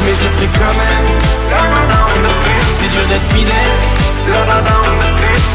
mais 0.04 0.14
je 0.14 0.22
le 0.24 0.30
ferai 0.30 0.50
quand 0.60 0.76
même. 0.84 1.08
C'est 2.80 2.90
dur 2.90 3.06
d'être 3.10 3.30
fidèle, 3.34 3.76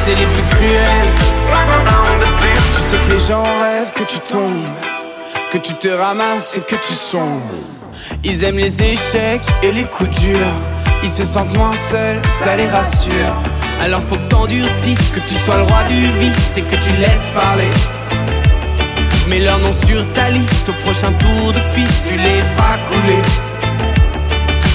c'est 0.04 0.14
les 0.14 0.26
plus 0.26 0.46
cruels. 0.56 1.10
Tu 2.76 2.82
sais 2.82 2.96
que 2.96 3.12
les 3.12 3.20
gens 3.20 3.42
rêvent 3.42 3.92
que 3.94 4.04
tu 4.04 4.18
tombes, 4.30 4.66
que 5.52 5.58
tu 5.58 5.74
te 5.74 5.88
ramasses 5.88 6.56
et 6.56 6.60
que 6.60 6.76
tu 6.76 6.94
sombres. 6.94 7.40
Ils 8.24 8.44
aiment 8.44 8.58
les 8.58 8.82
échecs 8.82 9.42
et 9.62 9.72
les 9.72 9.84
coups 9.84 10.10
durs. 10.20 10.56
Ils 11.02 11.10
se 11.10 11.24
sentent 11.24 11.56
moins 11.56 11.76
seuls, 11.76 12.20
ça 12.26 12.56
les 12.56 12.66
rassure. 12.68 13.34
Alors 13.80 14.02
faut 14.02 14.16
que 14.16 14.28
t'endurcisses, 14.28 15.08
que 15.14 15.20
tu 15.20 15.34
sois 15.34 15.56
le 15.56 15.62
roi 15.64 15.82
du 15.88 16.00
vice 16.18 16.56
et 16.56 16.62
que 16.62 16.76
tu 16.76 16.92
laisses 16.98 17.30
parler. 17.34 17.70
Mets 19.28 19.40
leur 19.40 19.58
nom 19.58 19.72
sur 19.72 20.06
ta 20.12 20.28
liste, 20.30 20.68
au 20.68 20.72
prochain 20.84 21.12
tour 21.12 21.52
de 21.52 21.60
piste, 21.74 22.02
tu 22.06 22.16
les 22.16 22.42
feras 22.42 22.78
couler. 22.90 23.22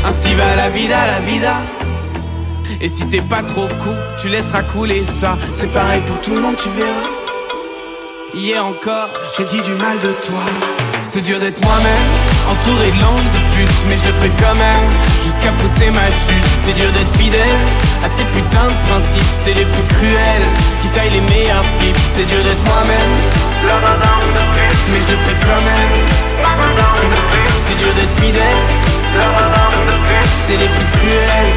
Ainsi 0.08 0.34
va 0.36 0.56
la 0.56 0.70
vida, 0.70 0.96
la 1.08 1.20
vida. 1.20 1.54
Et 2.82 2.88
si 2.88 3.06
t'es 3.08 3.22
pas 3.22 3.44
trop 3.44 3.68
con, 3.68 3.96
tu 4.18 4.30
laisseras 4.30 4.64
couler 4.64 5.04
ça. 5.04 5.38
C'est 5.52 5.72
pareil 5.72 6.02
pour 6.06 6.20
tout 6.22 6.36
le 6.36 6.42
monde, 6.42 6.56
tu 6.58 6.70
verras. 6.70 7.10
Hier 8.34 8.66
encore, 8.66 9.10
j'ai 9.38 9.46
dit 9.46 9.62
du 9.62 9.74
mal 9.74 9.98
de 10.00 10.12
toi. 10.26 10.42
C'est 11.02 11.22
dur 11.22 11.40
d'être 11.40 11.64
moi-même, 11.64 12.08
entouré 12.50 12.92
de 12.92 13.00
langues 13.02 13.32
de 13.34 13.42
pute, 13.56 13.78
mais 13.88 13.98
je 13.98 14.06
le 14.08 14.14
ferai 14.14 14.32
quand 14.40 14.56
même, 14.56 14.88
jusqu'à 15.24 15.52
pousser 15.60 15.90
ma 15.92 16.08
chute. 16.10 16.46
C'est 16.64 16.74
dur 16.74 16.92
d'être 16.94 17.16
fidèle 17.18 17.60
à 18.04 18.08
ces 18.08 18.26
putains 18.26 18.70
de 18.70 18.80
principes, 18.88 19.32
c'est 19.44 19.54
les 19.54 19.66
plus 19.66 19.86
cruels, 19.96 20.48
qui 20.82 20.88
taillent 20.90 21.12
les 21.12 21.22
meilleurs 21.22 21.66
pipes. 21.80 21.98
C'est 21.98 22.26
dur 22.26 22.42
d'être 22.44 22.66
moi-même, 22.66 23.14
mais 24.92 25.00
je 25.02 25.12
le 25.12 25.18
ferai 25.18 25.36
quand 25.42 25.64
même. 25.70 25.94
C'est 27.66 27.78
dur 27.78 27.94
d'être 27.96 28.16
fidèle, 28.22 28.62
c'est 30.48 30.58
les 30.58 30.70
plus 30.70 30.88
cruels. 30.98 31.54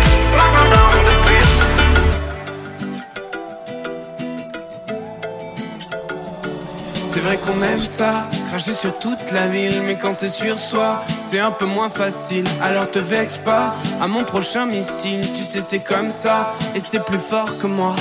C'est 7.19 7.25
vrai 7.25 7.37
qu'on 7.39 7.61
aime 7.65 7.81
ça, 7.81 8.29
cracher 8.49 8.73
sur 8.73 8.97
toute 9.01 9.33
la 9.33 9.49
ville, 9.49 9.83
mais 9.85 9.99
quand 10.01 10.15
c'est 10.15 10.29
sur 10.29 10.57
soi, 10.57 11.03
c'est 11.21 11.41
un 11.41 11.51
peu 11.51 11.67
moins 11.67 11.89
facile. 11.89 12.45
Alors 12.63 12.89
te 12.89 13.01
vexe 13.01 13.39
pas, 13.39 13.75
à 14.01 14.07
mon 14.07 14.23
prochain 14.23 14.67
missile, 14.67 15.21
tu 15.35 15.43
sais 15.43 15.61
c'est 15.61 15.81
comme 15.81 16.11
ça, 16.11 16.53
et 16.77 16.81
c'est 16.81 17.05
plus 17.05 17.19
fort 17.19 17.51
que 17.61 17.67
moi. 17.67 17.97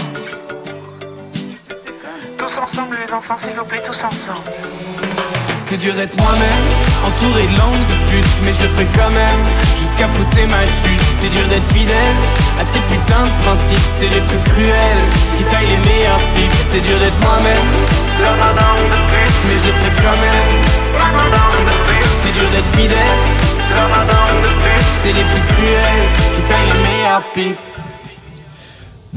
Tous 2.38 2.58
ensemble 2.60 2.96
les 3.04 3.12
enfants 3.12 3.38
s'il 3.38 3.54
vous 3.58 3.66
plaît, 3.66 3.82
tous 3.84 4.04
ensemble. 4.04 4.38
C'est 5.58 5.78
dur 5.78 5.96
d'être 5.96 6.16
moi-même, 6.22 6.66
entouré 7.04 7.48
de 7.48 7.58
langues 7.58 7.88
de 7.90 8.12
pute, 8.12 8.34
mais 8.46 8.54
je 8.54 8.62
le 8.62 8.70
ferai 8.70 8.88
quand 8.96 9.10
même, 9.10 9.44
jusqu'à 9.82 10.08
pousser 10.10 10.46
ma 10.46 10.62
chute. 10.62 11.02
C'est 11.20 11.30
dur 11.30 11.48
d'être 11.50 11.74
fidèle 11.74 12.18
à 12.62 12.64
ces 12.64 12.80
putains 12.82 13.26
de 13.26 13.44
principes, 13.44 13.90
c'est 13.98 14.10
les 14.14 14.22
plus 14.22 14.52
cruels, 14.52 15.04
qui 15.36 15.44
taillent 15.46 15.66
les 15.66 15.90
meilleurs 15.90 16.24
pipes. 16.36 16.54
C'est 16.70 16.82
dur 16.82 17.00
d'être 17.00 17.20
moi-même, 17.20 17.68
mais 19.48 19.58
je 19.58 19.66
le 19.68 19.74
ferai 19.74 19.92
quand 20.02 20.18
même. 20.26 20.52
C'est 22.22 22.32
dur 22.32 22.50
d'être 22.52 22.72
fidèle, 22.76 22.98
c'est 25.02 25.14
les 25.14 25.24
plus 25.24 25.42
cruels, 25.54 26.08
qui 26.36 26.42
taillent 26.42 26.72
les 26.74 26.80
meilleurs 26.80 27.24
pipes. 27.34 27.77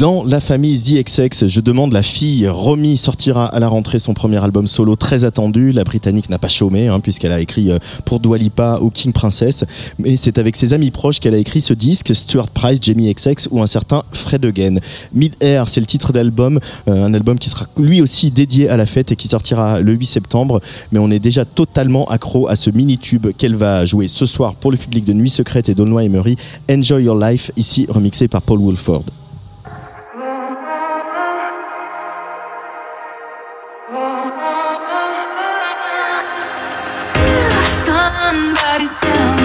Dans 0.01 0.25
la 0.25 0.41
famille 0.41 0.79
ZXX, 0.79 1.47
je 1.47 1.61
demande 1.61 1.93
la 1.93 2.03
fille 2.03 2.49
Romy 2.49 2.97
sortira 2.97 3.45
à 3.45 3.61
la 3.61 3.69
rentrée 3.69 3.99
son 3.99 4.15
premier 4.15 4.43
album 4.43 4.67
solo 4.67 4.97
très 4.97 5.27
attendu. 5.27 5.73
La 5.73 5.85
Britannique 5.85 6.31
n'a 6.31 6.39
pas 6.39 6.49
chômé 6.49 6.89
hein, 6.89 7.01
puisqu'elle 7.01 7.33
a 7.33 7.41
écrit 7.43 7.71
euh, 7.71 7.77
pour 8.07 8.19
Dua 8.19 8.39
Lipa 8.39 8.79
ou 8.81 8.89
King 8.89 9.13
Princess, 9.13 9.63
mais 9.99 10.17
c'est 10.17 10.39
avec 10.39 10.57
ses 10.57 10.73
amis 10.73 10.91
proches 10.91 11.21
qu'elle 11.21 11.35
a 11.35 11.37
écrit 11.37 11.61
ce 11.61 11.75
disque, 11.75 12.15
Stuart 12.15 12.49
Price, 12.49 12.79
Jamie 12.81 13.13
XX 13.13 13.49
ou 13.51 13.61
un 13.61 13.67
certain 13.67 14.03
Fred 14.11 14.43
Again. 14.47 14.77
Mid 15.13 15.35
Air, 15.41 15.69
c'est 15.69 15.81
le 15.81 15.87
titre 15.87 16.15
d'album, 16.15 16.59
euh, 16.89 17.05
un 17.05 17.13
album 17.13 17.39
qui 17.39 17.51
sera 17.51 17.67
lui 17.77 18.01
aussi 18.01 18.31
dédié 18.31 18.71
à 18.71 18.79
la 18.79 18.87
fête 18.87 19.13
et 19.13 19.17
qui 19.17 19.29
sortira 19.29 19.81
le 19.81 19.93
8 19.93 20.07
septembre. 20.07 20.63
Mais 20.93 20.99
on 20.99 21.11
est 21.11 21.19
déjà 21.19 21.45
totalement 21.45 22.07
accro 22.07 22.49
à 22.49 22.57
ce 22.57 22.71
mini 22.71 22.97
tube 22.97 23.27
qu'elle 23.37 23.55
va 23.55 23.85
jouer 23.85 24.09
ce 24.09 24.25
soir 24.25 24.55
pour 24.55 24.71
le 24.71 24.79
public 24.79 25.05
de 25.05 25.13
Nuit 25.13 25.29
Secrète 25.29 25.69
et 25.69 25.75
d'Aulnoy 25.75 26.07
Emery. 26.07 26.37
Enjoy 26.71 27.05
Your 27.05 27.19
Life, 27.19 27.51
ici 27.57 27.85
remixé 27.91 28.29
par 28.29 28.41
Paul 28.41 28.61
Wolford. 28.61 29.05
So. 38.91 39.40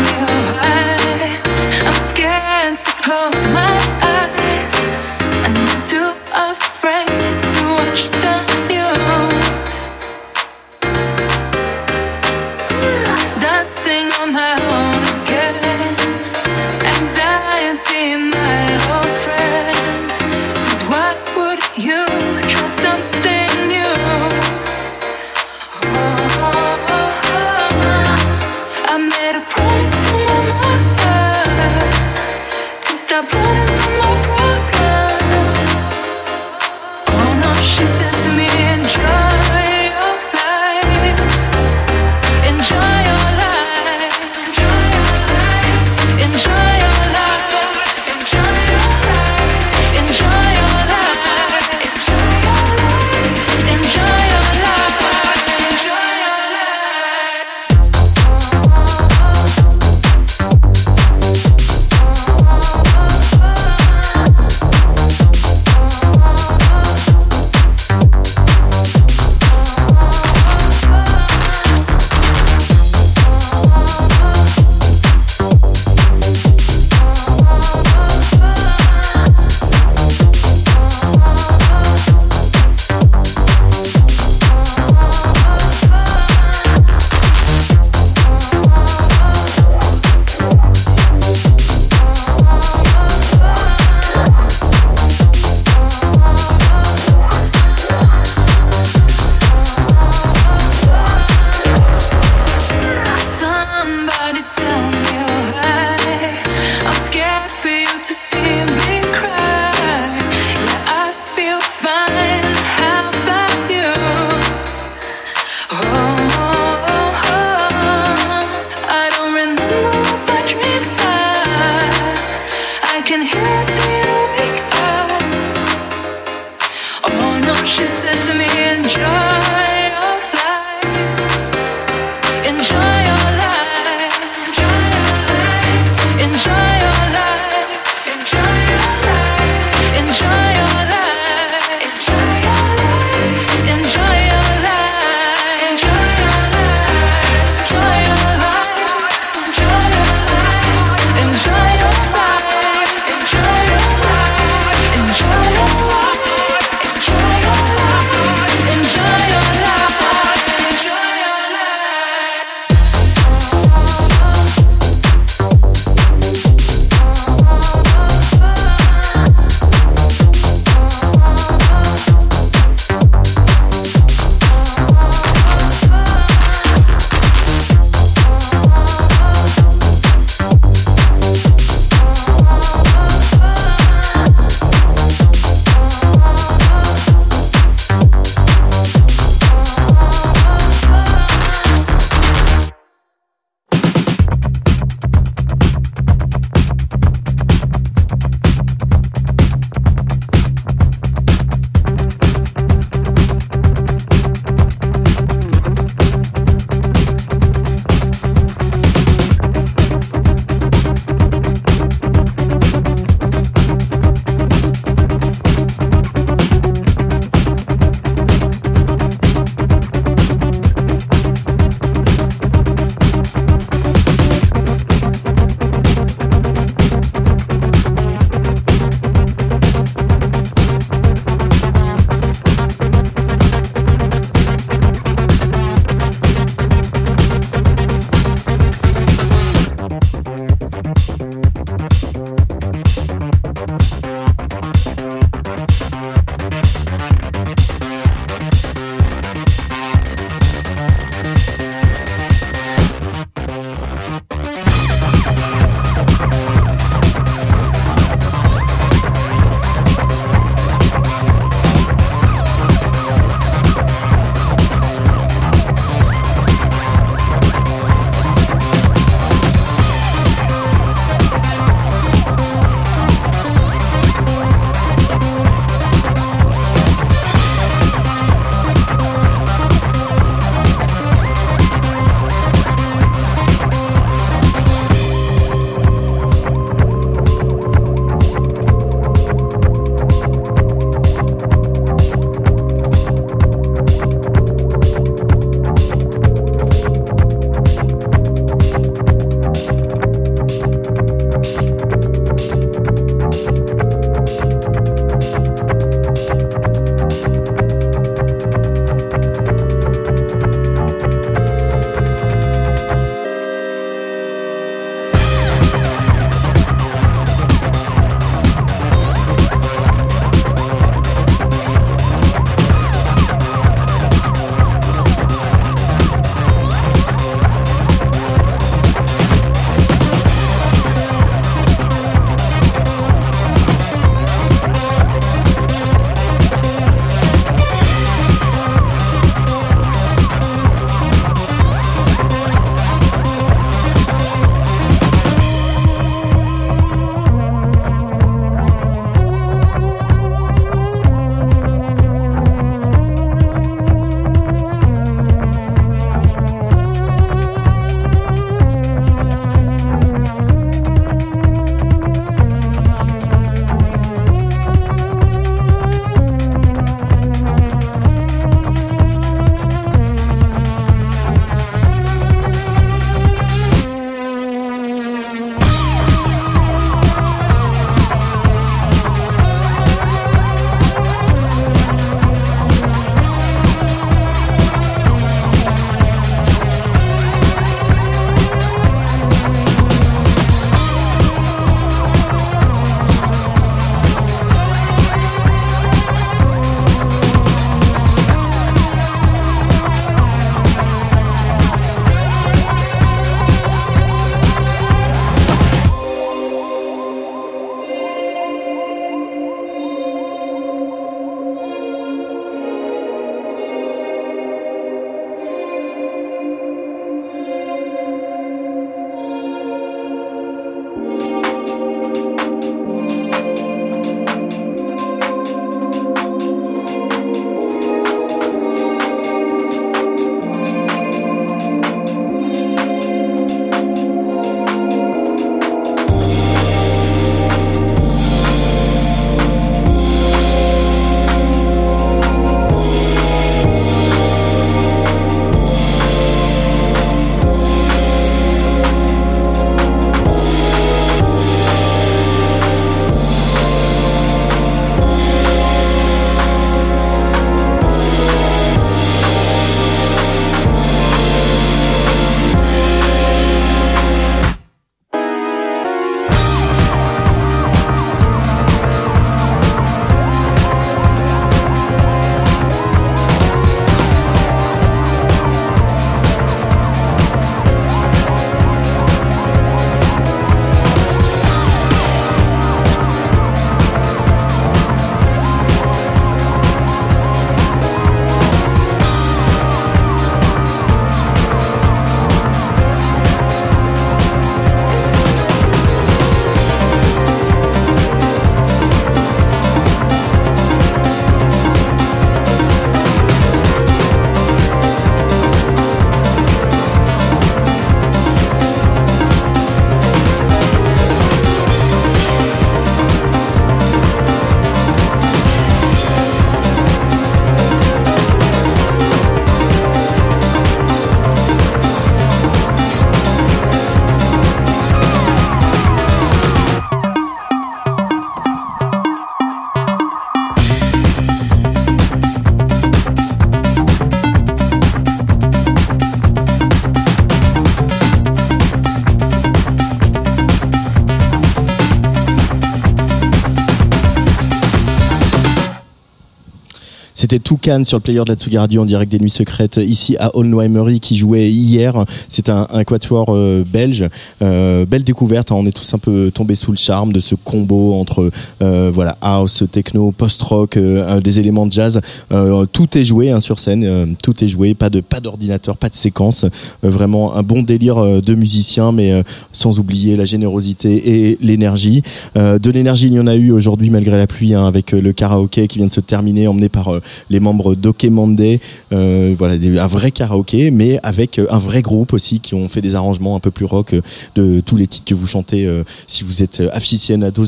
Toucan 547.40 547.84
sur 547.84 547.98
le 547.98 548.02
player 548.02 548.22
de 548.26 548.30
la 548.32 548.36
Tsugi 548.36 548.58
Radio 548.58 548.82
en 548.82 548.86
direct 548.86 549.12
des 549.12 549.20
Nuits 549.20 549.30
Secrètes 549.30 549.78
ici 549.78 550.16
à 550.20 550.36
Aulnoy-Emery 550.36 551.00
qui 551.00 551.18
jouait 551.18 551.50
hier. 551.50 552.06
C'est 552.30 552.50
un, 552.50 552.68
un 552.70 552.84
quatuor 552.84 553.28
euh, 553.30 553.64
belge. 553.66 554.06
Euh, 554.42 554.86
belle 554.86 555.04
découverte. 555.04 555.52
hein. 555.52 555.56
On 555.58 555.66
est 555.66 555.72
tous 555.72 555.94
un 555.94 555.98
peu 555.98 556.32
tombés 556.34 556.56
sous 556.56 556.72
le 556.72 556.78
charme 556.78 557.14
de 557.14 557.20
ce 557.20 557.36
entre 557.64 558.30
euh, 558.62 558.92
voilà 558.94 559.18
house, 559.22 559.64
techno, 559.72 560.12
post-rock, 560.12 560.78
euh, 560.78 561.20
des 561.22 561.40
éléments 561.40 561.66
de 561.66 561.72
jazz. 561.72 562.02
Euh, 562.32 562.66
tout 562.66 562.98
est 562.98 563.06
joué 563.06 563.32
hein, 563.32 563.40
sur 563.40 563.60
scène. 563.60 564.16
tout 564.22 564.44
est 564.44 564.48
joué. 564.48 564.74
Pas 564.74 564.90
de 564.90 565.02
pas 565.02 565.20
d'ordinateur, 565.20 565.78
pas 565.78 565.90
de 565.90 565.96
séquence. 565.96 566.46
Vraiment 566.84 567.36
un 567.36 567.44
bon 567.44 567.62
délire 567.62 568.22
de 568.22 568.36
musiciens, 568.36 568.92
mais 568.92 569.24
sans 569.52 569.80
oublier 569.80 570.16
la 570.16 570.26
générosité 570.26 571.30
et 571.30 571.38
l'énergie. 571.42 572.02
De 572.36 572.70
l'énergie, 572.72 573.08
il 573.08 573.14
y 573.14 573.20
en 573.20 573.28
a 573.28 573.36
eu 573.36 573.52
aujourd'hui 573.52 573.90
malgré 573.90 574.18
la 574.18 574.28
pluie, 574.28 574.54
hein, 574.54 574.66
avec 574.66 574.92
le 574.92 575.14
karaoké 575.14 575.68
qui 575.68 575.78
vient 575.78 575.88
de 575.88 575.92
se 575.92 576.02
terminer, 576.02 576.48
emmené 576.48 576.70
par 576.70 577.00
les 577.30 577.40
membres 577.40 577.76
d'Ok 577.76 578.06
Monday. 578.06 578.60
Euh, 578.92 579.36
voilà, 579.38 579.56
un 579.56 579.88
vrai 579.88 580.12
karaoké, 580.12 580.72
mais 580.72 581.00
avec 581.04 581.40
un 581.50 581.58
vrai 581.58 581.82
groupe 581.82 582.14
aussi 582.14 582.40
qui 582.40 582.56
ont 582.56 582.68
fait 582.68 582.82
des 582.82 582.96
arrangements 582.96 583.36
un 583.36 583.40
peu 583.40 583.52
plus 583.52 583.66
rock 583.66 583.96
de 584.36 584.60
tous 584.60 584.76
les 584.76 584.88
titres 584.88 585.06
que 585.06 585.16
vous 585.16 585.28
chantez 585.28 585.68
si 586.08 586.24
vous 586.24 586.42
êtes 586.42 586.62
euh, 586.62 586.70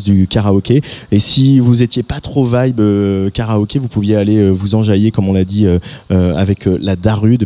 du 0.03 0.27
karaoké. 0.27 0.81
Et 1.11 1.19
si 1.19 1.59
vous 1.59 1.81
étiez 1.81 2.03
pas 2.03 2.19
trop 2.19 2.45
vibe 2.45 2.79
euh, 2.79 3.29
karaoké, 3.29 3.79
vous 3.79 3.87
pouviez 3.87 4.15
aller 4.15 4.37
euh, 4.37 4.49
vous 4.49 4.75
enjailler, 4.75 5.11
comme 5.11 5.27
on 5.29 5.33
l'a 5.33 5.45
dit, 5.45 5.65
euh, 5.65 5.79
avec 6.35 6.65
la 6.65 6.95
Darude 6.95 7.45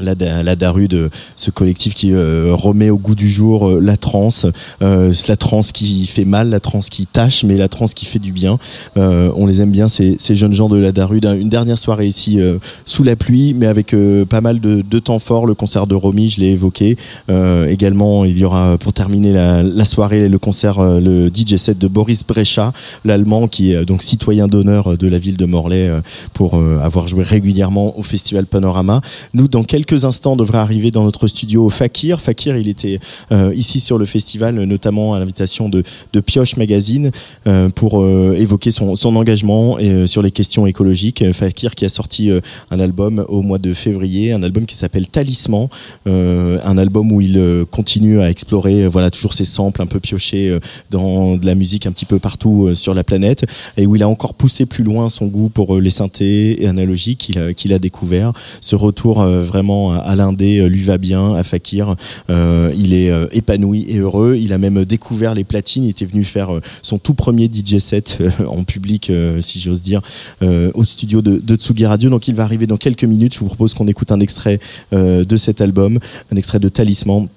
la, 0.00 0.14
la 0.42 0.56
de 0.56 1.10
ce 1.36 1.50
collectif 1.50 1.94
qui 1.94 2.12
euh, 2.12 2.52
remet 2.52 2.90
au 2.90 2.98
goût 2.98 3.14
du 3.14 3.30
jour 3.30 3.68
euh, 3.68 3.80
la 3.80 3.96
trance, 3.96 4.46
euh, 4.82 5.12
la 5.28 5.36
trance 5.36 5.72
qui 5.72 6.06
fait 6.06 6.24
mal, 6.24 6.48
la 6.48 6.60
trance 6.60 6.88
qui 6.88 7.06
tâche, 7.06 7.44
mais 7.44 7.56
la 7.56 7.68
trance 7.68 7.94
qui 7.94 8.06
fait 8.06 8.18
du 8.18 8.32
bien. 8.32 8.58
Euh, 8.96 9.30
on 9.36 9.46
les 9.46 9.60
aime 9.60 9.70
bien 9.70 9.88
ces, 9.88 10.16
jeunes 10.34 10.52
gens 10.52 10.68
de 10.68 10.78
la 10.78 10.92
Daru. 10.92 11.18
Une 11.18 11.48
dernière 11.48 11.78
soirée 11.78 12.06
ici 12.06 12.40
euh, 12.40 12.58
sous 12.86 13.04
la 13.04 13.14
pluie, 13.14 13.54
mais 13.54 13.66
avec 13.66 13.94
euh, 13.94 14.24
pas 14.24 14.40
mal 14.40 14.60
de, 14.60 14.82
de 14.82 14.98
temps 14.98 15.18
fort. 15.18 15.46
Le 15.46 15.54
concert 15.54 15.86
de 15.86 15.94
Romy, 15.94 16.30
je 16.30 16.40
l'ai 16.40 16.50
évoqué. 16.50 16.96
Euh, 17.30 17.66
également, 17.66 18.24
il 18.24 18.38
y 18.38 18.44
aura 18.44 18.76
pour 18.78 18.92
terminer 18.92 19.32
la, 19.32 19.84
soirée 19.84 20.28
le 20.28 20.38
concert, 20.38 20.78
euh, 20.80 21.00
le 21.00 21.28
DJ 21.28 21.56
set 21.56 21.78
de 21.78 21.88
Boris 21.88 22.24
Brecha, 22.24 22.72
l'allemand 23.04 23.48
qui 23.48 23.72
est 23.72 23.76
euh, 23.76 23.84
donc 23.84 24.02
citoyen 24.02 24.48
d'honneur 24.48 24.92
euh, 24.92 24.96
de 24.96 25.06
la 25.06 25.18
ville 25.18 25.36
de 25.36 25.44
Morlaix 25.44 25.88
euh, 25.88 26.00
pour 26.32 26.56
euh, 26.56 26.78
avoir 26.82 27.06
joué 27.06 27.22
régulièrement 27.22 27.98
au 27.98 28.02
festival 28.02 28.46
Panorama. 28.46 29.00
Nous, 29.32 29.48
dans 29.48 29.62
instants, 29.92 30.32
on 30.32 30.36
devrait 30.36 30.58
arriver 30.58 30.90
dans 30.90 31.04
notre 31.04 31.28
studio 31.28 31.68
Fakir. 31.68 32.20
Fakir, 32.20 32.56
il 32.56 32.68
était 32.68 32.98
euh, 33.32 33.52
ici 33.54 33.80
sur 33.80 33.98
le 33.98 34.06
festival, 34.06 34.54
notamment 34.54 35.14
à 35.14 35.18
l'invitation 35.18 35.68
de, 35.68 35.82
Pioche 36.20 36.56
Magazine, 36.56 37.10
euh, 37.46 37.68
pour 37.68 38.02
euh, 38.02 38.34
évoquer 38.38 38.70
son, 38.70 38.94
engagement 39.16 39.78
et, 39.78 40.06
sur 40.06 40.22
les 40.22 40.30
questions 40.30 40.66
écologiques. 40.66 41.32
Fakir 41.32 41.74
qui 41.74 41.84
a 41.84 41.88
sorti 41.88 42.30
un 42.70 42.80
album 42.80 43.24
au 43.28 43.42
mois 43.42 43.58
de 43.58 43.74
février, 43.74 44.32
un 44.32 44.42
album 44.42 44.66
qui 44.66 44.74
s'appelle 44.74 45.06
Talisman, 45.06 45.68
un 46.06 46.78
album 46.78 47.12
où 47.12 47.20
il 47.20 47.64
continue 47.70 48.20
à 48.20 48.30
explorer, 48.30 48.88
voilà, 48.88 49.10
toujours 49.10 49.34
ses 49.34 49.44
samples 49.44 49.82
un 49.82 49.86
peu 49.86 50.00
piochés 50.00 50.58
dans 50.90 51.36
de 51.36 51.46
la 51.46 51.54
musique 51.54 51.86
un 51.86 51.92
petit 51.92 52.06
peu 52.06 52.18
partout 52.18 52.74
sur 52.74 52.94
la 52.94 53.04
planète, 53.04 53.44
et 53.76 53.86
où 53.86 53.94
il 53.94 54.02
a 54.02 54.08
encore 54.08 54.34
poussé 54.34 54.66
plus 54.66 54.84
loin 54.84 55.08
son 55.08 55.26
goût 55.26 55.50
pour 55.50 55.78
les 55.78 55.90
synthés 55.90 56.62
et 56.62 56.66
analogiques 56.66 57.18
qu'il 57.18 57.38
a, 57.38 57.52
qu'il 57.52 57.72
a 57.72 57.78
découvert. 57.78 58.32
Ce 58.60 58.74
retour 58.74 59.22
vraiment 59.24 59.73
à, 59.92 59.98
à 59.98 60.16
l'indé 60.16 60.58
euh, 60.60 60.66
lui 60.66 60.82
va 60.82 60.98
bien, 60.98 61.34
à 61.34 61.42
Fakir. 61.44 61.96
Euh, 62.30 62.72
il 62.76 62.94
est 62.94 63.10
euh, 63.10 63.26
épanoui 63.32 63.86
et 63.88 63.98
heureux. 63.98 64.36
Il 64.40 64.52
a 64.52 64.58
même 64.58 64.84
découvert 64.84 65.34
les 65.34 65.44
platines. 65.44 65.84
Il 65.84 65.90
était 65.90 66.04
venu 66.04 66.24
faire 66.24 66.54
euh, 66.54 66.60
son 66.82 66.98
tout 66.98 67.14
premier 67.14 67.50
DJ 67.52 67.78
set 67.78 68.18
euh, 68.20 68.30
en 68.46 68.64
public, 68.64 69.10
euh, 69.10 69.40
si 69.40 69.60
j'ose 69.60 69.82
dire, 69.82 70.00
euh, 70.42 70.70
au 70.74 70.84
studio 70.84 71.22
de, 71.22 71.38
de 71.38 71.56
Tsugi 71.56 71.86
Radio. 71.86 72.10
Donc 72.10 72.28
il 72.28 72.34
va 72.34 72.44
arriver 72.44 72.66
dans 72.66 72.76
quelques 72.76 73.04
minutes. 73.04 73.34
Je 73.34 73.40
vous 73.40 73.46
propose 73.46 73.74
qu'on 73.74 73.88
écoute 73.88 74.12
un 74.12 74.20
extrait 74.20 74.60
euh, 74.92 75.24
de 75.24 75.36
cet 75.36 75.60
album, 75.60 75.98
un 76.32 76.36
extrait 76.36 76.58
de 76.58 76.68
Talisman, 76.68 77.28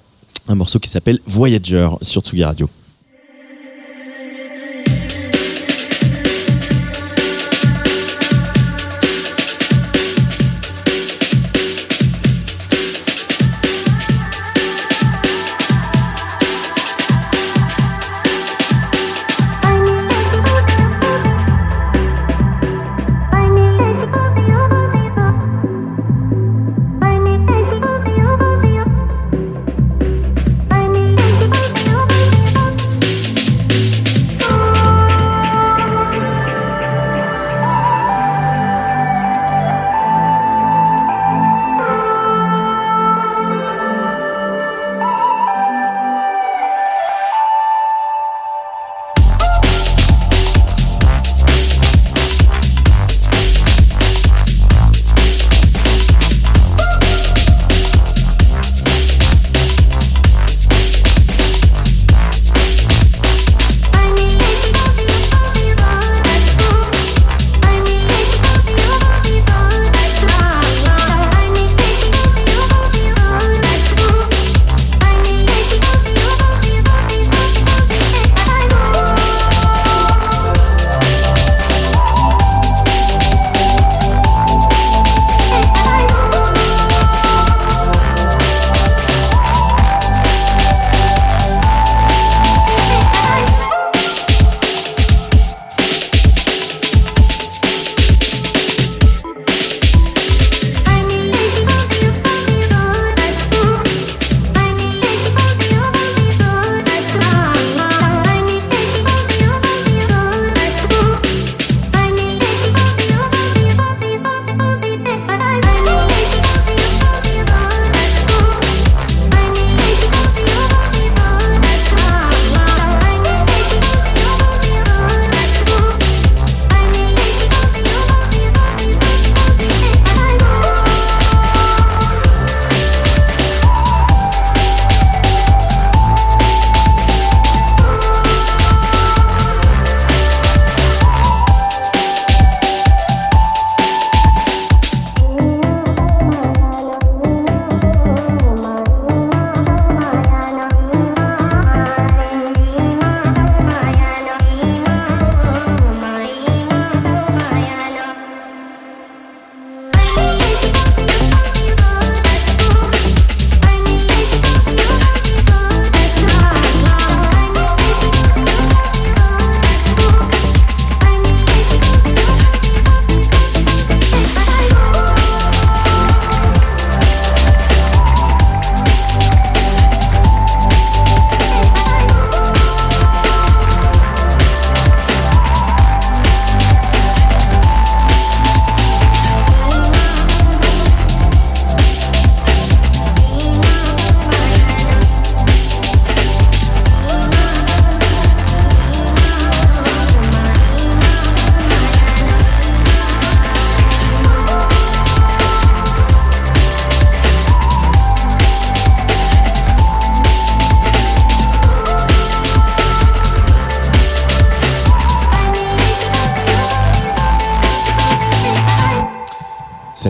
un 0.48 0.54
morceau 0.54 0.78
qui 0.78 0.88
s'appelle 0.88 1.18
Voyager 1.26 1.88
sur 2.02 2.22
Tsugi 2.22 2.44
Radio. 2.44 2.68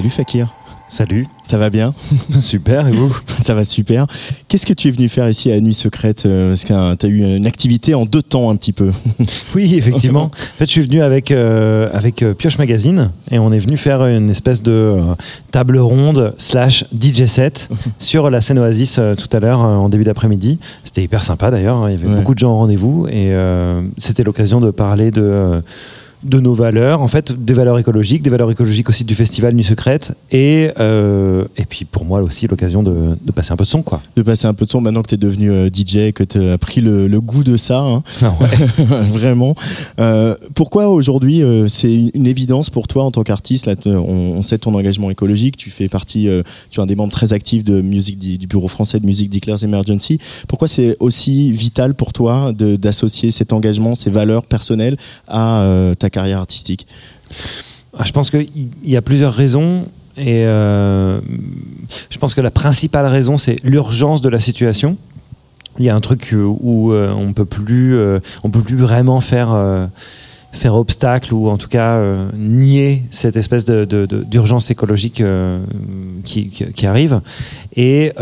Salut 0.08 0.16
Fakir. 0.16 0.48
Salut. 0.88 1.26
Ça 1.42 1.58
va 1.58 1.68
bien 1.68 1.92
Super, 2.40 2.88
et 2.88 2.92
vous 2.92 3.14
Ça 3.42 3.52
va 3.52 3.66
super. 3.66 4.06
Qu'est-ce 4.48 4.64
que 4.64 4.72
tu 4.72 4.88
es 4.88 4.90
venu 4.90 5.10
faire 5.10 5.28
ici 5.28 5.52
à 5.52 5.60
Nuit 5.60 5.74
Secrète 5.74 6.24
euh, 6.24 6.50
Parce 6.52 6.64
que 6.64 6.94
tu 6.94 7.04
as 7.06 7.08
eu 7.10 7.36
une 7.36 7.46
activité 7.46 7.94
en 7.94 8.06
deux 8.06 8.22
temps 8.22 8.48
un 8.50 8.56
petit 8.56 8.72
peu. 8.72 8.90
Oui, 9.54 9.74
effectivement. 9.74 10.24
en 10.24 10.30
fait, 10.56 10.64
je 10.64 10.70
suis 10.70 10.80
venu 10.80 11.02
avec, 11.02 11.30
euh, 11.30 11.90
avec 11.92 12.22
euh, 12.22 12.32
Pioche 12.32 12.56
Magazine 12.56 13.10
et 13.30 13.38
on 13.38 13.52
est 13.52 13.58
venu 13.58 13.76
faire 13.76 14.06
une 14.06 14.30
espèce 14.30 14.62
de 14.62 14.72
euh, 14.72 15.00
table 15.50 15.76
ronde 15.78 16.32
slash 16.38 16.84
DJ 16.98 17.26
set 17.26 17.68
sur 17.98 18.30
la 18.30 18.40
scène 18.40 18.58
Oasis 18.58 18.96
euh, 18.98 19.14
tout 19.14 19.28
à 19.36 19.40
l'heure 19.40 19.60
en 19.60 19.90
début 19.90 20.04
d'après-midi. 20.04 20.58
C'était 20.84 21.02
hyper 21.02 21.22
sympa 21.22 21.50
d'ailleurs. 21.50 21.76
hein. 21.76 21.90
Il 21.90 21.92
y 21.92 22.02
avait 22.02 22.08
Ouais. 22.08 22.14
beaucoup 22.16 22.32
de 22.34 22.38
gens 22.38 22.52
au 22.52 22.56
rendez-vous 22.56 23.06
et 23.08 23.34
c'était 23.98 24.22
l'occasion 24.22 24.60
de 24.62 24.70
parler 24.70 25.10
de. 25.10 25.60
De 26.24 26.40
nos 26.40 26.54
valeurs, 26.54 27.00
en 27.00 27.08
fait, 27.08 27.32
des 27.44 27.52
valeurs 27.52 27.78
écologiques, 27.78 28.22
des 28.22 28.30
valeurs 28.30 28.50
écologiques 28.50 28.88
aussi 28.88 29.04
du 29.04 29.14
festival 29.14 29.54
Nuit 29.54 29.64
Secrète, 29.64 30.14
et, 30.32 30.70
euh, 30.80 31.44
et 31.56 31.64
puis 31.64 31.84
pour 31.84 32.04
moi 32.04 32.20
aussi 32.22 32.46
l'occasion 32.48 32.82
de, 32.82 33.16
de 33.24 33.32
passer 33.32 33.52
un 33.52 33.56
peu 33.56 33.64
de 33.64 33.68
son, 33.68 33.82
quoi. 33.82 34.02
De 34.16 34.22
passer 34.22 34.46
un 34.46 34.54
peu 34.54 34.64
de 34.64 34.70
son 34.70 34.80
maintenant 34.80 35.02
que 35.02 35.08
tu 35.08 35.14
es 35.14 35.18
devenu 35.18 35.50
euh, 35.50 35.68
DJ, 35.68 36.12
que 36.12 36.24
tu 36.24 36.42
as 36.42 36.58
pris 36.58 36.80
le, 36.80 37.06
le 37.06 37.20
goût 37.20 37.44
de 37.44 37.56
ça. 37.56 37.80
hein. 37.80 38.02
Ah 38.22 38.32
ouais. 38.40 38.84
Vraiment. 39.12 39.54
Euh, 40.00 40.34
pourquoi 40.54 40.88
aujourd'hui 40.88 41.42
c'est 41.68 42.10
une, 42.14 42.26
évidence 42.26 42.68
pour 42.68 42.88
toi 42.88 43.04
en 43.04 43.10
tant 43.10 43.22
qu'artiste 43.22 43.66
là, 43.66 43.74
on, 43.86 43.98
on 44.36 44.42
sait 44.42 44.58
ton 44.58 44.74
engagement 44.74 45.10
écologique. 45.10 45.56
Tu 45.56 45.70
fais 45.70 45.88
partie, 45.88 46.28
tu 46.70 46.80
es 46.80 46.82
un 46.82 46.86
des 46.86 46.96
membres 46.96 47.12
très 47.12 47.32
actifs 47.32 47.64
de 47.64 47.80
musique 47.80 48.18
du, 48.18 48.46
bureau 48.46 48.68
français 48.68 49.00
de 49.00 49.06
musique 49.06 49.30
Declares 49.30 49.62
Emergency. 49.64 50.18
Pourquoi 50.48 50.68
c'est 50.68 50.96
aussi 51.00 51.52
vital 51.52 51.94
pour 51.94 52.12
toi 52.12 52.52
de- 52.52 52.76
d'associer 52.76 53.30
cet 53.30 53.52
engagement, 53.52 53.94
ces 53.94 54.10
valeurs 54.10 54.44
personnelles 54.46 54.96
à 55.26 55.60
euh, 55.62 55.94
carrière 56.10 56.38
artistique 56.38 56.86
Ah, 57.98 58.04
Je 58.04 58.12
pense 58.12 58.30
qu'il 58.30 58.48
y 58.84 58.96
a 58.96 59.02
plusieurs 59.02 59.32
raisons. 59.32 59.86
Et 60.18 60.44
euh, 60.46 61.20
je 62.10 62.18
pense 62.18 62.34
que 62.34 62.40
la 62.40 62.50
principale 62.50 63.06
raison, 63.06 63.38
c'est 63.38 63.56
l'urgence 63.62 64.20
de 64.20 64.28
la 64.28 64.40
situation. 64.40 64.96
Il 65.78 65.84
y 65.84 65.88
a 65.88 65.94
un 65.94 66.00
truc 66.00 66.34
où 66.34 66.92
euh, 66.92 67.12
on 67.12 67.32
peut 67.32 67.46
euh, 67.70 68.18
on 68.42 68.50
peut 68.50 68.62
plus 68.62 68.76
vraiment 68.76 69.20
faire 69.20 69.56
faire 70.50 70.74
obstacle 70.74 71.32
ou 71.34 71.48
en 71.48 71.56
tout 71.56 71.68
cas 71.68 72.02
nier 72.34 73.04
cette 73.10 73.36
espèce 73.36 73.64
d'urgence 73.64 74.70
écologique 74.70 75.22
qui, 76.24 76.86
arrive. 76.86 77.20
Et 77.76 78.12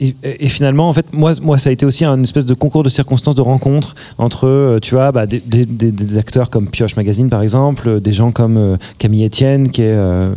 et, 0.00 0.14
et 0.22 0.48
finalement, 0.48 0.88
en 0.88 0.92
fait, 0.92 1.06
moi, 1.12 1.32
moi, 1.42 1.58
ça 1.58 1.68
a 1.70 1.72
été 1.72 1.84
aussi 1.84 2.04
un 2.04 2.22
espèce 2.22 2.46
de 2.46 2.54
concours 2.54 2.82
de 2.82 2.88
circonstances, 2.88 3.34
de 3.34 3.42
rencontres 3.42 3.94
entre, 4.18 4.46
euh, 4.46 4.78
tu 4.80 4.94
vois, 4.94 5.12
bah, 5.12 5.26
des, 5.26 5.40
des- 5.40 5.66
des- 5.66 5.92
des 5.92 6.18
acteurs 6.18 6.48
comme 6.50 6.68
Pioche 6.70 6.96
Magazine, 6.96 7.28
par 7.28 7.42
exemple, 7.42 7.88
euh, 7.88 8.00
des 8.00 8.12
gens 8.12 8.32
comme 8.32 8.56
euh, 8.56 8.76
Camille 8.98 9.24
Etienne, 9.26 9.70
qui 9.70 9.82
est 9.82 9.86
euh, 9.92 10.32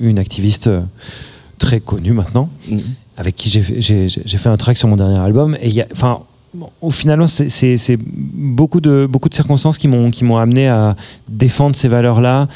une 0.00 0.18
activiste 0.18 0.68
très 1.58 1.80
connue 1.80 2.12
maintenant, 2.12 2.50
Mhm. 2.70 2.80
avec 3.16 3.34
qui 3.34 3.48
j'ai 3.50 3.62
fait- 3.62 4.48
un 4.48 4.56
track 4.56 4.76
sur 4.76 4.88
mon 4.88 4.96
dernier 4.96 5.18
album. 5.18 5.56
Et 5.60 5.68
il 5.68 5.74
y 5.74 5.80
a, 5.80 5.86
enfin, 5.92 6.20
bon, 6.54 6.68
au 6.82 6.90
final, 6.90 7.26
c'est- 7.28 7.98
beaucoup 7.98 8.80
de, 8.80 9.06
beaucoup 9.10 9.28
de 9.30 9.34
circonstances 9.34 9.78
qui 9.78 9.88
m'ont 9.88 10.36
amené 10.36 10.68
à 10.68 10.94
défendre 11.28 11.74
ces 11.74 11.88
valeurs-là 11.88 12.46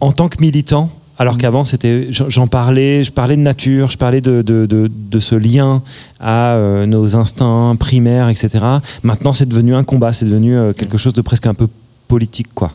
en 0.00 0.10
tant 0.12 0.28
que 0.28 0.36
militant. 0.40 0.90
Alors 1.18 1.38
qu'avant, 1.38 1.64
c'était, 1.64 2.08
j'en 2.10 2.48
parlais, 2.48 3.04
je 3.04 3.12
parlais 3.12 3.36
de 3.36 3.40
nature, 3.40 3.90
je 3.90 3.96
parlais 3.96 4.20
de, 4.20 4.42
de, 4.42 4.66
de, 4.66 4.90
de 4.92 5.18
ce 5.20 5.36
lien 5.36 5.82
à 6.18 6.54
euh, 6.54 6.86
nos 6.86 7.14
instincts 7.14 7.76
primaires, 7.78 8.28
etc. 8.28 8.64
Maintenant, 9.04 9.32
c'est 9.32 9.48
devenu 9.48 9.74
un 9.74 9.84
combat, 9.84 10.12
c'est 10.12 10.24
devenu 10.24 10.56
euh, 10.56 10.72
quelque 10.72 10.98
chose 10.98 11.12
de 11.12 11.22
presque 11.22 11.46
un 11.46 11.54
peu 11.54 11.68
politique, 12.08 12.52
quoi. 12.52 12.72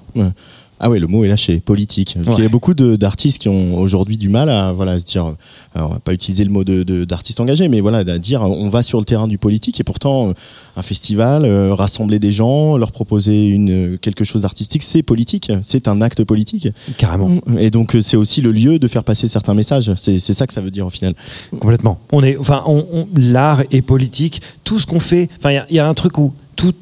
Ah 0.79 0.89
ouais, 0.89 0.99
le 0.99 1.07
mot 1.07 1.23
est 1.25 1.27
lâché, 1.27 1.59
politique. 1.59 2.13
Parce 2.15 2.27
Ouais. 2.29 2.35
qu'il 2.35 2.43
y 2.43 2.47
a 2.47 2.49
beaucoup 2.49 2.73
de- 2.73 2.95
d'artistes 2.95 3.37
qui 3.39 3.49
ont 3.49 3.77
aujourd'hui 3.77 4.17
du 4.17 4.29
mal 4.29 4.49
à, 4.49 4.71
voilà, 4.71 4.93
à 4.93 4.99
se 4.99 5.03
dire, 5.03 5.33
alors 5.75 5.89
on 5.89 5.93
va 5.93 5.99
pas 5.99 6.13
utiliser 6.13 6.43
le 6.45 6.51
mot 6.51 6.63
de- 6.63 6.83
de- 6.83 7.03
d'artiste 7.05 7.39
engagé, 7.41 7.67
mais 7.67 7.81
voilà, 7.81 7.97
à 7.99 8.17
dire 8.17 8.41
on 8.43 8.69
va 8.69 8.81
sur 8.81 8.97
le 8.99 9.05
terrain 9.05 9.27
du 9.27 9.37
politique 9.37 9.79
et 9.79 9.83
pourtant 9.83 10.29
euh, 10.29 10.33
un 10.77 10.81
festival, 10.81 11.43
euh, 11.45 11.73
rassembler 11.73 12.19
des 12.19 12.31
gens, 12.31 12.77
leur 12.77 12.91
proposer 12.93 13.47
une, 13.47 13.97
quelque 13.97 14.23
chose 14.23 14.43
d'artistique, 14.43 14.83
c'est 14.83 15.03
politique, 15.03 15.51
c'est 15.61 15.87
un 15.89 16.01
acte 16.01 16.23
politique. 16.23 16.69
Carrément. 16.97 17.29
Et 17.57 17.71
donc 17.71 17.95
euh, 17.95 18.01
c'est 18.01 18.17
aussi 18.17 18.41
le 18.41 18.51
lieu 18.51 18.79
de 18.79 18.87
faire 18.87 19.03
passer 19.03 19.27
certains 19.27 19.53
messages. 19.53 19.91
C'est 19.97 20.19
ça 20.19 20.47
que 20.47 20.53
ça 20.53 20.61
veut 20.61 20.71
dire 20.71 20.85
au 20.85 20.89
final. 20.89 21.13
Complètement. 21.59 21.99
On 22.11 22.23
est, 22.23 22.37
enfin, 22.37 22.63
on- 22.65 22.85
on- 22.93 23.07
l'art 23.17 23.63
et 23.71 23.81
politique, 23.81 24.41
tout 24.63 24.79
ce 24.79 24.85
qu'on 24.85 24.99
fait. 25.01 25.27
Enfin, 25.39 25.51
il 25.51 25.73
y 25.73 25.75
y, 25.75 25.79
a 25.79 25.87
un 25.87 25.93
truc 25.93 26.17
où 26.17 26.33
tout, 26.55 26.73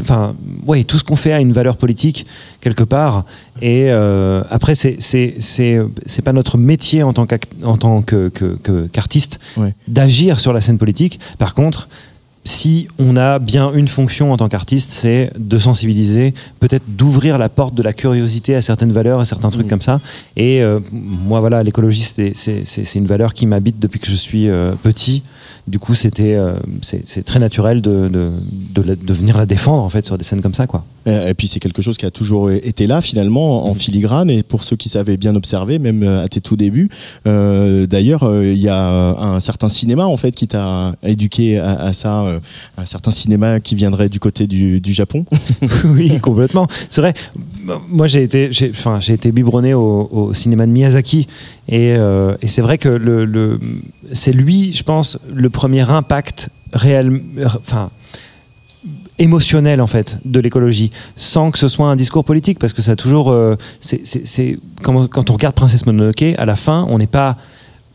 enfin, 0.00 0.34
ouais, 0.66 0.84
tout 0.84 0.98
ce 0.98 1.04
qu'on 1.04 1.16
fait 1.16 1.32
a 1.32 1.40
une 1.40 1.52
valeur 1.52 1.76
politique 1.76 2.26
quelque 2.60 2.82
part. 2.84 3.24
Et 3.60 3.86
euh, 3.90 4.42
après, 4.50 4.74
c'est, 4.74 4.96
c'est, 4.98 5.34
c'est, 5.38 5.78
c'est 6.06 6.22
pas 6.22 6.32
notre 6.32 6.58
métier 6.58 7.02
en 7.02 7.12
tant 7.12 7.26
qu'ac- 7.26 7.46
en 7.62 7.76
tant 7.76 8.02
que, 8.02 8.28
que- 8.28 8.56
que- 8.62 8.86
qu'artiste 8.86 9.38
Ouais. 9.56 9.74
d'agir 9.88 10.40
sur 10.40 10.52
la 10.52 10.60
scène 10.60 10.78
politique. 10.78 11.20
Par 11.38 11.54
contre. 11.54 11.88
Si 12.44 12.88
on 12.98 13.16
a 13.16 13.38
bien 13.38 13.72
une 13.72 13.86
fonction 13.86 14.32
en 14.32 14.36
tant 14.36 14.48
qu'artiste, 14.48 14.90
c'est 14.90 15.30
de 15.38 15.58
sensibiliser, 15.58 16.34
peut-être 16.58 16.82
d'ouvrir 16.88 17.38
la 17.38 17.48
porte 17.48 17.72
de 17.76 17.84
la 17.84 17.92
curiosité 17.92 18.56
à 18.56 18.60
certaines 18.62 18.90
valeurs, 18.90 19.20
à 19.20 19.24
certains 19.24 19.50
trucs 19.50 19.66
Mhm. 19.66 19.70
comme 19.70 19.80
ça. 19.80 20.00
Et 20.36 20.60
euh, 20.60 20.80
moi, 20.92 21.38
voilà, 21.38 21.62
l'écologie, 21.62 22.02
c'est 22.02 22.94
une 22.96 23.06
valeur 23.06 23.32
qui 23.32 23.46
m'habite 23.46 23.78
depuis 23.78 24.00
que 24.00 24.08
je 24.10 24.16
suis 24.16 24.48
euh, 24.48 24.72
petit. 24.82 25.22
Du 25.68 25.78
coup, 25.78 25.94
c'était 25.94 26.34
euh, 26.34 26.54
c'est 26.82 27.22
très 27.22 27.38
naturel 27.38 27.80
de, 27.82 28.08
de, 28.08 28.32
de, 28.74 28.82
la- 28.82 28.96
de 28.96 29.12
venir 29.12 29.38
la 29.38 29.46
défendre 29.46 29.82
en 29.84 29.88
fait 29.88 30.04
sur 30.04 30.18
des 30.18 30.24
scènes 30.24 30.40
comme 30.40 30.54
ça, 30.54 30.66
quoi. 30.66 30.84
Euh, 31.06 31.28
Et 31.28 31.34
puis 31.34 31.46
c'est 31.48 31.60
quelque 31.60 31.82
chose 31.82 31.96
qui 31.96 32.04
a 32.06 32.10
toujours 32.10 32.50
été 32.50 32.86
là 32.86 33.00
finalement 33.00 33.66
en 33.68 33.74
filigrane 33.74 34.28
et 34.30 34.42
pour 34.42 34.62
ceux 34.64 34.76
qui 34.76 34.88
savaient 34.88 35.16
bien 35.16 35.34
observer 35.36 35.78
même 35.80 36.02
euh, 36.04 36.22
à 36.24 36.28
tes 36.28 36.40
tout 36.40 36.56
débuts 36.56 36.88
euh, 37.26 37.86
d'ailleurs 37.88 38.22
il 38.42 38.58
y 38.58 38.68
a 38.68 39.10
un 39.18 39.40
certain 39.40 39.68
cinéma 39.68 40.06
en 40.06 40.16
fait 40.16 40.30
qui 40.32 40.46
t'a 40.46 40.94
éduqué 41.02 41.58
à, 41.58 41.72
à 41.74 41.92
ça 41.92 42.22
euh, 42.22 42.38
un 42.78 42.86
certain 42.86 43.10
cinéma 43.10 43.58
qui 43.58 43.74
viendrait 43.74 44.08
du 44.08 44.20
côté 44.20 44.46
du, 44.46 44.80
du 44.80 44.92
Japon 44.92 45.24
oui, 45.84 46.18
complètement. 46.20 46.66
C'est 46.90 47.00
vrai. 47.00 47.14
Moi, 47.88 48.06
j'ai 48.08 48.22
été, 48.24 48.50
j'ai, 48.52 48.70
enfin, 48.70 48.98
j'ai 49.00 49.12
été 49.12 49.30
biberonné 49.32 49.72
au, 49.74 50.08
au 50.10 50.34
cinéma 50.34 50.66
de 50.66 50.72
Miyazaki, 50.72 51.26
et, 51.68 51.94
euh, 51.96 52.34
et 52.42 52.48
c'est 52.48 52.62
vrai 52.62 52.78
que 52.78 53.58
c'est 54.12 54.32
lui, 54.32 54.72
je 54.72 54.82
pense, 54.82 55.18
le 55.32 55.48
premier 55.50 55.88
impact 55.88 56.50
réel, 56.72 57.22
enfin 57.60 57.90
émotionnel 59.18 59.80
en 59.80 59.86
fait 59.86 60.18
de 60.24 60.40
l'écologie. 60.40 60.90
Sans 61.16 61.50
que 61.50 61.58
ce 61.58 61.68
soit 61.68 61.86
un 61.86 61.96
discours 61.96 62.24
politique 62.24 62.58
parce 62.58 62.72
que 62.72 62.82
ça 62.82 62.92
a 62.92 62.96
toujours 62.96 63.30
euh, 63.30 63.56
c'est, 63.80 64.58
quand, 64.82 65.06
quand 65.06 65.30
on 65.30 65.34
regarde 65.34 65.54
Princesse 65.54 65.86
Mononoke 65.86 66.34
à 66.36 66.46
la 66.46 66.56
fin 66.56 66.86
on 66.88 66.98
n'est 66.98 67.06
pas 67.06 67.36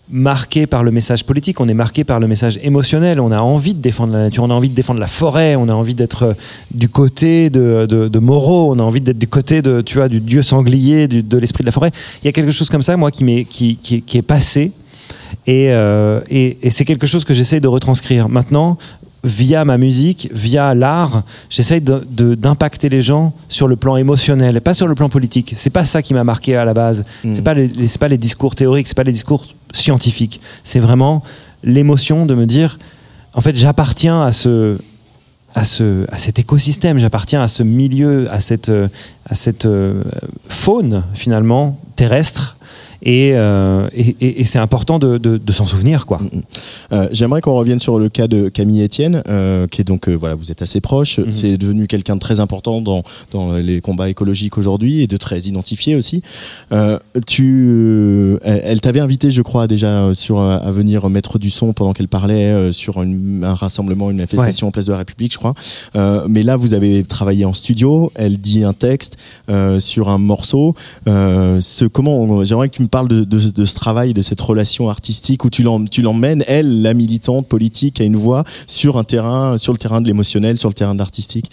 marqué 0.09 0.67
par 0.67 0.83
le 0.83 0.91
message 0.91 1.25
politique, 1.25 1.59
on 1.59 1.67
est 1.67 1.73
marqué 1.73 2.03
par 2.03 2.19
le 2.19 2.27
message 2.27 2.59
émotionnel. 2.63 3.19
On 3.19 3.31
a 3.31 3.39
envie 3.39 3.73
de 3.73 3.81
défendre 3.81 4.13
la 4.13 4.23
nature, 4.23 4.43
on 4.43 4.49
a 4.49 4.53
envie 4.53 4.69
de 4.69 4.75
défendre 4.75 4.99
la 4.99 5.07
forêt, 5.07 5.55
on 5.55 5.67
a 5.67 5.73
envie 5.73 5.95
d'être 5.95 6.23
euh, 6.23 6.33
du 6.71 6.87
côté 6.89 7.49
de, 7.49 7.85
de, 7.85 8.07
de 8.07 8.19
Moreau, 8.19 8.73
on 8.73 8.79
a 8.79 8.83
envie 8.83 9.01
d'être 9.01 9.17
du 9.19 9.27
côté 9.27 9.61
de, 9.61 9.81
tu 9.81 9.97
vois, 9.97 10.07
du 10.07 10.19
dieu 10.19 10.41
sanglier, 10.41 11.07
du- 11.07 11.23
de 11.23 11.37
l'esprit 11.37 11.61
de 11.61 11.65
la 11.67 11.71
forêt. 11.73 11.91
Il 12.23 12.25
y 12.25 12.29
a 12.29 12.31
quelque 12.31 12.51
chose 12.51 12.69
comme 12.69 12.83
ça, 12.83 12.95
moi, 12.95 13.11
qui, 13.11 13.23
m'est, 13.23 13.43
qui, 13.45 13.75
qui, 13.75 14.01
qui 14.01 14.17
est 14.17 14.21
passé. 14.21 14.71
Et, 15.45 15.71
euh, 15.71 16.21
et, 16.29 16.57
et 16.61 16.69
c'est 16.69 16.85
quelque 16.85 17.07
chose 17.07 17.23
que 17.25 17.33
j'essaie 17.33 17.59
de 17.59 17.67
retranscrire. 17.67 18.29
Maintenant, 18.29 18.77
via 19.23 19.65
ma 19.65 19.77
musique, 19.77 20.29
via 20.33 20.73
l'art, 20.73 21.23
j'essaie 21.49 21.79
de- 21.81 22.05
de- 22.09 22.35
d'impacter 22.35 22.87
les 22.87 23.01
gens 23.01 23.33
sur 23.49 23.67
le 23.67 23.75
plan 23.75 23.97
émotionnel, 23.97 24.55
et 24.55 24.59
pas 24.61 24.73
sur 24.73 24.87
le 24.87 24.95
plan 24.95 25.09
politique. 25.09 25.53
C'est 25.55 25.69
pas 25.69 25.83
ça 25.85 26.01
qui 26.01 26.13
m'a 26.13 26.23
marqué 26.23 26.55
à 26.55 26.63
la 26.63 26.73
base. 26.73 27.03
Mhm. 27.25 27.33
C'est 27.33 27.41
pas 27.41 27.53
les, 27.53 27.67
pas 27.99 28.07
les 28.07 28.17
discours 28.17 28.55
théoriques, 28.55 28.87
c'est 28.87 28.95
pas 28.95 29.03
les 29.03 29.11
discours 29.11 29.45
scientifiques. 29.73 30.41
C'est 30.63 30.79
vraiment 30.79 31.23
l'émotion 31.63 32.25
de 32.25 32.35
me 32.35 32.45
dire, 32.45 32.77
en 33.33 33.41
fait, 33.41 33.55
j'appartiens 33.55 34.21
à 34.23 34.31
ce 34.31 34.77
à, 35.55 35.65
ce, 35.65 36.05
à 36.11 36.19
cet 36.19 36.37
écosystème, 36.37 36.99
j'appartiens 36.99 37.41
à 37.41 37.47
ce 37.47 37.63
milieu, 37.63 38.31
à 38.31 38.39
cette, 38.39 38.69
euh, 38.69 38.87
à 39.25 39.33
cette 39.33 39.65
euh, 39.65 40.03
faune 40.47 41.03
finalement 41.15 41.79
terrestre. 41.95 42.57
Et, 43.03 43.31
euh, 43.33 43.87
et, 43.95 44.15
et- 44.21 44.41
et 44.41 44.45
c'est 44.45 44.59
important 44.59 44.97
de, 44.99 45.17
de- 45.17 45.37
de 45.37 45.51
s'en 45.51 45.65
souvenir, 45.65 46.05
quoi. 46.05 46.19
Euh, 46.91 47.07
J'aimerais 47.11 47.41
qu'on 47.41 47.55
revienne 47.55 47.79
sur 47.79 47.99
le 47.99 48.09
cas 48.09 48.27
de 48.27 48.49
Camille 48.49 48.83
Etienne, 48.83 49.21
euh, 49.27 49.67
qui 49.67 49.81
est 49.81 49.83
donc, 49.83 50.09
voilà, 50.09 50.35
vous 50.35 50.51
êtes 50.51 50.61
assez 50.61 50.81
proche. 50.81 51.19
Mhm. 51.19 51.31
C'est 51.31 51.57
devenu 51.57 51.87
quelqu'un 51.87 52.15
de 52.15 52.19
très 52.19 52.39
important 52.39 52.81
dans, 52.81 53.03
dans 53.31 53.53
les 53.53 53.81
combats 53.81 54.09
écologiques 54.09 54.57
aujourd'hui 54.57 55.01
et 55.01 55.07
de 55.07 55.17
très 55.17 55.39
identifié 55.41 55.95
aussi. 55.95 56.21
Tu, 57.25 58.37
elle, 58.43 58.61
elle 58.63 58.81
t'avait 58.81 58.99
invité, 58.99 59.31
je 59.31 59.41
crois, 59.41 59.67
déjà 59.67 60.13
sur 60.13 60.39
à 60.41 60.71
venir 60.71 61.09
mettre 61.09 61.39
du 61.39 61.49
son 61.49 61.73
pendant 61.73 61.93
qu'elle 61.93 62.07
parlait 62.07 62.71
sur 62.71 63.01
une- 63.01 63.43
un 63.43 63.53
rassemblement, 63.55 64.09
une 64.11 64.17
manifestation 64.17 64.67
en 64.67 64.71
place 64.71 64.85
de 64.85 64.91
la 64.91 64.97
République, 64.99 65.33
je 65.33 65.37
crois. 65.37 65.53
Mais 66.27 66.43
là, 66.43 66.55
vous 66.55 66.73
avez 66.73 67.03
travaillé 67.03 67.45
en 67.45 67.53
studio. 67.53 68.11
Elle 68.15 68.37
dit 68.37 68.63
un 68.63 68.73
texte 68.73 69.17
sur 69.79 70.09
un 70.09 70.17
morceau. 70.17 70.75
Ce 71.05 71.85
comment 71.85 72.43
J'aimerais 72.43 72.69
que 72.69 72.75
tu 72.75 72.81
me 72.81 72.86
parles 72.87 73.07
de, 73.07 73.39
ce 73.39 73.75
travail, 73.75 74.13
de 74.13 74.21
cette 74.21 74.41
relation 74.41 74.89
artistique 74.89 75.43
où 75.45 75.49
tu 75.49 75.63
l'em- 75.63 75.89
tu 75.89 76.01
l'emmènes, 76.01 76.43
elle, 76.47 76.81
la 76.81 76.93
militante 76.93 77.47
politique, 77.47 78.01
à 78.01 78.03
une 78.03 78.15
voix 78.15 78.43
sur 78.67 78.97
un 78.97 79.03
terrain, 79.03 79.57
sur 79.57 79.73
le 79.73 79.79
terrain 79.79 80.01
de 80.01 80.07
l'émotionnel, 80.07 80.57
sur 80.57 80.69
le 80.69 80.73
terrain 80.73 80.93
de 80.93 80.99
l'artistique? 80.99 81.51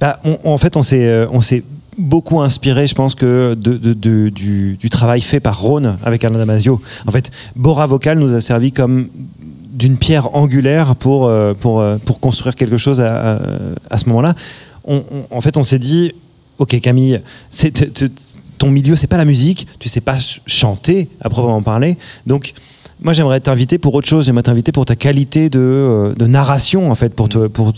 Bah, 0.00 0.18
en 0.44 0.58
fait, 0.58 0.76
on 0.76 0.82
s'est, 0.82 1.06
euh, 1.06 1.26
on 1.30 1.40
s'est 1.40 1.64
beaucoup 1.98 2.40
inspiré, 2.40 2.86
je 2.86 2.94
pense, 2.94 3.14
que 3.14 3.54
du, 3.54 4.88
travail 4.90 5.20
fait 5.20 5.40
par 5.40 5.60
Rhône 5.60 5.96
avec 6.04 6.24
Alain 6.24 6.38
Damasio. 6.38 6.80
En 7.06 7.10
fait, 7.10 7.30
Bora 7.56 7.86
Vocal 7.86 8.18
nous 8.18 8.34
a 8.34 8.40
servi 8.40 8.72
comme 8.72 9.08
d'une 9.72 9.96
pierre 9.96 10.34
angulaire 10.36 10.96
pour, 10.96 11.26
euh, 11.26 11.54
euh, 11.64 11.98
pour 11.98 12.20
construire 12.20 12.54
quelque 12.54 12.76
chose 12.76 13.00
à, 13.00 13.38
ce 13.96 14.08
moment-là. 14.08 14.34
En 14.86 15.40
fait, 15.40 15.56
on 15.56 15.64
s'est 15.64 15.78
dit, 15.78 16.12
ok 16.58 16.80
Camille, 16.80 17.20
c'est, 17.50 17.72
ton 18.62 18.70
milieu, 18.70 18.94
c'est 18.94 19.08
pas 19.08 19.16
la 19.16 19.24
musique, 19.24 19.66
tu 19.80 19.88
sais 19.88 20.00
pas 20.00 20.12
ch- 20.14 20.40
chanter 20.46 21.08
à 21.20 21.28
proprement 21.28 21.62
parler, 21.62 21.96
donc 22.28 22.52
moi 23.02 23.12
j'aimerais 23.12 23.40
t'inviter 23.40 23.76
pour 23.76 23.92
autre 23.96 24.06
chose, 24.06 24.26
j'aimerais 24.26 24.44
t'inviter 24.44 24.70
pour 24.70 24.84
ta 24.84 24.94
qualité 24.94 25.50
de, 25.50 25.58
euh, 25.58 26.14
de 26.14 26.26
narration 26.26 26.88
en 26.88 26.94
fait, 26.94 27.12
pour 27.12 27.28
te, 27.28 27.48
pour, 27.48 27.72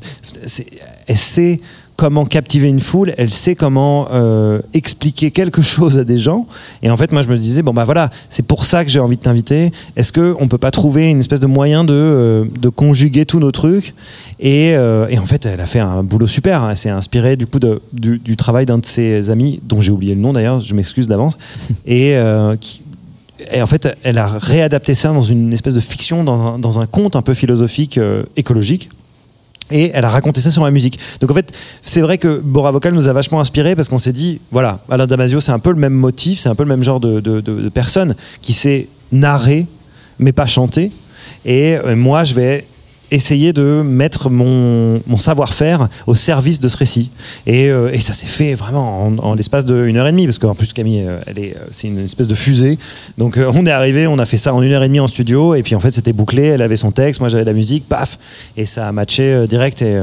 comment 1.97 2.25
captiver 2.25 2.69
une 2.69 2.81
foule, 2.81 3.15
elle 3.19 3.31
sait 3.31 3.55
comment 3.55 4.09
euh, 4.13 4.61
expliquer 4.73 5.31
quelque 5.31 5.63
chose 5.75 5.97
à 5.99 6.05
des 6.05 6.19
gens. 6.19 6.47
Et 6.83 6.91
en 6.91 6.97
fait, 6.97 7.13
moi, 7.13 7.23
je 7.23 7.29
me 7.29 7.37
disais, 7.37 7.63
bon, 7.63 7.73
bah 7.73 7.85
voilà, 7.85 8.11
c'est 8.29 8.45
pour 8.47 8.65
ça 8.65 8.85
que 8.85 8.91
j'ai 8.91 9.01
envie 9.01 9.17
de 9.17 9.23
t'inviter. 9.23 9.71
Est-ce 9.97 10.13
qu'on 10.13 10.49
peut 10.49 10.59
pas 10.59 10.71
trouver 10.71 11.09
une 11.11 11.21
espèce 11.21 11.41
de 11.41 11.47
moyen 11.47 11.85
de, 11.85 11.93
euh, 11.95 12.45
de 12.61 12.69
conjuguer 12.69 13.27
tous 13.27 13.39
nos 13.39 13.53
trucs? 13.53 13.95
Et, 14.41 14.75
euh, 14.75 15.07
et 15.09 15.19
en 15.19 15.27
fait, 15.27 15.47
elle 15.47 15.61
a 15.61 15.67
fait 15.67 15.79
un 15.81 16.03
boulot 16.03 16.27
super. 16.27 16.63
hein. 16.63 16.71
Elle 16.71 16.77
s'est 16.77 16.91
inspirée 16.91 17.37
du 17.37 17.47
coup 17.47 17.59
de- 17.61 17.81
du, 17.93 18.19
du 18.19 18.37
travail 18.37 18.67
d'un 18.67 18.79
de 18.79 18.87
ses 18.87 19.31
amis, 19.31 19.61
dont 19.65 19.81
j'ai 19.81 19.93
oublié 19.93 20.15
le 20.15 20.21
nom 20.21 20.33
d'ailleurs, 20.33 20.61
je 20.61 20.75
m'excuse 20.75 21.07
d'avance, 21.09 21.39
et 21.87 22.17
qui, 22.61 22.83
et 23.53 23.61
en 23.61 23.67
fait, 23.67 23.89
elle 24.05 24.19
a 24.19 24.27
réadapté 24.27 24.95
ça 24.95 25.09
dans 25.09 25.23
une 25.23 25.53
espèce 25.53 25.75
de 25.75 25.81
fiction, 25.81 26.23
dans 26.25 26.55
un, 26.55 26.59
dans 26.59 26.79
un 26.79 26.87
conte 26.87 27.17
un 27.17 27.23
peu 27.23 27.35
philosophique, 27.35 27.99
euh, 27.99 28.23
écologique. 28.37 28.89
Et 29.71 29.91
elle 29.95 30.05
a 30.05 30.11
raconté 30.11 30.41
ça 30.41 30.51
sur 30.51 30.63
la 30.65 30.71
musique. 30.71 30.99
Donc 31.21 31.31
en 31.31 31.35
fait, 31.35 31.53
c'est 31.83 32.01
vrai 32.03 32.19
que 32.19 32.39
Bora 32.39 32.71
Vocal 32.71 32.93
nous 32.95 33.09
a 33.09 33.13
vachement 33.13 33.41
inspiré 33.41 33.75
parce 33.75 33.89
qu'on 33.89 33.99
s'est 33.99 34.13
dit, 34.13 34.41
voilà, 34.53 34.81
Alain 34.91 35.07
Damasio, 35.07 35.41
c'est 35.41 35.53
un 35.53 35.59
peu 35.59 35.71
le 35.71 35.79
même 35.79 35.95
motif, 35.95 36.39
c'est 36.41 36.49
un 36.51 36.55
peu 36.55 36.65
le 36.65 36.69
même 36.69 36.83
genre 36.83 37.01
de, 37.01 37.21
de- 37.21 37.41
de- 37.41 37.69
personne 37.71 38.15
qui 38.43 38.53
sait 38.53 38.89
narrer, 39.11 39.67
mais 40.19 40.33
pas 40.33 40.47
chanter. 40.47 40.93
Et 41.47 41.77
euh, 41.77 41.97
moi, 41.97 42.25
je 42.25 42.35
vais 42.35 42.67
essayer 43.15 43.53
de 43.53 43.83
mettre 43.85 44.31
mon, 44.31 45.01
mon 45.07 45.19
savoir-faire 45.19 45.89
au 46.07 46.15
service 46.15 46.61
de 46.61 46.69
ce 46.69 46.77
récit. 46.77 47.11
Et, 47.47 47.71
euh, 47.71 47.91
et 47.93 48.01
ça 48.01 48.13
s'est 48.13 48.27
fait 48.27 48.55
vraiment 48.55 49.07
en, 49.07 49.19
en 49.19 49.35
l'espace 49.35 49.65
d'une 49.65 49.97
heure 49.97 50.07
et 50.07 50.13
demie, 50.13 50.27
parce 50.27 50.39
qu'en 50.39 50.55
plus 50.55 50.73
Camille, 50.73 51.05
euh, 51.07 51.21
elle 51.27 51.39
est, 51.39 51.57
euh, 51.57 51.67
c'est 51.71 51.89
une 51.89 51.99
espèce 52.01 52.29
de 52.29 52.35
fusée. 52.35 52.79
Donc 53.19 53.37
euh, 53.39 53.51
on 53.55 53.67
est 53.67 53.71
arrivé, 53.71 54.07
on 54.07 54.19
a 54.19 54.27
fait 54.27 54.37
ça 54.37 54.53
en 54.55 54.63
une 54.63 54.73
heure 54.73 54.83
et 54.83 54.89
demie 54.89 55.01
en 55.01 55.09
studio, 55.09 55.55
et 55.55 55.63
puis 55.63 55.75
en 55.75 55.81
fait 55.81 55.91
c'était 55.91 56.13
bouclé, 56.13 56.43
elle 56.45 56.63
avait 56.63 56.77
son 56.77 56.91
texte, 56.91 57.21
moi 57.21 57.29
j'avais 57.29 57.45
la 57.45 57.53
musique, 57.53 57.89
paf, 57.89 58.19
et 58.57 58.67
ça 58.67 58.89
a 58.89 58.93
matché 58.93 59.23
euh, 59.33 59.47
direct, 59.47 59.83
et, 59.83 60.01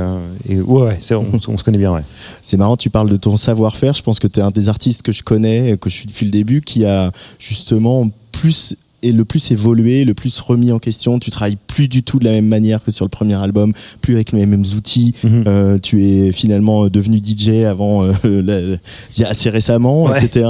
et 0.50 0.60
ouais, 0.60 0.82
ouais, 0.84 0.98
c'est- 1.00 1.16
on, 1.16 1.26
on 1.48 1.58
se 1.58 1.64
connaît 1.64 1.78
bien, 1.78 1.92
ouais. 1.94 2.02
C'est 2.42 2.58
marrant, 2.58 2.76
tu 2.76 2.90
parles 2.90 3.10
de 3.10 3.16
ton 3.18 3.38
savoir-faire. 3.38 3.94
Je 3.94 4.02
pense 4.02 4.20
que 4.20 4.28
tu 4.28 4.40
es 4.40 4.44
un 4.44 4.50
des 4.52 4.70
artistes 4.70 5.02
que 5.02 5.12
je 5.12 5.24
connais, 5.24 5.78
que 5.80 5.90
je 5.90 5.96
suis 5.96 6.08
depuis 6.08 6.26
le 6.26 6.32
début, 6.32 6.62
qui 6.62 6.86
a 6.86 7.12
justement 7.40 8.08
plus 8.32 8.76
et 9.04 9.12
le 9.12 9.26
plus 9.26 9.52
évolué, 9.52 10.06
le 10.06 10.14
plus 10.14 10.40
remis 10.40 10.72
en 10.72 10.80
question. 10.80 11.20
Tu 11.20 11.32
travailles 11.32 11.58
plus 11.68 11.88
du 11.88 12.04
tout 12.04 12.20
de 12.20 12.26
la 12.26 12.32
même 12.32 12.48
manière 12.48 12.84
que 12.84 12.92
sur 12.92 13.06
le 13.06 13.10
premier 13.10 13.36
album, 13.36 13.74
plus 14.02 14.16
avec 14.16 14.32
les 14.32 14.46
mêmes 14.46 14.64
outils. 14.76 15.14
Mhm. 15.24 15.44
Euh, 15.48 15.78
tu 15.80 16.04
es 16.06 16.32
finalement 16.32 16.88
devenu 16.88 17.18
DJ 17.18 17.64
avant, 17.66 18.04
euh, 18.04 18.12
la- 18.24 18.60
il 18.62 19.22
y 19.22 19.24
a 19.24 19.30
assez 19.30 19.50
récemment, 19.50 20.04
Ouais. 20.06 20.24
etc. 20.24 20.48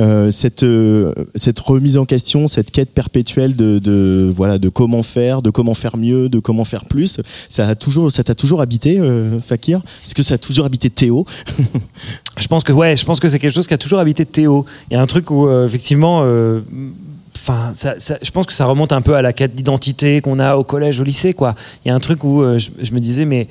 Euh, 0.00 0.30
cette 0.30 0.62
euh, 0.64 1.12
cette 1.34 1.60
remise 1.60 1.96
en 1.96 2.04
question, 2.04 2.46
cette 2.48 2.70
quête 2.70 2.90
perpétuelle 2.90 3.56
de, 3.56 3.78
de 3.78 4.30
voilà 4.34 4.58
de 4.58 4.68
comment 4.68 5.02
faire, 5.02 5.40
de 5.42 5.50
comment 5.50 5.74
faire 5.74 5.96
mieux, 5.96 6.28
de 6.28 6.38
comment 6.40 6.64
faire 6.64 6.84
plus, 6.86 7.20
ça 7.48 7.68
a 7.68 7.74
toujours 7.74 8.10
ça 8.12 8.22
t'a 8.24 8.34
toujours 8.34 8.60
habité, 8.60 8.98
euh, 8.98 9.40
Fakir? 9.40 9.78
Est-ce 10.04 10.14
que 10.14 10.22
ça 10.22 10.34
a 10.34 10.38
toujours 10.38 10.66
habité 10.66 10.90
Théo? 10.90 11.24
Je 12.38 12.46
pense 12.48 12.64
que 12.64 12.72
ouais, 12.72 12.96
je 12.96 13.04
pense 13.04 13.20
que 13.20 13.28
c'est 13.28 13.38
quelque 13.38 13.52
chose 13.54 13.68
qui 13.68 13.74
a 13.74 13.78
toujours 13.78 14.00
habité 14.00 14.26
Théo. 14.26 14.64
Il 14.90 14.94
y 14.94 14.96
a 14.96 15.00
un 15.02 15.06
truc 15.06 15.30
où 15.30 15.46
euh, 15.46 15.66
effectivement, 15.66 16.22
euh, 16.24 16.60
enfin, 17.46 17.72
je 17.74 18.30
pense 18.30 18.46
que 18.46 18.52
ça 18.52 18.64
remonte 18.64 18.92
un 18.92 19.02
peu 19.02 19.14
à 19.14 19.22
la 19.22 19.32
quête 19.32 19.54
d'identité 19.54 20.20
qu'on 20.20 20.38
a 20.38 20.56
au 20.56 20.64
collège, 20.64 21.00
au 21.00 21.04
lycée, 21.04 21.34
quoi. 21.34 21.54
Il 21.84 21.88
y 21.88 21.90
a 21.90 21.94
un 21.94 22.00
truc 22.00 22.24
où 22.24 22.42
euh, 22.42 22.58
je, 22.58 22.92
me 22.92 23.00
disais, 23.00 23.24
mais 23.26 23.48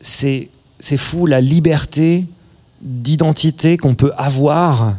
c'est 0.00 0.48
c'est 0.78 0.96
fou 0.96 1.26
la 1.26 1.40
liberté 1.40 2.24
d'identité 2.82 3.76
qu'on 3.76 3.94
peut 3.94 4.12
avoir. 4.16 4.94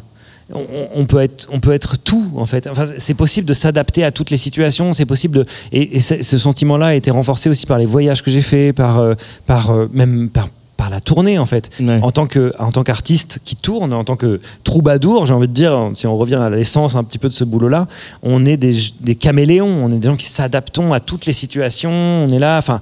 On, 0.54 1.06
peut 1.08 1.22
être, 1.22 1.48
on 1.52 1.60
peut 1.60 1.74
être 1.74 1.98
tout 1.98 2.32
en 2.36 2.46
fait. 2.46 2.68
Enfin, 2.68 2.86
c'est 3.00 3.16
possible 3.16 3.48
de 3.48 3.56
s'adapter 3.56 4.04
à 4.04 4.12
toutes 4.12 4.30
les 4.30 4.38
situations. 4.38 4.94
C'est 4.94 5.08
possible 5.08 5.40
de, 5.40 5.46
et, 5.72 5.98
et 5.98 6.02
ce 6.02 6.38
sentiment-là 6.38 6.88
a 6.88 6.94
été 6.94 7.10
renforcé 7.10 7.50
aussi 7.50 7.66
par 7.66 7.80
les 7.80 7.88
voyages 7.88 8.22
que 8.22 8.30
j'ai 8.30 8.44
faits, 8.44 8.76
par, 8.76 9.00
euh, 9.00 9.16
par 9.48 9.72
euh, 9.72 9.90
même 9.92 10.30
par, 10.30 10.48
par 10.86 10.92
la 10.92 11.02
tournée 11.02 11.40
en 11.40 11.48
fait 11.48 11.72
Ouais. 11.80 12.00
en 12.04 12.12
tant 12.12 12.28
que 12.28 12.52
en 12.60 12.72
tant 12.72 12.84
qu'artiste 12.84 13.40
qui 13.44 13.56
tourne, 13.56 13.92
en 13.92 14.04
tant 14.04 14.16
que 14.16 14.40
troubadour, 14.64 15.26
j'ai 15.26 15.34
envie 15.34 15.48
de 15.48 15.54
dire, 15.54 15.90
si 15.96 16.06
on 16.06 16.16
revient 16.16 16.36
à 16.36 16.50
l'essence 16.52 16.96
un 16.96 17.04
petit 17.04 17.18
peu 17.18 17.28
de 17.28 17.34
ce 17.34 17.44
boulot-là, 17.44 17.88
on 18.22 18.46
est 18.46 18.56
des, 18.58 18.76
des 19.02 19.16
caméléons, 19.16 19.68
on 19.84 19.92
est 19.92 19.98
des 19.98 20.08
gens 20.08 20.16
qui 20.16 20.30
s'adaptons 20.30 20.94
à 20.94 21.00
toutes 21.00 21.26
les 21.26 21.34
situations, 21.34 21.90
on 21.92 22.32
est 22.32 22.38
là, 22.40 22.58
enfin. 22.60 22.80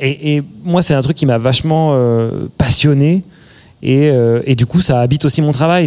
Et, 0.00 0.36
et 0.36 0.42
moi, 0.64 0.80
c'est 0.80 0.94
un 0.94 1.02
truc 1.02 1.16
qui 1.18 1.26
m'a 1.26 1.36
vachement 1.38 1.90
euh, 1.92 2.48
passionné. 2.56 3.24
Et, 3.82 4.08
euh, 4.08 4.40
et 4.46 4.54
du 4.54 4.64
coup, 4.64 4.80
ça 4.80 5.00
habite 5.00 5.24
aussi 5.26 5.42
mon 5.42 5.52
travail. 5.52 5.86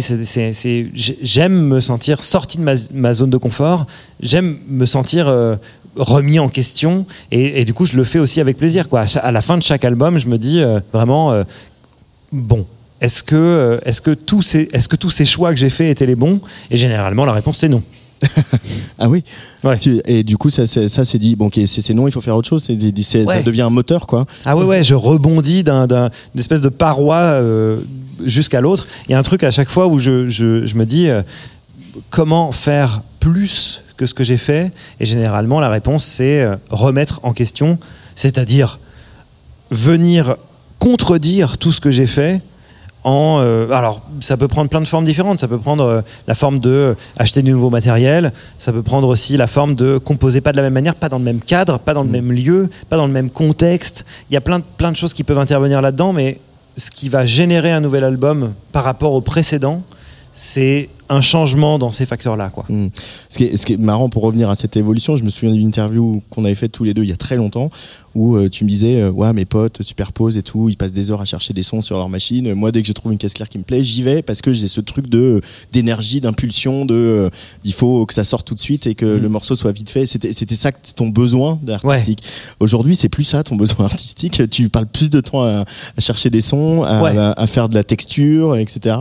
J'aime 1.22 1.66
me 1.68 1.80
sentir 1.80 2.22
sorti 2.22 2.56
de 2.58 2.62
ma, 2.62 2.74
ma 2.94 3.14
zone 3.14 3.30
de 3.30 3.36
confort. 3.36 3.86
J'aime 4.20 4.56
me 4.68 4.86
sentir 4.86 5.26
euh, 5.28 5.56
remis 5.96 6.38
en 6.38 6.48
question. 6.48 7.06
Et, 7.30 7.60
et 7.60 7.64
du 7.64 7.74
coup, 7.74 7.86
je 7.86 7.96
le 7.96 8.04
fais 8.04 8.18
aussi 8.18 8.40
avec 8.40 8.56
plaisir. 8.56 8.88
Quoi. 8.88 9.04
À, 9.22 9.32
la 9.32 9.40
fin 9.40 9.56
de 9.56 9.62
chaque 9.62 9.84
album, 9.84 10.18
je 10.18 10.26
me 10.28 10.38
dis 10.38 10.60
euh, 10.60 10.80
vraiment, 10.92 11.32
euh, 11.32 11.44
bon, 12.32 12.66
est-ce 13.00 13.22
que, 13.22 13.34
euh, 13.36 13.78
est-ce, 13.84 14.00
que 14.00 14.12
tous 14.12 14.42
ces, 14.42 14.68
est-ce 14.72 14.88
que 14.88 14.96
tous 14.96 15.10
ces 15.10 15.24
choix 15.24 15.50
que 15.52 15.58
j'ai 15.58 15.70
faits 15.70 15.90
étaient 15.90 16.06
les 16.06 16.16
bons? 16.16 16.40
Et 16.70 16.76
généralement, 16.76 17.24
la 17.24 17.32
réponse, 17.32 17.58
c'est 17.58 17.68
non. 17.68 17.82
Ah 18.98 19.10
oui? 19.10 19.22
Ouais. 19.62 19.78
Et 20.06 20.22
du 20.22 20.38
coup, 20.38 20.48
ça, 20.48 20.66
ça 20.66 21.04
c'est 21.04 21.18
dit, 21.18 21.36
bon, 21.36 21.46
ok, 21.48 21.60
c'est 21.66 21.82
c'est 21.82 21.92
non, 21.92 22.08
il 22.08 22.12
faut 22.12 22.22
faire 22.22 22.34
autre 22.36 22.48
chose, 22.48 22.62
c'est- 22.64 23.02
ça 23.02 23.18
Ouais. 23.24 23.42
devient 23.42 23.62
un 23.62 23.70
moteur, 23.70 24.06
quoi. 24.06 24.24
Ah 24.46 24.56
ouais, 24.56 24.64
ouais, 24.64 24.82
je 24.82 24.94
rebondis 24.94 25.62
d'un, 25.64 25.86
d'un- 25.86 26.08
d'une 26.34 26.40
espèce 26.40 26.62
de 26.62 26.70
paroi 26.70 27.16
euh, 27.16 27.78
jusqu'à 28.24 28.62
l'autre. 28.62 28.86
Il 29.06 29.12
y 29.12 29.14
a 29.14 29.18
un 29.18 29.22
truc 29.22 29.42
à 29.42 29.50
chaque 29.50 29.68
fois 29.68 29.86
où 29.86 29.98
je, 29.98 30.28
je- 30.30 30.64
je 30.64 30.74
me 30.76 30.86
dis 30.86 31.08
euh, 31.10 31.20
comment 32.08 32.52
faire 32.52 33.02
plus 33.20 33.82
que 33.96 34.06
ce 34.06 34.14
que 34.14 34.24
j'ai 34.24 34.36
fait. 34.36 34.72
Et 35.00 35.06
généralement, 35.06 35.60
la 35.60 35.68
réponse, 35.68 36.04
c'est 36.04 36.42
euh, 36.42 36.56
remettre 36.70 37.20
en 37.22 37.32
question, 37.32 37.78
c'est-à-dire 38.14 38.78
venir 39.70 40.36
contredire 40.78 41.58
tout 41.58 41.72
ce 41.72 41.80
que 41.80 41.90
j'ai 41.90 42.06
fait. 42.06 42.42
En, 43.06 43.38
euh, 43.40 43.70
alors, 43.70 44.02
ça 44.18 44.36
peut 44.36 44.48
prendre 44.48 44.68
plein 44.68 44.80
de 44.80 44.86
formes 44.86 45.04
différentes. 45.04 45.38
Ça 45.38 45.46
peut 45.46 45.58
prendre 45.58 45.84
euh, 45.84 46.00
la 46.26 46.34
forme 46.34 46.58
de 46.58 46.70
euh, 46.70 46.94
acheter 47.16 47.40
du 47.40 47.52
nouveau 47.52 47.70
matériel. 47.70 48.32
Ça 48.58 48.72
peut 48.72 48.82
prendre 48.82 49.06
aussi 49.06 49.36
la 49.36 49.46
forme 49.46 49.76
de 49.76 49.96
composer 49.98 50.40
pas 50.40 50.50
de 50.50 50.56
la 50.56 50.64
même 50.64 50.72
manière, 50.72 50.96
pas 50.96 51.08
dans 51.08 51.18
le 51.18 51.24
même 51.24 51.40
cadre, 51.40 51.78
pas 51.78 51.94
dans 51.94 52.02
le 52.02 52.08
même 52.08 52.32
lieu, 52.32 52.68
pas 52.88 52.96
dans 52.96 53.06
le 53.06 53.12
même 53.12 53.30
contexte. 53.30 54.04
Il 54.28 54.34
y 54.34 54.36
a 54.36 54.40
plein 54.40 54.58
de, 54.58 54.64
plein 54.76 54.90
de 54.90 54.96
choses 54.96 55.14
qui 55.14 55.22
peuvent 55.22 55.38
intervenir 55.38 55.80
là-dedans, 55.82 56.12
mais 56.12 56.40
ce 56.76 56.90
qui 56.90 57.08
va 57.08 57.24
générer 57.24 57.70
un 57.70 57.80
nouvel 57.80 58.02
album 58.02 58.54
par 58.72 58.82
rapport 58.82 59.12
au 59.12 59.20
précédent, 59.20 59.84
c'est 60.38 60.90
un 61.08 61.22
changement 61.22 61.78
dans 61.78 61.92
ces 61.92 62.04
facteurs-là. 62.04 62.50
Quoi. 62.50 62.66
Mm. 62.68 62.88
Ce, 63.30 63.56
ce 63.56 63.64
qui 63.64 63.72
est 63.72 63.78
marrant 63.78 64.10
pour 64.10 64.22
revenir 64.22 64.50
à 64.50 64.54
cette 64.54 64.76
évolution, 64.76 65.16
je 65.16 65.24
me 65.24 65.30
souviens 65.30 65.54
d'une 65.54 65.66
interview 65.66 66.22
qu'on 66.28 66.44
avait 66.44 66.54
faite 66.54 66.72
tous 66.72 66.84
les 66.84 66.92
deux 66.92 67.04
il 67.04 67.08
y 67.08 67.12
a 67.12 67.16
très 67.16 67.36
longtemps 67.36 67.70
où 68.16 68.36
euh, 68.36 68.48
tu 68.48 68.64
me 68.64 68.68
disais 68.68 69.00
euh, 69.02 69.10
ouais 69.10 69.32
mes 69.32 69.44
potes 69.44 69.82
superposent 69.82 70.36
et 70.38 70.42
tout, 70.42 70.68
ils 70.68 70.76
passent 70.76 70.92
des 70.92 71.10
heures 71.10 71.20
à 71.20 71.24
chercher 71.24 71.52
des 71.52 71.62
sons 71.62 71.82
sur 71.82 71.96
leur 71.98 72.08
machine. 72.08 72.54
Moi 72.54 72.72
dès 72.72 72.80
que 72.82 72.88
je 72.88 72.92
trouve 72.92 73.12
une 73.12 73.18
caisse 73.18 73.34
claire 73.34 73.48
qui 73.48 73.58
me 73.58 73.62
plaît, 73.64 73.82
j'y 73.84 74.02
vais 74.02 74.22
parce 74.22 74.40
que 74.40 74.52
j'ai 74.52 74.66
ce 74.68 74.80
truc 74.80 75.08
de 75.08 75.18
euh, 75.18 75.40
d'énergie, 75.72 76.20
d'impulsion, 76.20 76.84
de 76.86 77.30
il 77.64 77.72
faut 77.74 78.06
que 78.06 78.14
ça 78.14 78.24
sorte 78.24 78.46
tout 78.46 78.54
de 78.54 78.60
suite 78.60 78.86
et 78.86 78.94
que 78.94 79.06
Mm. 79.06 79.22
le 79.22 79.28
morceau 79.28 79.54
soit 79.54 79.72
vite 79.72 79.90
fait. 79.90 80.06
C'était 80.06 80.32
c'était 80.32 80.56
ça 80.56 80.72
que 80.72 80.78
ton 80.96 81.08
besoin 81.08 81.58
artistique. 81.68 82.22
Aujourd'hui 82.60 82.96
c'est 82.96 83.08
plus 83.10 83.24
ça 83.24 83.42
ton 83.44 83.56
besoin 83.56 83.84
artistique. 83.92 84.42
Tu 84.50 84.68
parles 84.70 84.86
plus 84.86 85.10
de 85.10 85.20
temps 85.20 85.42
à, 85.44 85.60
à 85.96 86.00
chercher 86.00 86.30
des 86.30 86.40
sons, 86.40 86.82
à, 86.82 87.02
Ouais. 87.02 87.16
à- 87.16 87.32
à 87.32 87.46
faire 87.46 87.68
de 87.68 87.74
la 87.74 87.84
texture, 87.84 88.56
etc. 88.56 88.96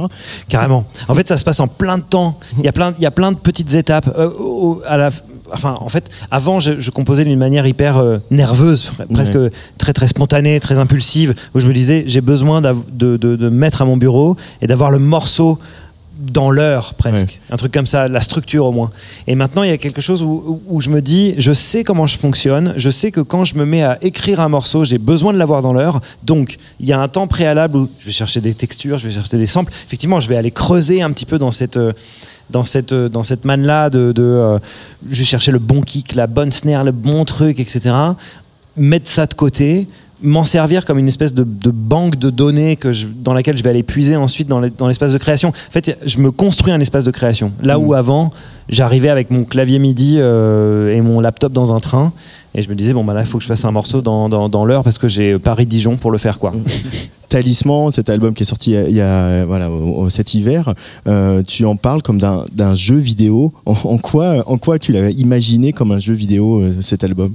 Carrément. 0.49 0.85
En 1.07 1.15
fait, 1.15 1.27
ça 1.27 1.37
se 1.37 1.43
passe 1.45 1.59
en 1.61 1.67
plein 1.67 1.97
de 1.97 2.03
temps. 2.03 2.37
Il 2.59 2.65
y 2.65 2.67
a 2.67 2.71
plein, 2.73 2.93
il 2.97 3.01
y 3.01 3.05
a 3.05 3.11
plein 3.11 3.31
de 3.31 3.37
petites 3.37 3.73
étapes. 3.73 4.13
Euh, 4.17 4.29
au- 4.37 4.81
à 4.85 4.97
la, 4.97 5.09
enfin, 5.53 5.75
en 5.79 5.89
fait, 5.89 6.09
avant, 6.31 6.59
je, 6.59 6.79
je 6.79 6.91
composais 6.91 7.23
d'une 7.25 7.39
manière 7.39 7.65
hyper 7.67 7.97
euh, 7.97 8.17
nerveuse, 8.31 8.91
pre- 8.91 9.05
presque 9.13 9.37
très 9.77 9.93
très 9.93 10.07
spontanée, 10.07 10.59
très 10.59 10.77
impulsive, 10.79 11.33
où 11.53 11.59
je 11.59 11.67
me 11.67 11.73
disais, 11.73 12.03
j'ai 12.07 12.21
besoin 12.21 12.61
de, 12.61 12.73
de, 12.91 13.17
de 13.17 13.35
me 13.49 13.49
mettre 13.55 13.81
à 13.81 13.85
mon 13.85 13.97
bureau 13.97 14.35
et 14.61 14.67
d'avoir 14.67 14.91
le 14.91 14.99
morceau 14.99 15.57
dans 16.17 16.49
l'heure 16.49 16.93
presque, 16.93 17.39
un 17.49 17.57
truc 17.57 17.73
comme 17.73 17.87
ça, 17.87 18.07
la 18.07 18.21
structure 18.21 18.65
au 18.65 18.71
moins. 18.71 18.89
Et 19.27 19.35
maintenant, 19.35 19.63
il 19.63 19.69
y 19.69 19.73
a 19.73 19.77
quelque 19.77 20.01
chose 20.01 20.23
où, 20.23 20.79
je 20.79 20.89
me 20.89 21.01
dis, 21.01 21.35
je 21.37 21.51
sais 21.53 21.83
comment 21.83 22.07
je 22.07 22.17
fonctionne, 22.17 22.73
je 22.77 22.89
sais 22.89 23.11
que 23.11 23.21
quand 23.21 23.43
je 23.43 23.55
me 23.55 23.65
mets 23.65 23.83
à 23.83 23.97
écrire 24.01 24.39
un 24.39 24.49
morceau, 24.49 24.83
j'ai 24.83 24.97
besoin 24.97 25.33
de 25.33 25.37
l'avoir 25.37 25.61
dans 25.61 25.73
l'heure. 25.73 26.01
Donc, 26.23 26.57
il 26.79 26.87
y 26.87 26.93
a 26.93 27.01
un 27.01 27.07
temps 27.07 27.27
préalable 27.27 27.77
où 27.77 27.89
je 27.99 28.05
vais 28.05 28.11
chercher 28.11 28.41
des 28.41 28.53
textures, 28.53 28.97
je 28.97 29.07
vais 29.07 29.13
chercher 29.13 29.37
des 29.37 29.45
samples. 29.45 29.73
Effectivement, 29.85 30.19
je 30.19 30.29
vais 30.29 30.37
aller 30.37 30.51
creuser 30.51 31.01
un 31.01 31.11
petit 31.11 31.25
peu 31.25 31.37
dans 31.37 31.51
cette 31.51 31.77
euh, 31.77 31.93
dans 32.49 32.63
cette 32.63 32.93
euh, 32.93 33.09
dans 33.09 33.23
cette 33.23 33.45
manne 33.45 33.63
là 33.63 33.89
de, 33.89 34.11
de 34.11 34.23
euh, 34.23 34.59
je 35.09 35.19
vais 35.19 35.25
chercher 35.25 35.51
le 35.51 35.59
bon 35.59 35.81
kick, 35.81 36.15
la 36.15 36.27
bonne 36.27 36.51
snare, 36.51 36.83
le 36.83 36.91
bon 36.91 37.25
truc, 37.25 37.59
etc. 37.59 37.93
Mettre 38.77 39.09
ça 39.09 39.25
de 39.25 39.33
côté, 39.33 39.87
m'en 40.23 40.45
servir 40.45 40.85
comme 40.85 40.97
une 40.97 41.07
espèce 41.07 41.33
de, 41.33 41.43
de 41.43 41.71
banque 41.71 42.15
de 42.17 42.29
données 42.29 42.75
que 42.77 42.91
je- 42.93 43.07
dans 43.07 43.33
laquelle 43.33 43.57
je 43.57 43.63
vais 43.63 43.69
aller 43.69 43.83
puiser 43.83 44.15
ensuite 44.15 44.47
dans 44.47 44.59
les- 44.59 44.69
dans 44.69 44.87
l'espace 44.87 45.11
de 45.11 45.17
création. 45.17 45.49
En 45.49 45.71
fait, 45.71 45.97
je 46.05 46.17
me 46.19 46.31
construis 46.31 46.71
un 46.71 46.79
espace 46.79 47.03
de 47.05 47.11
création. 47.11 47.51
Là 47.61 47.77
où 47.79 47.93
avant, 47.93 48.31
j'arrivais 48.69 49.09
avec 49.09 49.29
mon 49.31 49.43
clavier 49.43 49.77
MIDI 49.79 50.15
euh, 50.19 50.93
et 50.93 51.01
mon 51.01 51.19
laptop 51.19 51.51
dans 51.53 51.73
un 51.73 51.79
train 51.79 52.13
et 52.55 52.61
je 52.61 52.69
me 52.69 52.75
disais 52.75 52.93
bon 52.93 53.03
bah 53.03 53.13
là 53.13 53.21
il 53.21 53.25
faut 53.27 53.37
que 53.37 53.43
je 53.43 53.47
fasse 53.49 53.65
un 53.65 53.71
morceau 53.71 54.01
dans, 54.01 54.29
dans, 54.29 54.47
dans 54.49 54.63
l'heure 54.65 54.83
parce 54.83 54.97
que 54.97 55.07
j'ai 55.09 55.37
Paris-Dijon 55.37 55.97
pour 55.97 56.09
le 56.11 56.17
faire 56.17 56.39
quoi. 56.39 56.53
Talisman, 57.35 57.91
cet 57.91 58.09
album 58.09 58.33
qui 58.33 58.43
est 58.43 58.45
sorti 58.45 58.71
il 58.71 58.95
y 58.95 59.01
a, 59.01 59.43
voilà 59.43 59.69
cet 60.07 60.35
hiver, 60.35 60.73
euh, 61.05 61.43
tu 61.43 61.65
en 61.65 61.75
parles 61.75 62.01
comme 62.01 62.17
d'un 62.17 62.75
jeu 62.75 62.95
vidéo. 62.95 63.51
En, 63.65 63.97
quoi, 63.97 64.49
en 64.49 64.57
quoi 64.57 64.79
tu 64.79 64.93
l'avais 64.93 65.11
imaginé 65.11 65.73
comme 65.73 65.91
un 65.91 65.99
jeu 65.99 66.13
vidéo 66.13 66.61
euh, 66.61 66.77
cet 66.79 67.03
album? 67.03 67.33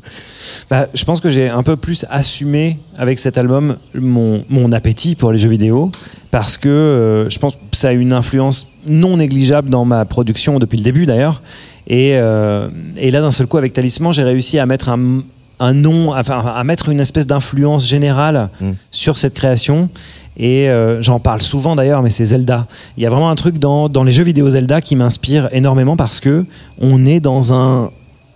Bah, 0.70 0.86
je 0.94 1.04
pense 1.04 1.20
que 1.20 1.28
j'ai 1.28 1.50
un 1.50 1.62
peu 1.62 1.76
plus 1.76 2.06
assumé 2.08 2.78
avec 2.96 3.18
cet 3.18 3.36
album 3.36 3.76
mon, 3.94 4.42
mon 4.48 4.72
appétit 4.72 5.16
pour 5.16 5.32
les 5.32 5.38
jeux 5.38 5.50
vidéo 5.50 5.90
parce 6.30 6.56
que 6.56 6.70
euh, 6.70 7.28
je 7.28 7.38
pense 7.38 7.56
que 7.56 7.76
ça 7.76 7.90
a 7.90 7.92
une 7.92 8.14
influence 8.14 8.68
non 8.86 9.18
négligeable 9.18 9.68
dans 9.68 9.84
ma 9.84 10.06
production 10.06 10.58
depuis 10.58 10.78
le 10.78 10.84
début 10.84 11.04
d'ailleurs. 11.04 11.42
Et 11.88 12.14
là, 12.14 13.20
d'un 13.20 13.32
seul 13.32 13.48
coup, 13.48 13.58
avec 13.58 13.74
Talisman, 13.74 14.14
j'ai 14.14 14.22
réussi 14.22 14.58
à 14.58 14.64
mettre 14.64 14.88
un, 14.88 15.22
un 15.60 15.74
nom, 15.74 16.12
enfin, 16.12 16.42
à 16.56 16.64
mettre 16.64 16.88
une 16.88 16.98
espèce 17.00 17.26
d'influence 17.26 17.86
générale 17.86 18.48
Mm. 18.60 18.70
sur 18.90 19.16
cette 19.18 19.34
création. 19.34 19.88
Et 20.36 20.70
euh, 20.70 21.02
j'en 21.02 21.18
parle 21.20 21.42
souvent 21.42 21.76
d'ailleurs, 21.76 22.02
mais 22.02 22.08
c'est 22.10 22.24
Zelda. 22.24 22.66
Il 22.96 23.02
y 23.02 23.06
a 23.06 23.10
vraiment 23.10 23.30
un 23.30 23.34
truc 23.34 23.58
dans, 23.58 23.88
dans 23.88 24.04
les 24.04 24.12
jeux 24.12 24.24
vidéo 24.24 24.48
Zelda 24.50 24.80
qui 24.80 24.96
m'inspire 24.96 25.48
énormément 25.52 25.96
parce 25.96 26.18
que 26.18 26.46
on 26.80 27.04
est 27.04 27.20
dans 27.20 27.52
un. 27.52 27.90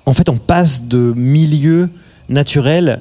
En 0.07 0.13
fait, 0.13 0.29
on 0.29 0.37
passe 0.37 0.85
de 0.85 1.15
milieu 1.17 1.89
naturel 2.29 3.01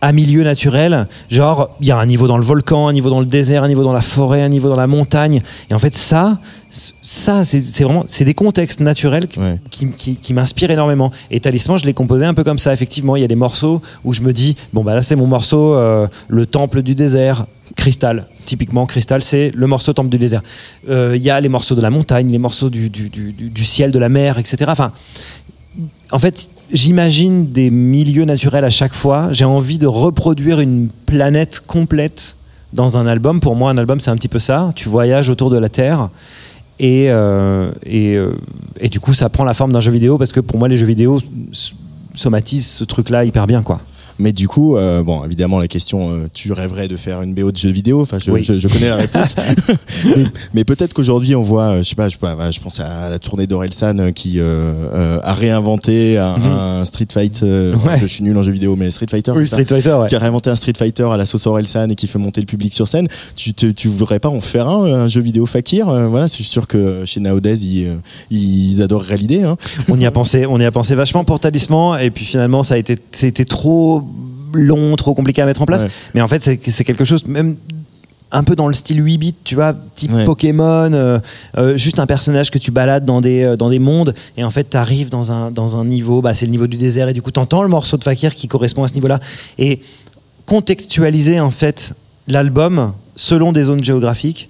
à 0.00 0.12
milieu 0.12 0.42
naturel. 0.42 1.06
Genre, 1.28 1.70
il 1.80 1.86
y 1.86 1.90
a 1.90 1.98
un 1.98 2.06
niveau 2.06 2.26
dans 2.26 2.38
le 2.38 2.44
volcan, 2.44 2.88
un 2.88 2.92
niveau 2.92 3.10
dans 3.10 3.20
le 3.20 3.26
désert, 3.26 3.62
un 3.64 3.68
niveau 3.68 3.82
dans 3.84 3.92
la 3.92 4.00
forêt, 4.00 4.42
un 4.42 4.48
niveau 4.48 4.68
dans 4.68 4.76
la 4.76 4.86
montagne. 4.86 5.42
Et 5.70 5.74
en 5.74 5.78
fait, 5.78 5.94
ça, 5.94 6.38
ça, 6.70 7.44
c'est 7.44 7.82
vraiment, 7.84 8.04
c'est 8.06 8.24
des 8.24 8.34
contextes 8.34 8.80
naturels 8.80 9.26
qui, 9.28 9.38
Ouais. 9.38 9.58
qui, 9.70 9.90
qui- 9.90 10.16
qui 10.16 10.32
m'inspirent 10.34 10.70
énormément. 10.70 11.10
Et 11.30 11.40
Talisman, 11.40 11.78
je 11.78 11.84
l'ai 11.84 11.92
composé 11.94 12.24
un 12.24 12.34
peu 12.34 12.44
comme 12.44 12.58
ça. 12.58 12.72
Effectivement, 12.72 13.16
il 13.16 13.22
y 13.22 13.24
a 13.24 13.28
des 13.28 13.34
morceaux 13.34 13.82
où 14.04 14.12
je 14.12 14.20
me 14.22 14.32
dis, 14.32 14.56
bon 14.72 14.82
bah 14.84 14.94
là, 14.94 15.02
c'est 15.02 15.16
mon 15.16 15.26
morceau, 15.26 15.74
euh, 15.74 16.06
le 16.28 16.46
temple 16.46 16.82
du 16.82 16.94
désert. 16.94 17.46
Cristal, 17.76 18.26
typiquement 18.46 18.84
Cristal, 18.84 19.22
c'est 19.22 19.52
le 19.54 19.66
morceau 19.68 19.92
Temple 19.92 20.08
du 20.08 20.18
désert. 20.18 20.42
Euh, 20.88 21.12
Il 21.16 21.22
y 21.22 21.30
a 21.30 21.40
les 21.40 21.48
morceaux 21.48 21.76
de 21.76 21.80
la 21.80 21.90
montagne, 21.90 22.28
les 22.28 22.38
morceaux 22.38 22.68
du, 22.68 22.90
du- 22.90 23.08
du- 23.10 23.32
du- 23.32 23.50
du 23.50 23.64
ciel, 23.64 23.92
de 23.92 23.98
la 24.00 24.08
mer, 24.08 24.38
etc. 24.40 24.64
Enfin, 24.68 24.90
en 26.12 26.18
fait, 26.18 26.50
j'imagine 26.72 27.50
des 27.52 27.70
milieux 27.70 28.24
naturels 28.24 28.64
à 28.64 28.70
chaque 28.70 28.94
fois. 28.94 29.32
J'ai 29.32 29.44
envie 29.44 29.78
de 29.78 29.86
reproduire 29.86 30.60
une 30.60 30.88
planète 31.06 31.62
complète 31.66 32.36
dans 32.72 32.98
un 32.98 33.06
album. 33.06 33.40
Pour 33.40 33.56
moi, 33.56 33.70
un 33.70 33.78
album, 33.78 34.00
c'est 34.00 34.10
un 34.10 34.16
petit 34.16 34.28
peu 34.28 34.38
ça. 34.38 34.72
Tu 34.74 34.88
voyages 34.88 35.28
autour 35.28 35.50
de 35.50 35.58
la 35.58 35.68
Terre. 35.68 36.08
Et, 36.78 37.10
euh, 37.10 37.70
et, 37.84 38.16
euh, 38.16 38.32
et 38.80 38.88
du 38.88 39.00
coup, 39.00 39.12
ça 39.12 39.28
prend 39.28 39.44
la 39.44 39.54
forme 39.54 39.72
d'un 39.72 39.80
jeu 39.80 39.92
vidéo 39.92 40.18
parce 40.18 40.32
que 40.32 40.40
pour 40.40 40.58
moi, 40.58 40.68
les 40.68 40.76
jeux 40.76 40.86
vidéo 40.86 41.20
somatisent 42.14 42.68
ce 42.68 42.84
truc-là 42.84 43.24
hyper 43.24 43.46
bien, 43.46 43.62
quoi. 43.62 43.80
Mais 44.20 44.32
du 44.32 44.46
coup, 44.48 44.76
euh, 44.76 45.02
bon, 45.02 45.24
évidemment, 45.24 45.58
la 45.58 45.66
question, 45.66 46.10
euh, 46.10 46.28
tu 46.32 46.52
rêverais 46.52 46.88
de 46.88 46.96
faire 46.96 47.22
une 47.22 47.34
BO 47.34 47.50
de 47.50 47.56
jeu 47.56 47.70
vidéo? 47.70 48.02
Enfin, 48.02 48.18
je, 48.24 48.30
Oui. 48.30 48.42
je- 48.42 48.58
je 48.58 48.68
connais 48.68 48.88
la 48.90 48.96
réponse. 48.96 49.34
mais 50.04 50.24
mais 50.54 50.64
peut-être 50.64 50.92
qu'aujourd'hui, 50.92 51.34
on 51.34 51.42
voit, 51.42 51.70
euh, 51.70 51.82
je 51.82 51.88
sais 51.88 51.94
pas, 51.94 52.08
je, 52.08 52.14
sais 52.14 52.18
pas, 52.20 52.34
bah, 52.34 52.50
je 52.50 52.60
pense 52.60 52.78
à 52.80 53.08
la 53.08 53.18
tournée 53.18 53.46
d'Orelsan 53.46 54.12
qui 54.12 54.38
a 54.40 55.32
réinventé 55.34 56.18
un, 56.18 56.34
un 56.80 56.84
Street 56.84 57.06
Fight. 57.12 57.42
Mhm. 57.42 57.74
Ouais. 57.86 57.98
Je 58.02 58.06
suis 58.06 58.22
nul 58.22 58.36
en 58.36 58.42
jeu 58.42 58.52
vidéo, 58.52 58.76
mais 58.76 58.90
Street 58.90 59.06
Fighter. 59.10 59.32
Oui, 59.34 59.46
ça? 59.48 59.56
Street 59.56 59.64
Fighter, 59.64 59.94
ouais. 59.94 60.06
qui 60.08 60.14
a 60.16 60.18
réinventé 60.18 60.50
un 60.50 60.54
Street 60.54 60.72
Fighter 60.76 61.08
à 61.10 61.16
la 61.16 61.24
sauce 61.26 61.46
Orelsan 61.46 61.88
et 61.88 61.94
qui 61.94 62.06
fait 62.06 62.18
monter 62.18 62.40
le 62.40 62.46
public 62.46 62.74
sur 62.74 62.88
scène. 62.88 63.08
Tu, 63.36 63.54
te- 63.54 63.66
tu 63.70 63.88
voudrais 63.88 64.18
pas 64.18 64.28
en 64.28 64.40
faire 64.40 64.68
un, 64.68 64.84
un 64.84 65.06
jeu 65.08 65.20
vidéo 65.22 65.46
fakir? 65.46 65.86
Voilà, 66.08 66.28
c'est 66.28 66.42
sûr 66.42 66.66
que 66.66 67.04
chez 67.06 67.20
Nowadays, 67.20 67.54
ils, 67.62 67.88
ils 68.30 68.82
adoreraient 68.82 69.16
l'idée. 69.16 69.42
Hein. 69.44 69.56
on 69.88 69.98
y 69.98 70.04
a 70.06 70.10
pensé, 70.10 70.44
on 70.46 70.60
y 70.60 70.64
a 70.64 70.70
pensé 70.72 70.94
vachement 70.94 71.24
pour 71.24 71.40
Talisman, 71.40 71.98
et 72.00 72.10
puis 72.10 72.24
finalement 72.24 72.62
ça 72.62 72.74
a 72.74 72.76
été, 72.76 72.96
c'était 73.12 73.44
trop 73.44 74.02
long, 74.54 74.96
trop 74.96 75.14
compliqué 75.14 75.42
à 75.42 75.46
mettre 75.46 75.62
en 75.62 75.66
place. 75.66 75.82
Ouais. 75.82 75.90
Mais 76.14 76.20
en 76.20 76.28
fait, 76.28 76.42
c'est, 76.42 76.84
quelque 76.84 77.04
chose 77.04 77.26
même 77.26 77.56
un 78.32 78.44
peu 78.44 78.54
dans 78.54 78.68
le 78.68 78.74
style 78.74 79.04
8 79.04 79.18
bits, 79.18 79.34
tu 79.44 79.54
vois, 79.54 79.74
type 79.94 80.12
Ouais. 80.12 80.24
Pokémon, 80.24 80.92
euh, 80.92 81.18
euh, 81.58 81.76
juste 81.76 81.98
un 81.98 82.06
personnage 82.06 82.50
que 82.50 82.58
tu 82.58 82.70
balades 82.70 83.04
dans 83.04 83.20
des, 83.20 83.42
euh, 83.42 83.56
dans 83.56 83.70
des 83.70 83.78
mondes, 83.78 84.14
et 84.36 84.44
en 84.44 84.50
fait, 84.50 84.70
tu 84.70 84.76
arrives 84.76 85.08
dans 85.08 85.32
un, 85.32 85.50
dans 85.50 85.76
un 85.76 85.84
niveau, 85.84 86.22
bah, 86.22 86.34
c'est 86.34 86.46
le 86.46 86.52
niveau 86.52 86.66
du 86.66 86.76
désert, 86.76 87.08
et 87.08 87.12
du 87.12 87.22
coup, 87.22 87.30
tu 87.30 87.40
entends 87.40 87.62
le 87.62 87.68
morceau 87.68 87.96
de 87.96 88.04
Fakir 88.04 88.34
qui 88.34 88.48
correspond 88.48 88.84
à 88.84 88.88
ce 88.88 88.94
niveau-là. 88.94 89.18
Et 89.58 89.80
contextualiser, 90.46 91.40
en 91.40 91.50
fait, 91.50 91.92
l'album 92.28 92.92
selon 93.16 93.52
des 93.52 93.64
zones 93.64 93.82
géographiques, 93.82 94.48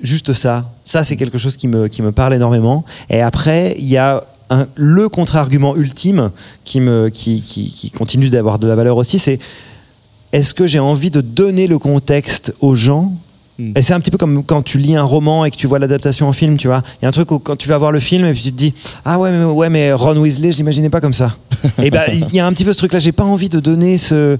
juste 0.00 0.32
ça. 0.32 0.70
Ça, 0.84 1.04
c'est 1.04 1.16
quelque 1.16 1.38
chose 1.38 1.56
qui 1.56 1.68
me, 1.68 1.88
qui 1.88 2.02
me 2.02 2.12
parle 2.12 2.34
énormément. 2.34 2.84
Et 3.10 3.20
après, 3.20 3.76
il 3.78 3.88
y 3.88 3.96
a 3.96 4.24
le 4.74 5.08
contre-argument 5.08 5.76
ultime 5.76 6.30
qui, 6.64 6.80
me, 6.80 7.08
qui, 7.08 7.42
qui, 7.42 7.70
qui 7.70 7.90
continue 7.90 8.28
d'avoir 8.30 8.58
de 8.58 8.66
la 8.66 8.74
valeur 8.74 8.96
aussi, 8.96 9.18
c'est 9.18 9.38
est-ce 10.32 10.54
que 10.54 10.66
j'ai 10.66 10.78
envie 10.78 11.10
de 11.10 11.20
donner 11.20 11.66
le 11.66 11.78
contexte 11.78 12.54
aux 12.60 12.74
gens 12.74 13.12
Mm. 13.60 13.72
et 13.76 13.82
c'est 13.82 13.92
un 13.92 14.00
petit 14.00 14.10
peu 14.10 14.16
comme 14.16 14.42
quand 14.42 14.62
tu 14.62 14.78
lis 14.78 14.96
un 14.96 15.02
roman 15.04 15.44
et 15.44 15.50
que 15.50 15.56
tu 15.56 15.66
vois 15.66 15.78
l'adaptation 15.78 16.28
en 16.28 16.32
film, 16.32 16.56
tu 16.56 16.66
vois. 16.68 16.82
Il 17.00 17.02
y 17.02 17.06
a 17.06 17.08
un 17.08 17.12
truc 17.12 17.30
où 17.30 17.38
quand 17.38 17.56
tu 17.56 17.68
vas 17.68 17.76
voir 17.78 17.92
le 17.92 17.98
film 18.00 18.24
et 18.24 18.32
puis 18.32 18.42
tu 18.42 18.52
te 18.52 18.56
dis 18.56 18.72
ah 19.04 19.18
ouais 19.18 19.30
mais, 19.30 19.44
ouais 19.44 19.68
mais 19.68 19.92
Ron 19.92 20.16
Weasley 20.16 20.50
je 20.52 20.56
l'imaginais 20.56 20.88
pas 20.90 21.00
comme 21.00 21.12
ça. 21.12 21.36
et 21.82 21.90
ben 21.90 22.04
il 22.10 22.34
y 22.34 22.40
a 22.40 22.46
un 22.46 22.52
petit 22.52 22.64
peu 22.64 22.72
ce 22.72 22.78
truc 22.78 22.92
là. 22.92 22.98
J'ai 22.98 23.12
pas 23.12 23.24
envie 23.24 23.48
de 23.50 23.60
donner 23.60 23.98
ce. 23.98 24.38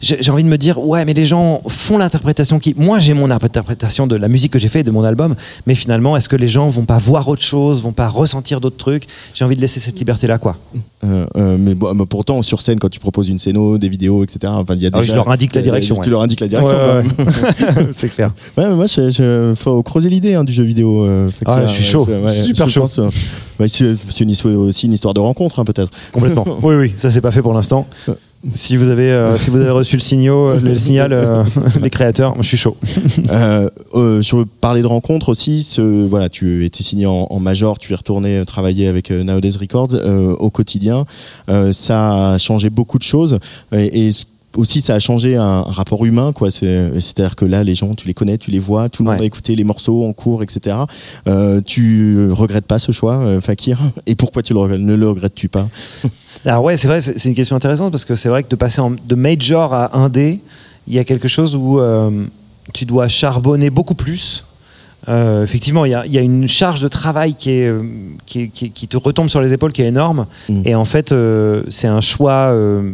J'ai 0.00 0.30
envie 0.30 0.44
de 0.44 0.48
me 0.48 0.56
dire 0.58 0.78
ouais 0.78 1.04
mais 1.04 1.14
les 1.14 1.24
gens 1.24 1.60
font 1.68 1.98
l'interprétation 1.98 2.58
qui. 2.58 2.74
Moi 2.76 2.98
j'ai 3.00 3.12
mon 3.14 3.30
interprétation 3.30 4.06
de 4.06 4.14
la 4.16 4.28
musique 4.28 4.52
que 4.52 4.58
j'ai 4.58 4.68
fait 4.68 4.80
et 4.80 4.84
de 4.84 4.90
mon 4.92 5.02
album, 5.02 5.34
mais 5.66 5.74
finalement 5.74 6.16
est-ce 6.16 6.28
que 6.28 6.36
les 6.36 6.48
gens 6.48 6.68
vont 6.68 6.84
pas 6.84 6.98
voir 6.98 7.26
autre 7.28 7.42
chose, 7.42 7.82
vont 7.82 7.92
pas 7.92 8.08
ressentir 8.08 8.60
d'autres 8.60 8.76
trucs? 8.76 9.04
J'ai 9.34 9.44
envie 9.44 9.56
de 9.56 9.60
laisser 9.60 9.80
cette 9.80 9.98
liberté 9.98 10.26
là 10.26 10.38
quoi. 10.38 10.56
Euh, 11.02 11.26
euh, 11.36 11.56
mais, 11.58 11.74
bon, 11.74 11.94
mais 11.94 12.04
pourtant, 12.04 12.42
sur 12.42 12.60
scène, 12.60 12.78
quand 12.78 12.90
tu 12.90 13.00
proposes 13.00 13.30
une 13.30 13.38
scéno, 13.38 13.78
des 13.78 13.88
vidéos, 13.88 14.22
etc., 14.22 14.52
enfin, 14.54 14.74
il 14.74 14.82
y 14.82 14.86
a 14.86 14.90
Ah 14.92 15.00
déjà- 15.00 15.12
je 15.12 15.16
leur 15.16 15.30
indique 15.30 15.54
la 15.54 15.62
direction, 15.62 15.94
Tu 15.96 16.00
ouais. 16.02 16.08
leur 16.10 16.20
indiques 16.20 16.40
la 16.40 16.48
direction. 16.48 16.76
Ouais, 16.76 17.02
ouais, 17.02 17.86
c'est 17.92 18.10
clair. 18.10 18.32
Ouais, 18.60 18.68
mais 18.68 18.74
moi, 18.76 18.86
je, 18.86 19.08
je- 19.10 19.54
faut 19.56 19.82
creuser 19.82 20.08
l'idée 20.10 20.34
hein, 20.34 20.44
du 20.44 20.52
jeu 20.52 20.62
vidéo. 20.62 21.04
euh, 21.04 21.30
Ah, 21.46 21.66
je 21.66 21.72
suis 21.72 21.84
chaud. 21.84 22.06
Super 22.44 22.68
je 22.68 22.74
chaud. 22.74 22.86
euh, 22.98 23.66
c'est 23.68 24.20
une 24.20 24.30
histoire- 24.30 24.54
aussi 24.58 24.86
une 24.86 24.92
histoire 24.92 25.14
de 25.14 25.20
rencontre, 25.20 25.58
hein, 25.60 25.64
peut-être. 25.64 25.90
Complètement. 26.12 26.44
Oui, 26.62 26.74
oui, 26.74 26.92
ça 26.96 27.10
c'est 27.10 27.20
pas 27.22 27.30
fait 27.30 27.42
pour 27.42 27.54
l'instant. 27.54 27.86
Si 28.54 28.76
vous 28.78 28.88
avez, 28.88 29.10
euh, 29.12 29.36
si 29.36 29.50
vous 29.50 29.58
avez 29.58 29.70
reçu 29.70 29.96
le, 29.96 30.00
signaux, 30.00 30.54
le 30.58 30.74
signal, 30.76 31.12
euh, 31.12 31.44
les 31.82 31.90
créateurs, 31.90 32.34
je 32.40 32.46
suis 32.48 32.56
chaud. 32.56 32.76
Euh, 33.30 33.68
euh, 33.94 34.22
sur 34.22 34.44
parler 34.60 34.80
de 34.82 34.86
rencontres 34.86 35.28
aussi, 35.28 35.62
ce, 35.62 36.06
voilà, 36.06 36.28
tu 36.28 36.64
étais 36.64 36.82
signé 36.82 37.06
en, 37.06 37.26
en 37.30 37.38
major, 37.38 37.78
tu 37.78 37.92
es 37.92 37.96
retourné 37.96 38.42
travailler 38.46 38.88
avec 38.88 39.10
Nowadays 39.10 39.56
Records 39.60 39.94
au 40.38 40.50
quotidien. 40.50 41.04
Ça 41.72 42.32
a 42.32 42.38
changé 42.38 42.70
beaucoup 42.70 42.98
de 42.98 43.02
choses 43.04 43.38
et, 43.72 44.06
et 44.06 44.12
c- 44.12 44.24
aussi 44.56 44.80
ça 44.80 44.94
a 44.94 44.98
changé 44.98 45.36
un, 45.36 45.62
rapport 45.62 46.04
humain, 46.04 46.32
quoi. 46.32 46.50
C'est- 46.50 46.90
C'est-à-dire 46.98 47.36
que 47.36 47.44
là, 47.44 47.62
les 47.62 47.74
gens, 47.74 47.94
tu 47.94 48.06
les 48.06 48.14
connais, 48.14 48.38
tu 48.38 48.50
les 48.50 48.58
vois, 48.58 48.88
tout 48.88 49.04
le 49.04 49.10
monde 49.10 49.20
a 49.20 49.24
écouté 49.24 49.54
les 49.54 49.64
morceaux 49.64 50.04
en 50.04 50.12
cours, 50.12 50.42
etc. 50.42 50.76
Euh, 51.28 51.60
tu 51.64 52.30
regrettes 52.32 52.66
pas 52.66 52.78
ce 52.78 52.92
choix, 52.92 53.16
euh, 53.16 53.40
Fakir? 53.40 53.78
Et 54.06 54.14
pourquoi 54.14 54.42
tu 54.42 54.52
le 54.52 54.58
regrettes, 54.58 54.80
ne 54.80 54.94
le 54.94 55.08
regrettes-tu 55.08 55.48
pas? 55.48 55.68
Alors 56.44 56.64
ouais, 56.64 56.76
c'est 56.76 56.88
vrai, 56.88 57.00
c'est 57.00 57.28
une 57.28 57.34
question 57.34 57.56
intéressante 57.56 57.90
parce 57.90 58.04
que 58.04 58.16
c'est 58.16 58.28
vrai 58.28 58.42
que 58.42 58.48
de 58.48 58.56
passer 58.56 58.80
en- 58.80 58.90
de 58.92 59.14
major 59.14 59.74
à 59.74 59.96
indé, 59.98 60.40
il 60.88 60.94
y 60.94 60.98
a 60.98 61.04
quelque 61.04 61.28
chose 61.28 61.54
où 61.54 61.78
euh, 61.78 62.10
tu 62.72 62.84
dois 62.86 63.08
charbonner 63.08 63.70
beaucoup 63.70 63.94
plus. 63.94 64.44
Euh, 65.08 65.44
effectivement, 65.44 65.84
il 65.84 65.90
y 65.90 66.10
y 66.10 66.18
a 66.18 66.20
une 66.20 66.46
charge 66.46 66.80
de 66.80 66.88
travail 66.88 67.34
qui, 67.34 67.50
est, 67.50 67.68
euh, 67.68 67.82
qui, 68.26 68.70
te 68.88 68.96
retombe 68.96 69.28
sur 69.28 69.40
les 69.40 69.52
épaules 69.52 69.72
qui 69.72 69.82
est 69.82 69.88
énorme. 69.88 70.26
Mm. 70.48 70.62
Et 70.66 70.74
en 70.74 70.84
fait, 70.84 71.12
euh, 71.12 71.62
c'est 71.68 71.88
un 71.88 72.02
choix 72.02 72.50
euh, 72.52 72.92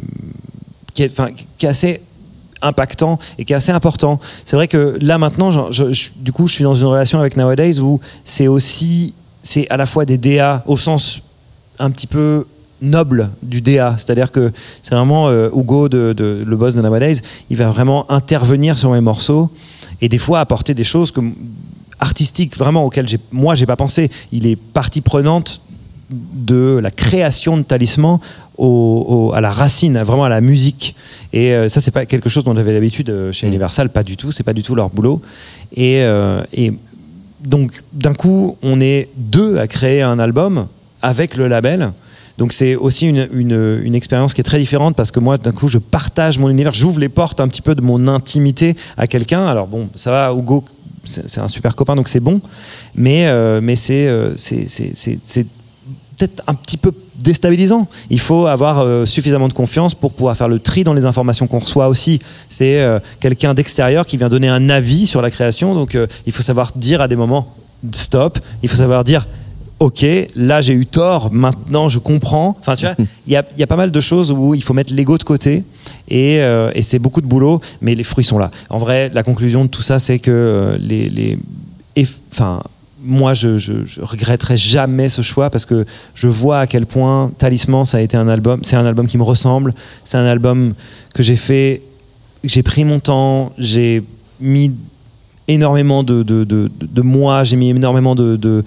qui, 0.97 1.03
est, 1.03 1.69
assez 1.69 2.01
impactant 2.63 3.19
et 3.39 3.45
qui 3.45 3.53
est 3.53 3.57
assez 3.57 3.73
important. 3.73 4.19
C'est 4.45 4.57
vrai 4.57 4.67
que 4.67 4.99
là 5.01 5.19
maintenant, 5.19 5.71
du 5.71 6.33
coup, 6.33 6.47
je 6.49 6.53
suis 6.55 6.65
dans 6.65 6.75
une 6.75 6.87
relation 6.87 7.21
avec 7.21 7.37
Nowadays 7.37 7.79
où 7.79 8.01
c'est 8.25 8.49
aussi, 8.49 9.15
c'est 9.43 9.69
à 9.69 9.77
la 9.77 9.87
fois 9.87 10.05
des 10.05 10.19
DA 10.19 10.63
au 10.67 10.77
sens 10.77 11.21
un 11.79 11.91
petit 11.91 12.07
peu 12.07 12.47
noble 12.81 13.31
du 13.43 13.61
DA, 13.61 13.95
c'est-à-dire 13.99 14.31
que 14.31 14.53
c'est 14.83 14.95
vraiment 14.95 15.29
euh, 15.29 15.49
Hugo, 15.55 15.89
de, 15.89 16.45
le 16.47 16.57
boss 16.57 16.75
de 16.75 16.83
Nowadays, 16.83 17.21
il 17.51 17.57
va 17.57 17.69
vraiment 17.71 18.11
intervenir 18.11 18.79
sur 18.79 18.91
mes 18.91 19.01
morceaux 19.01 19.51
et 20.01 20.09
des 20.09 20.19
fois 20.19 20.41
apporter 20.41 20.75
des 20.75 20.85
choses 20.85 21.11
comme 21.11 21.35
artistiques 21.99 22.57
vraiment 22.57 22.85
auxquelles 22.85 23.07
moi 23.33 23.55
j'ai 23.55 23.67
pas 23.67 23.77
pensé. 23.77 24.11
Il 24.33 24.47
est 24.47 24.57
partie 24.57 25.01
prenante 25.01 25.63
de 26.11 26.79
la 26.83 26.91
création 26.91 27.57
de 27.57 27.63
Talisman 27.63 28.19
au- 28.59 29.05
au- 29.09 29.33
à 29.35 29.41
la 29.41 29.51
racine, 29.51 29.99
vraiment 30.03 30.25
à 30.25 30.29
la 30.29 30.41
musique. 30.41 30.95
Et 31.33 31.53
euh, 31.53 31.69
ça, 31.69 31.81
c'est 31.81 31.91
pas 31.91 32.07
quelque 32.07 32.29
chose 32.29 32.45
dont 32.45 32.55
j'avais 32.55 32.73
l'habitude 32.73 33.11
euh, 33.11 33.33
chez 33.33 33.47
Mm. 33.47 33.51
Universal, 33.51 33.89
pas 33.91 34.03
du 34.03 34.17
tout. 34.17 34.33
C'est 34.33 34.45
pas 34.45 34.53
du 34.53 34.63
tout 34.63 34.75
leur 34.75 34.89
boulot. 34.91 35.21
Et, 35.75 36.03
euh, 36.03 36.43
et 36.53 36.73
donc, 37.45 37.83
d'un 37.93 38.15
coup, 38.15 38.57
on 38.63 38.81
est 38.81 39.09
deux 39.17 39.59
à 39.59 39.67
créer 39.67 40.03
un 40.03 40.19
album 40.19 40.69
avec 41.03 41.37
le 41.37 41.49
label. 41.49 41.93
Donc 42.39 42.53
c'est 42.53 42.75
aussi 42.77 43.07
une, 43.09 43.27
une, 43.33 43.81
une 43.83 43.95
expérience 43.95 44.35
qui 44.35 44.43
est 44.43 44.45
très 44.45 44.59
différente 44.59 44.95
parce 44.95 45.11
que 45.11 45.21
moi, 45.21 45.39
d'un 45.39 45.53
coup, 45.53 45.69
je 45.69 45.79
partage 45.79 46.39
mon 46.39 46.51
univers, 46.51 46.75
j'ouvre 46.75 46.99
les 47.01 47.09
portes 47.09 47.41
un 47.41 47.49
petit 47.49 47.63
peu 47.63 47.75
de 47.75 47.81
mon 47.81 48.09
intimité 48.09 48.77
à 48.99 49.07
quelqu'un. 49.07 49.47
Alors 49.47 49.67
bon, 49.67 49.89
ça 49.95 50.11
va, 50.11 50.33
Hugo, 50.37 50.63
c'est 51.05 51.29
c'est 51.31 51.41
un 51.41 51.49
super 51.49 51.75
copain, 51.75 51.95
donc 51.97 52.09
c'est 52.09 52.21
bon. 52.21 52.41
Mais, 52.95 53.27
euh, 53.27 53.61
mais 53.63 53.75
c'est 53.75 54.07
peut-être 56.17 56.43
un 56.47 56.55
petit 56.55 56.77
peu 56.77 56.93
déstabilisant. 57.19 57.89
Il 58.11 58.21
faut 58.21 58.47
avoir 58.47 58.81
euh, 58.81 59.05
suffisamment 59.05 59.49
de 59.49 59.53
confiance 59.53 59.95
pour 59.95 60.13
pouvoir 60.13 60.37
faire 60.37 60.49
le 60.49 60.59
tri 60.59 60.85
dans 60.85 60.95
les 60.95 61.05
informations 61.05 61.47
qu'on 61.47 61.59
reçoit 61.59 61.89
aussi. 61.89 62.21
C'est 62.49 62.81
euh, 62.81 62.99
quelqu'un 63.21 63.55
d'extérieur 63.55 64.07
qui 64.07 64.17
vient 64.17 64.29
donner 64.29 64.49
un 64.49 64.69
avis 64.69 65.07
sur 65.07 65.23
la 65.23 65.31
création, 65.31 65.75
donc 65.75 65.95
euh, 65.95 66.07
il 66.27 66.33
faut 66.33 66.43
savoir 66.43 66.73
dire 66.77 67.01
à 67.01 67.09
des 67.09 67.17
moments 67.17 67.55
stop, 67.93 68.39
il 68.63 68.69
faut 68.69 68.77
savoir 68.77 69.05
dire 69.05 69.27
ok, 69.79 70.07
là 70.37 70.63
j'ai 70.63 70.73
eu 70.73 70.87
tort, 70.87 71.31
maintenant 71.33 71.89
je 71.89 71.99
comprends. 71.99 72.57
Enfin, 72.61 72.77
tu 72.77 72.87
vois, 72.87 72.95
il 73.27 73.33
y 73.33 73.37
a, 73.63 73.67
pas 73.67 73.77
mal 73.77 73.91
de 73.91 74.01
choses 74.01 74.33
où 74.33 74.55
il 74.55 74.63
faut 74.63 74.73
mettre 74.73 74.95
l'ego 74.95 75.19
de 75.19 75.25
côté 75.25 75.65
et, 76.09 76.41
c'est 76.81 76.99
beaucoup 76.99 77.21
de 77.21 77.27
boulot, 77.27 77.61
mais 77.83 77.95
les 77.95 78.05
fruits 78.05 78.25
sont 78.25 78.39
là. 78.39 78.51
En 78.71 78.79
vrai, 78.79 79.11
la 79.13 79.23
conclusion 79.23 79.65
de 79.65 79.71
tout 79.71 79.83
ça, 79.83 79.99
c'est 79.99 80.19
que 80.19 80.79
les, 80.81 81.11
les 81.11 81.39
enfin, 82.33 82.63
moi, 83.03 83.35
je, 83.35 84.03
regretterai 84.03 84.57
jamais 84.57 85.09
ce 85.09 85.23
choix 85.23 85.51
parce 85.51 85.65
que 85.65 85.85
je 86.15 86.29
vois 86.29 86.61
à 86.61 86.67
quel 86.67 86.87
point 86.87 87.31
Talisman, 87.39 87.85
ça 87.85 87.99
a 87.99 88.01
été 88.01 88.17
un 88.17 88.29
album. 88.29 88.61
C'est 88.63 88.77
un 88.77 88.87
album 88.87 89.07
qui 89.07 89.19
me 89.19 89.23
ressemble. 89.23 89.75
C'est 90.05 90.17
un 90.17 90.25
album 90.25 90.75
que 91.15 91.23
j'ai 91.23 91.37
fait. 91.37 91.83
J'ai 92.45 92.63
pris 92.63 92.85
mon 92.85 93.01
temps. 93.01 93.53
J'ai 93.59 94.03
mis 94.41 94.75
énormément 95.49 96.03
de, 96.03 96.23
de, 96.23 96.45
de, 96.45 96.71
de 96.81 97.03
moi. 97.03 97.45
J'ai 97.45 97.57
mis 97.57 97.71
énormément 97.71 98.15
de 98.15 98.65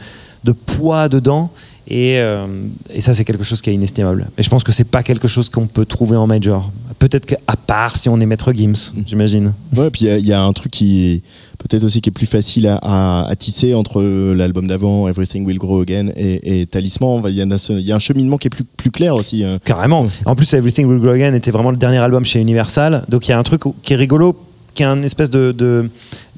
poids 0.65 1.09
dedans. 1.09 1.51
Et, 1.89 2.19
euh, 2.19 2.45
et 2.93 3.01
ça, 3.01 3.13
c'est 3.15 3.25
quelque 3.25 3.43
chose 3.43 3.61
qui 3.61 3.69
est 3.71 3.73
inestimable. 3.73 4.27
Et 4.37 4.43
je 4.43 4.49
pense 4.49 4.63
que 4.63 4.71
c'est 4.71 4.83
pas 4.83 5.01
quelque 5.01 5.27
chose 5.27 5.49
qu'on 5.49 5.65
peut 5.65 5.85
trouver 5.85 6.15
en 6.17 6.27
major. 6.27 6.71
Peut-être 6.99 7.25
qu'à 7.25 7.37
part 7.65 7.95
si 7.97 8.09
on 8.09 8.19
est 8.19 8.25
maître 8.25 8.51
Gims, 8.53 8.91
j'imagine. 9.07 9.53
Ouais, 9.75 9.89
puis 9.89 10.01
il 10.05 10.07
y 10.07 10.11
a- 10.11 10.17
il 10.17 10.27
y, 10.27 10.33
a 10.33 10.43
un 10.43 10.51
truc 10.53 10.71
qui 10.71 11.07
est 11.13 11.21
peut-être 11.57 11.83
aussi 11.85 12.01
qui 12.01 12.09
est 12.09 12.13
plus 12.13 12.25
facile 12.27 12.67
à, 12.67 12.75
à- 12.81 13.27
à 13.29 13.35
tisser 13.35 13.73
entre 13.73 14.03
l'album 14.35 14.67
d'avant, 14.67 15.07
Everything 15.07 15.45
Will 15.45 15.57
Grow 15.57 15.81
Again, 15.81 16.09
et, 16.15 16.61
et 16.61 16.65
Talisman. 16.65 17.21
Il 17.27 17.35
y, 17.35 17.41
a 17.41 17.45
y 17.79 17.91
un 17.93 17.99
cheminement 17.99 18.37
qui 18.37 18.47
est 18.47 18.49
plus, 18.51 18.65
plus 18.65 18.91
clair 18.91 19.15
aussi. 19.15 19.43
euh. 19.43 19.57
Carrément. 19.63 20.05
En 20.25 20.35
plus, 20.35 20.53
Everything 20.53 20.85
Will 20.87 20.99
Grow 20.99 21.11
Again 21.11 21.33
était 21.33 21.51
vraiment 21.51 21.71
le 21.71 21.77
dernier 21.77 21.97
album 21.99 22.23
chez 22.25 22.39
Universal. 22.41 23.03
Donc 23.09 23.27
il 23.27 23.31
y 23.31 23.33
a 23.33 23.39
un 23.39 23.43
truc 23.43 23.61
qui 23.81 23.93
est 23.93 23.97
rigolo, 23.97 24.35
qui 24.75 24.83
est 24.83 24.87
un 24.87 25.01
espèce 25.01 25.29
de, 25.29 25.53
de, 25.53 25.89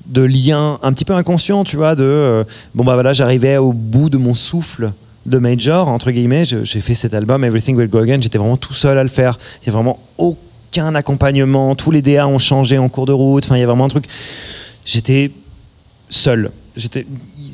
de 0.08 0.22
lien 0.22 0.78
un 0.84 0.94
petit 0.94 1.06
peu 1.06 1.14
inconscient, 1.14 1.64
tu 1.64 1.76
vois, 1.76 1.96
de 1.96 2.04
euh, 2.04 2.44
bon 2.76 2.84
bah 2.84 2.94
voilà, 2.94 3.14
j'arrivais 3.14 3.58
au 3.58 3.74
bout 3.74 4.10
de 4.10 4.18
mon 4.18 4.34
souffle 4.36 4.92
de 5.26 5.38
major 5.38 5.88
entre 5.88 6.12
guillemets. 6.12 6.46
J'ai 6.46 6.82
fait 6.82 6.96
cet 6.96 7.14
album 7.14 7.44
Everything 7.44 7.76
Will 7.76 7.90
Grow 7.90 8.02
Again. 8.02 8.20
J'étais 8.22 8.38
vraiment 8.38 8.58
tout 8.58 8.74
seul 8.74 8.98
à 8.98 9.04
le 9.04 9.10
faire. 9.10 9.38
Il 9.64 9.68
y 9.68 9.70
a 9.70 9.74
vraiment 9.74 10.00
aucun 10.18 10.96
accompagnement. 10.96 11.76
Tous 11.76 11.92
les 11.92 12.02
DA 12.02 12.28
ont 12.28 12.40
changé 12.40 12.78
en 12.78 12.90
cours 12.90 13.06
de 13.06 13.14
route. 13.14 13.46
Enfin, 13.46 13.58
il 13.58 13.60
y 13.60 13.64
a 13.64 13.68
vraiment 13.68 13.86
un 13.86 13.90
truc. 13.90 14.06
J'étais 14.86 15.32
seul. 16.10 16.52
J'étais, 16.76 17.06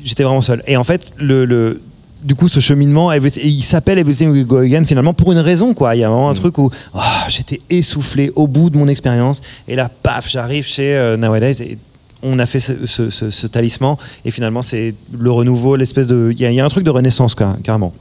j'étais 0.04 0.22
vraiment 0.22 0.40
seul. 0.40 0.62
Et 0.66 0.76
en 0.76 0.84
fait, 0.84 1.12
le, 1.18 1.44
le- 1.44 1.82
du 2.22 2.34
coup, 2.34 2.48
ce 2.48 2.58
cheminement, 2.58 3.12
il 3.12 3.62
s'appelle 3.62 3.98
Everything 3.98 4.30
Will 4.30 4.44
Go 4.46 4.56
Again 4.56 4.84
finalement 4.84 5.14
pour 5.14 5.30
une 5.30 5.38
raison, 5.38 5.72
quoi. 5.74 5.94
Il 5.94 6.00
y 6.00 6.04
a 6.04 6.08
vraiment 6.08 6.30
un 6.30 6.34
truc 6.34 6.58
où 6.58 6.68
ah, 6.94 7.26
j'étais 7.28 7.60
essoufflé 7.70 8.32
au 8.34 8.48
bout 8.48 8.70
de 8.70 8.76
mon 8.78 8.88
expérience. 8.88 9.40
Et 9.68 9.76
là, 9.76 9.88
paf, 10.02 10.28
j'arrive 10.28 10.64
chez 10.66 10.96
euh, 10.96 11.16
Nowadays 11.16 11.62
et 11.62 11.78
on 12.22 12.38
a 12.38 12.46
fait 12.46 12.60
ce, 12.60 13.46
talisman. 13.46 13.96
Et 14.24 14.30
finalement, 14.30 14.62
c'est 14.62 14.94
le 15.16 15.30
renouveau, 15.30 15.76
l'espèce 15.76 16.06
de. 16.06 16.32
Il 16.36 16.40
y, 16.40 16.60
a- 16.60 16.64
un 16.64 16.68
truc 16.68 16.84
de 16.84 16.90
renaissance, 16.90 17.34
carrément. 17.62 17.92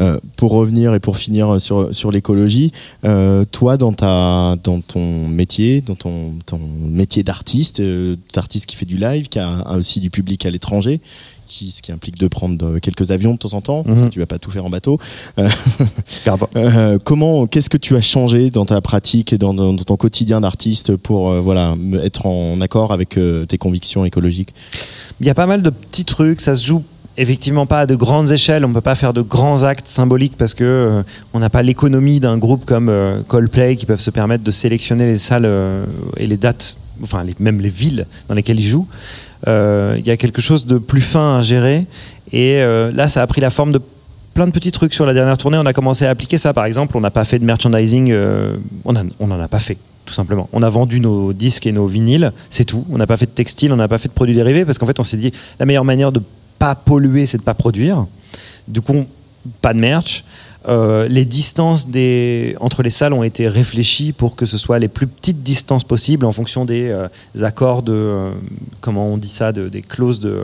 Euh, 0.00 0.18
pour 0.36 0.52
revenir 0.52 0.94
et 0.94 1.00
pour 1.00 1.16
finir 1.16 1.60
sur, 1.60 1.94
sur 1.94 2.10
l'écologie, 2.12 2.72
euh, 3.04 3.44
toi, 3.50 3.76
dans, 3.76 3.92
ta, 3.92 4.56
dans 4.62 4.80
ton 4.80 5.26
métier, 5.28 5.80
dans 5.80 5.94
ton, 5.96 6.34
ton 6.46 6.60
métier 6.80 7.22
d'artiste, 7.22 7.80
euh, 7.80 8.16
d'artiste 8.34 8.66
qui 8.66 8.76
fait 8.76 8.86
du 8.86 8.96
live, 8.96 9.28
qui 9.28 9.38
a, 9.38 9.58
a 9.60 9.76
aussi 9.76 10.00
du 10.00 10.10
public 10.10 10.46
à 10.46 10.50
l'étranger, 10.50 11.00
qui, 11.46 11.70
ce 11.70 11.80
qui 11.82 11.92
implique 11.92 12.18
de 12.18 12.28
prendre 12.28 12.64
euh, 12.64 12.78
quelques 12.78 13.10
avions 13.10 13.32
de 13.32 13.38
temps 13.38 13.54
en 13.54 13.60
temps, 13.62 13.82
Mhm. 13.86 14.10
tu 14.10 14.18
vas 14.18 14.26
pas 14.26 14.38
tout 14.38 14.50
faire 14.50 14.64
en 14.66 14.70
bateau. 14.70 14.98
Comment, 17.04 17.46
qu'est-ce 17.46 17.70
que 17.70 17.76
tu 17.76 17.96
as 17.96 18.00
changé 18.00 18.50
dans 18.50 18.64
ta 18.64 18.80
pratique 18.80 19.34
dans, 19.34 19.54
dans- 19.54 19.72
dans 19.72 19.84
ton 19.84 19.96
quotidien 19.96 20.40
d'artiste 20.40 20.96
pour 20.96 21.32
voilà, 21.40 21.74
être 22.02 22.26
en 22.26 22.60
accord 22.60 22.92
avec 22.92 23.18
tes 23.48 23.58
convictions 23.58 24.04
écologiques? 24.04 24.54
Il 25.20 25.26
y 25.26 25.30
a 25.30 25.34
pas 25.34 25.46
mal 25.46 25.62
de 25.62 25.70
petits 25.70 26.04
trucs, 26.04 26.40
ça 26.40 26.54
se 26.54 26.64
joue 26.66 26.82
effectivement 27.18 27.66
pas 27.66 27.80
à 27.80 27.86
de 27.86 27.96
grandes 27.96 28.30
échelles, 28.30 28.64
on 28.64 28.72
peut 28.72 28.80
pas 28.80 28.94
faire 28.94 29.12
de 29.12 29.20
grands 29.20 29.64
actes 29.64 29.88
symboliques 29.88 30.36
parce 30.38 30.54
que 30.54 30.64
euh, 30.64 31.02
on 31.34 31.40
n'a 31.40 31.50
pas 31.50 31.62
l'économie 31.62 32.20
d'un 32.20 32.38
groupe 32.38 32.64
comme 32.64 32.88
euh, 32.88 33.22
Coldplay 33.26 33.76
qui 33.76 33.86
peuvent 33.86 34.00
se 34.00 34.10
permettre 34.10 34.44
de 34.44 34.50
sélectionner 34.52 35.06
les 35.06 35.18
salles 35.18 35.44
euh, 35.44 35.84
et 36.16 36.26
les 36.26 36.36
dates, 36.36 36.76
enfin 37.02 37.24
même 37.40 37.60
les 37.60 37.68
villes 37.68 38.06
dans 38.28 38.34
lesquelles 38.34 38.60
ils 38.60 38.68
jouent. 38.68 38.86
Il 39.46 40.06
y 40.06 40.10
a 40.10 40.16
quelque 40.16 40.40
chose 40.40 40.64
de 40.66 40.78
plus 40.78 41.00
fin 41.00 41.38
à 41.38 41.42
gérer 41.42 41.86
et 42.32 42.60
là 42.60 43.08
ça 43.08 43.22
a 43.22 43.26
pris 43.26 43.40
la 43.40 43.50
forme 43.50 43.70
de 43.70 43.80
plein 44.34 44.46
de 44.46 44.52
petits 44.52 44.72
trucs 44.72 44.92
sur 44.92 45.06
la 45.06 45.14
dernière 45.14 45.38
tournée. 45.38 45.58
On 45.58 45.66
a 45.66 45.72
commencé 45.72 46.06
à 46.06 46.10
appliquer 46.10 46.38
ça. 46.38 46.52
Par 46.52 46.64
exemple, 46.64 46.96
on 46.96 47.00
n'a 47.00 47.12
pas 47.12 47.24
fait 47.24 47.38
de 47.38 47.44
merchandising. 47.44 48.12
on 48.84 48.96
en 48.96 49.04
on 49.20 49.30
en 49.30 49.40
a 49.40 49.46
pas 49.46 49.60
fait, 49.60 49.78
tout 50.06 50.12
simplement. 50.12 50.48
On 50.52 50.62
a 50.64 50.68
vendu 50.68 50.98
nos 50.98 51.32
disques 51.32 51.68
et 51.68 51.72
nos 51.72 51.86
vinyles, 51.86 52.32
c'est 52.50 52.64
tout. 52.64 52.84
On 52.90 52.98
n'a 52.98 53.06
pas 53.06 53.16
fait 53.16 53.26
de 53.26 53.30
textile, 53.30 53.72
on 53.72 53.76
n'a 53.76 53.86
pas 53.86 53.98
fait 53.98 54.08
de 54.08 54.12
produits 54.12 54.34
dérivés 54.34 54.64
parce 54.64 54.76
qu'en 54.78 54.86
fait, 54.86 54.98
on 54.98 55.04
s'est 55.04 55.16
dit 55.16 55.30
la 55.60 55.66
meilleure 55.66 55.84
manière 55.84 56.10
de 56.10 56.20
pas 56.58 56.74
polluer, 56.74 57.26
c'est 57.26 57.38
de 57.38 57.42
pas 57.42 57.54
produire. 57.54 58.06
Du 58.66 58.80
coup, 58.80 59.04
pas 59.62 59.72
de 59.74 59.78
merch. 59.78 60.24
Euh, 60.68 61.08
les 61.08 61.24
distances 61.24 61.88
des, 61.88 62.54
entre 62.60 62.82
les 62.82 62.90
salles 62.90 63.12
ont 63.14 63.22
été 63.22 63.48
réfléchies 63.48 64.12
pour 64.12 64.36
que 64.36 64.44
ce 64.44 64.58
soit 64.58 64.78
les 64.78 64.88
plus 64.88 65.06
petites 65.06 65.42
distances 65.42 65.84
possibles 65.84 66.26
en 66.26 66.32
fonction 66.32 66.64
des 66.64 66.88
euh, 66.88 67.08
accords 67.42 67.82
de. 67.82 67.92
euh, 67.92 68.30
comment 68.80 69.06
on 69.06 69.16
dit 69.16 69.28
ça 69.28 69.52
de, 69.52 69.68
Des 69.68 69.80
clauses 69.80 70.20
de. 70.20 70.42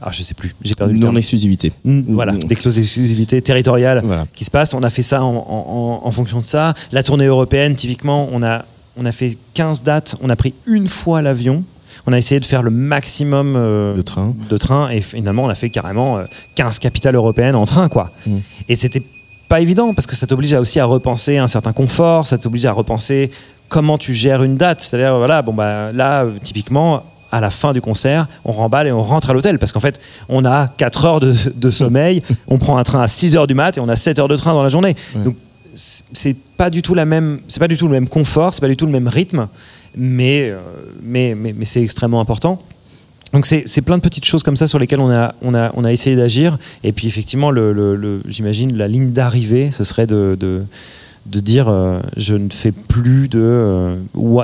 ah, 0.00 0.10
je 0.12 0.22
sais 0.22 0.34
plus, 0.34 0.54
j'ai 0.62 0.74
perdu 0.74 0.94
le 0.94 1.00
terme. 1.00 1.12
Non-exclusivité. 1.14 1.72
Mm, 1.84 2.02
Voilà, 2.14 2.32
des 2.34 2.54
clauses 2.54 2.76
d'exclusivité 2.76 3.40
territoriale 3.42 4.02
Voilà. 4.04 4.26
qui 4.34 4.44
se 4.44 4.50
passent. 4.50 4.74
On 4.74 4.82
a 4.82 4.90
fait 4.90 5.02
ça 5.02 5.24
en- 5.24 6.00
en 6.04 6.10
fonction 6.12 6.38
de 6.38 6.44
ça. 6.44 6.74
La 6.92 7.02
tournée 7.02 7.26
européenne, 7.26 7.74
typiquement, 7.74 8.28
on 8.32 8.42
a, 8.44 8.64
on 8.96 9.06
a 9.06 9.12
fait 9.12 9.36
15 9.54 9.82
dates. 9.82 10.14
On 10.22 10.28
a 10.30 10.36
pris 10.36 10.54
une 10.66 10.86
fois 10.86 11.20
l'avion. 11.22 11.64
On 12.06 12.12
a 12.12 12.18
essayé 12.18 12.40
de 12.40 12.44
faire 12.44 12.62
le 12.62 12.70
maximum 12.70 13.54
euh, 13.56 13.94
De 13.94 14.02
train. 14.02 14.34
de 14.48 14.56
train 14.56 14.90
et 14.90 15.00
finalement 15.00 15.44
on 15.44 15.48
a 15.48 15.54
fait 15.54 15.70
carrément 15.70 16.18
euh, 16.18 16.24
15 16.54 16.78
capitales 16.78 17.14
européennes 17.14 17.56
en 17.56 17.64
train 17.64 17.88
quoi. 17.88 18.10
Mm. 18.26 18.38
Et 18.68 18.76
c'était 18.76 19.02
pas 19.48 19.60
évident 19.60 19.94
parce 19.94 20.06
que 20.06 20.16
ça 20.16 20.26
t'oblige 20.26 20.54
aussi 20.54 20.80
à 20.80 20.84
repenser 20.84 21.38
un 21.38 21.46
certain 21.46 21.72
confort, 21.72 22.26
ça 22.26 22.38
t'oblige 22.38 22.64
à 22.64 22.72
repenser 22.72 23.30
comment 23.68 23.98
tu 23.98 24.14
gères 24.14 24.42
une 24.42 24.56
date. 24.56 24.80
C'est-à-dire 24.80 25.16
voilà, 25.16 25.42
bon 25.42 25.52
bah 25.52 25.92
là 25.92 26.26
typiquement 26.42 27.04
à 27.32 27.40
la 27.40 27.50
fin 27.50 27.72
du 27.72 27.80
concert, 27.80 28.28
on 28.44 28.52
remballe 28.52 28.86
et 28.86 28.92
on 28.92 29.02
rentre 29.02 29.30
à 29.30 29.32
l'hôtel 29.32 29.58
parce 29.58 29.72
qu'en 29.72 29.80
fait, 29.80 29.98
on 30.28 30.44
a 30.44 30.68
4 30.68 31.04
heures 31.06 31.20
de, 31.20 31.34
de 31.54 31.70
sommeil, 31.70 32.22
on 32.46 32.58
prend 32.58 32.76
un 32.76 32.82
train 32.82 33.00
à 33.02 33.08
6 33.08 33.36
heures 33.36 33.46
du 33.46 33.54
mat 33.54 33.76
et 33.78 33.80
on 33.80 33.88
a 33.88 33.96
7 33.96 34.18
heures 34.18 34.28
de 34.28 34.36
train 34.36 34.52
dans 34.52 34.62
la 34.62 34.68
journée. 34.68 34.94
Donc 35.24 35.36
c'est 35.74 36.36
pas 36.56 36.70
du 36.70 36.82
tout 36.82 36.94
la 36.94 37.06
même 37.06 37.40
c'est 37.48 37.60
pas 37.60 37.68
du 37.68 37.76
tout 37.76 37.86
le 37.86 37.92
même 37.92 38.08
confort, 38.08 38.52
c'est 38.52 38.60
pas 38.60 38.68
du 38.68 38.76
tout 38.76 38.86
le 38.86 38.92
même 38.92 39.08
rythme, 39.08 39.48
mais 39.96 40.50
euh, 40.50 40.58
mais 41.02 41.34
mais, 41.34 41.52
mais 41.56 41.64
c'est 41.64 41.82
extrêmement 41.82 42.20
important. 42.20 42.60
Donc 43.32 43.46
c'est 43.46 43.80
plein 43.80 43.96
de 43.96 44.02
petites 44.02 44.26
choses 44.26 44.42
comme 44.42 44.56
ça 44.56 44.66
sur 44.66 44.78
lesquelles 44.78 45.00
on 45.00 45.10
a, 45.10 45.34
on 45.40 45.54
a, 45.54 45.70
on 45.74 45.84
a 45.84 45.92
essayé 45.92 46.16
d'agir. 46.16 46.58
Et 46.84 46.92
puis 46.92 47.06
effectivement, 47.06 47.50
le, 47.50 47.72
le- 47.72 47.96
le- 47.96 48.20
j'imagine 48.28 48.76
la 48.76 48.88
ligne 48.88 49.12
d'arrivée, 49.12 49.70
ce 49.70 49.84
serait 49.84 50.06
de, 50.06 50.36
de, 50.38 50.62
de 51.24 51.40
dire 51.40 51.66
euh, 51.68 52.00
je 52.18 52.34
ne 52.34 52.50
fais 52.50 52.72
plus 52.72 53.28
de, 53.28 53.38
euh, 53.40 53.96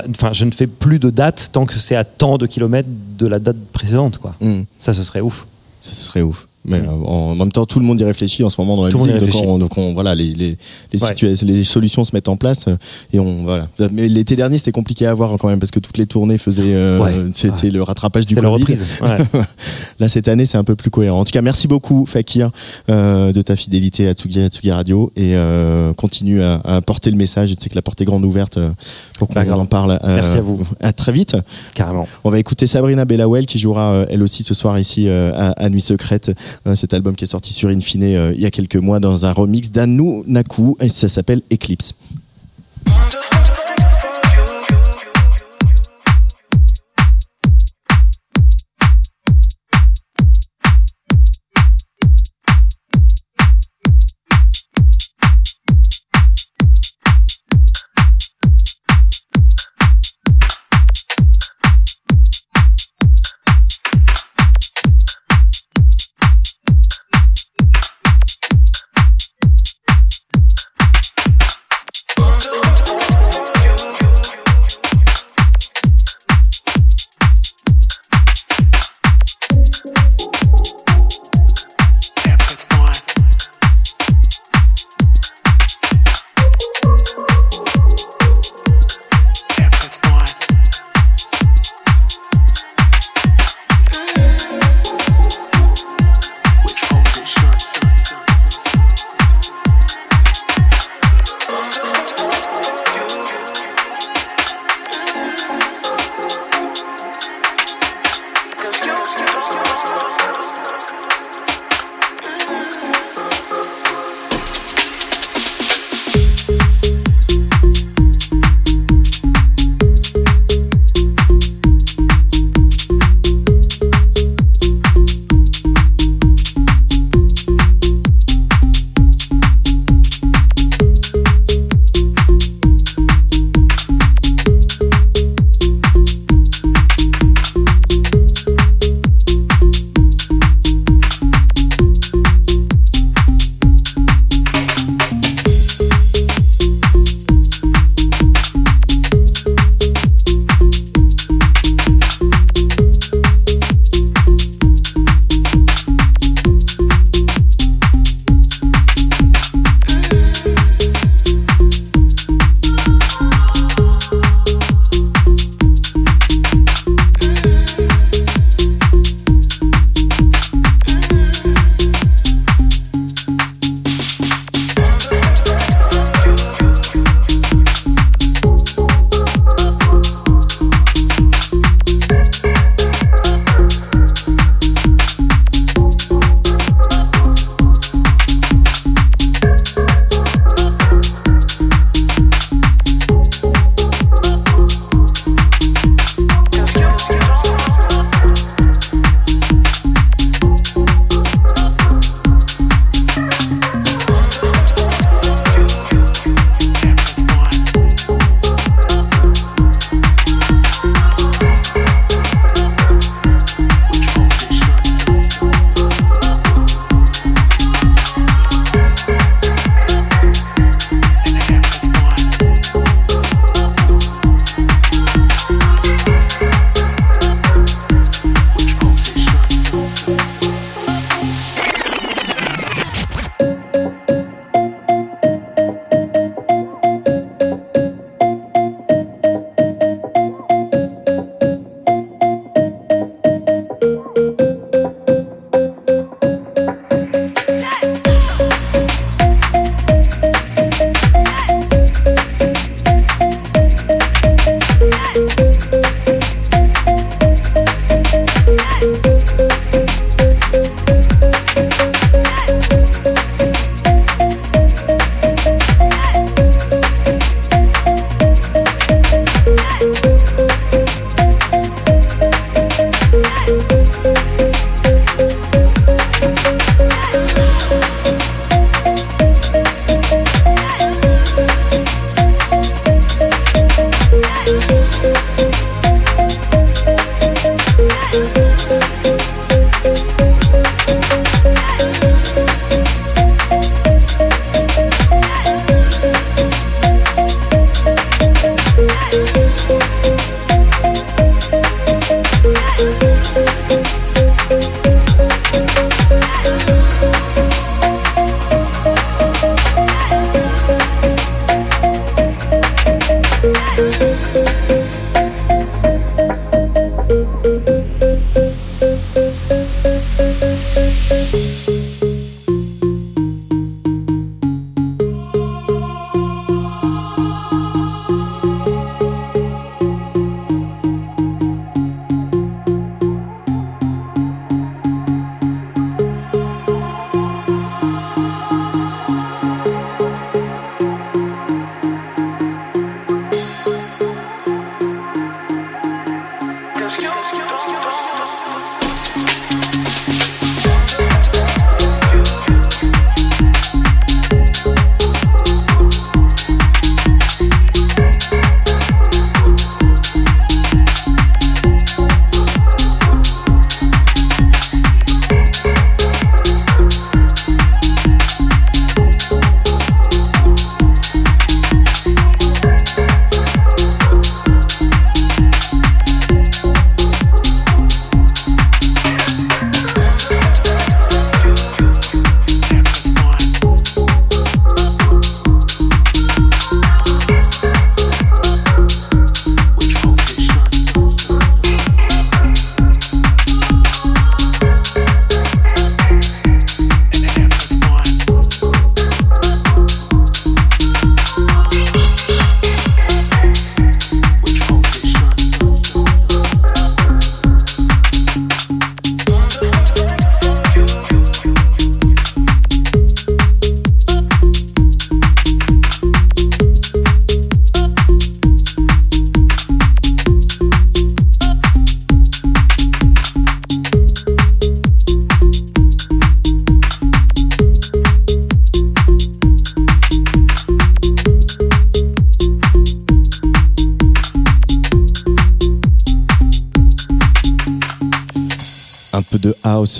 enfin 0.09 0.33
je 0.33 0.47
ne 0.47 0.51
fais 0.51 0.67
plus 0.67 0.99
de 0.99 1.11
date 1.11 1.51
tant 1.53 1.67
que 1.67 1.79
c'est 1.79 1.97
à 1.97 2.05
tant 2.05 2.39
de 2.39 2.47
kilomètres 2.47 2.89
de 3.19 3.27
la 3.27 3.39
date 3.41 3.59
précédente, 3.75 4.17
quoi. 4.17 4.35
Mm. 4.41 4.63
Ça, 4.79 4.95
ce 4.95 5.03
serait 5.03 5.21
ouf. 5.21 5.47
Ça, 5.81 5.93
ce 5.93 6.05
serait 6.07 6.23
ouf. 6.23 6.49
Mais 6.65 6.79
euh, 6.81 6.91
en 6.91 7.35
même 7.35 7.51
temps, 7.53 7.65
tout 7.65 7.79
le 7.79 7.85
monde 7.87 8.01
y 8.01 8.05
réfléchit 8.05 8.45
en 8.45 8.51
ce 8.51 8.61
moment 8.61 8.77
dans 8.77 8.85
la 8.85 8.91
Tout 8.91 8.99
musique. 8.99 9.19
Donc, 9.31 9.43
on, 9.47 9.59
donc 9.59 9.79
on- 9.79 9.95
voilà, 9.95 10.15
les, 10.15 10.35
les, 10.35 10.59
les, 10.93 11.03
Ouais. 11.03 11.15
les 11.43 11.65
solutions 11.65 12.05
se 12.05 12.11
mettent 12.15 12.29
en 12.29 12.37
place 12.37 12.67
euh, 12.69 12.77
et 13.13 13.19
on 13.21 13.45
voilà. 13.45 13.69
Mais 13.93 14.09
l'été 14.09 14.37
dernier, 14.37 14.59
c'était 14.59 14.73
compliqué 14.73 15.07
à 15.07 15.15
voir 15.15 15.37
quand 15.39 15.49
même 15.49 15.61
parce 15.61 15.71
que 15.71 15.79
toutes 15.81 15.97
les 15.99 16.07
tournées 16.07 16.37
faisaient. 16.37 16.75
euh, 16.75 16.99
Ouais. 17.01 17.13
C'était 17.33 17.67
Ouais. 17.67 17.71
le 17.71 17.83
rattrapage 17.83 18.27
du 18.27 18.35
C'est 18.35 18.41
la 18.41 18.49
Covid. 18.51 18.63
reprise. 18.63 18.85
Ouais. 19.01 19.19
Là, 20.01 20.09
cette 20.09 20.29
année, 20.29 20.47
c'est 20.47 20.59
un 20.59 20.65
peu 20.65 20.75
plus 20.77 20.91
cohérent. 20.91 21.21
En 21.21 21.25
tout 21.25 21.31
cas, 21.33 21.43
merci 21.43 21.69
beaucoup, 21.69 22.05
Fakir, 22.07 22.51
euh, 22.91 23.33
de 23.33 23.41
ta 23.43 23.57
fidélité 23.57 24.07
à 24.09 24.13
Tsugi, 24.13 24.41
à 24.41 24.49
Tsugi 24.49 24.71
Radio 24.71 25.13
et 25.17 25.35
euh, 25.37 25.93
continue 25.95 26.43
à, 26.43 26.61
à 26.65 26.81
porter 26.81 27.11
le 27.11 27.17
message. 27.17 27.49
Je 27.51 27.55
sais 27.59 27.69
que 27.71 27.75
la 27.77 27.83
porte 27.83 28.01
est 28.01 28.05
grande 28.05 28.25
ouverte 28.25 28.59
euh, 28.59 28.71
pour 29.19 29.29
qu'on 29.29 29.51
en 29.53 29.67
parle. 29.67 29.99
Merci 30.05 30.37
à 30.39 30.41
vous. 30.41 30.61
À 30.81 30.93
très 30.93 31.13
vite. 31.13 31.37
Carrément. 31.75 32.07
On 32.25 32.31
va 32.31 32.39
écouter 32.39 32.67
Sabrina 32.67 33.05
Bellawell 33.05 33.47
qui 33.47 33.59
jouera 33.59 34.05
elle 34.11 34.23
aussi 34.23 34.43
ce 34.43 34.55
soir 34.55 34.79
ici 34.79 35.09
à, 35.09 35.51
à 35.53 35.69
Nuit 35.69 35.81
Secrète. 35.81 36.31
Euh, 36.67 36.75
cet 36.75 36.93
album 36.95 37.15
qui 37.15 37.25
est 37.25 37.29
sorti 37.29 37.53
sur 37.53 37.69
Infine 37.69 38.03
euh, 38.03 38.33
il 38.35 38.41
y 38.41 38.47
a 38.47 38.51
quelques 38.51 38.77
mois 38.77 39.01
dans 39.01 39.25
un 39.25 39.33
remix 39.33 39.71
d'Anu 39.71 40.23
Naku 40.27 40.77
et 40.81 40.89
ça 40.89 41.09
s'appelle 41.09 41.43
Eclipse. 41.53 41.95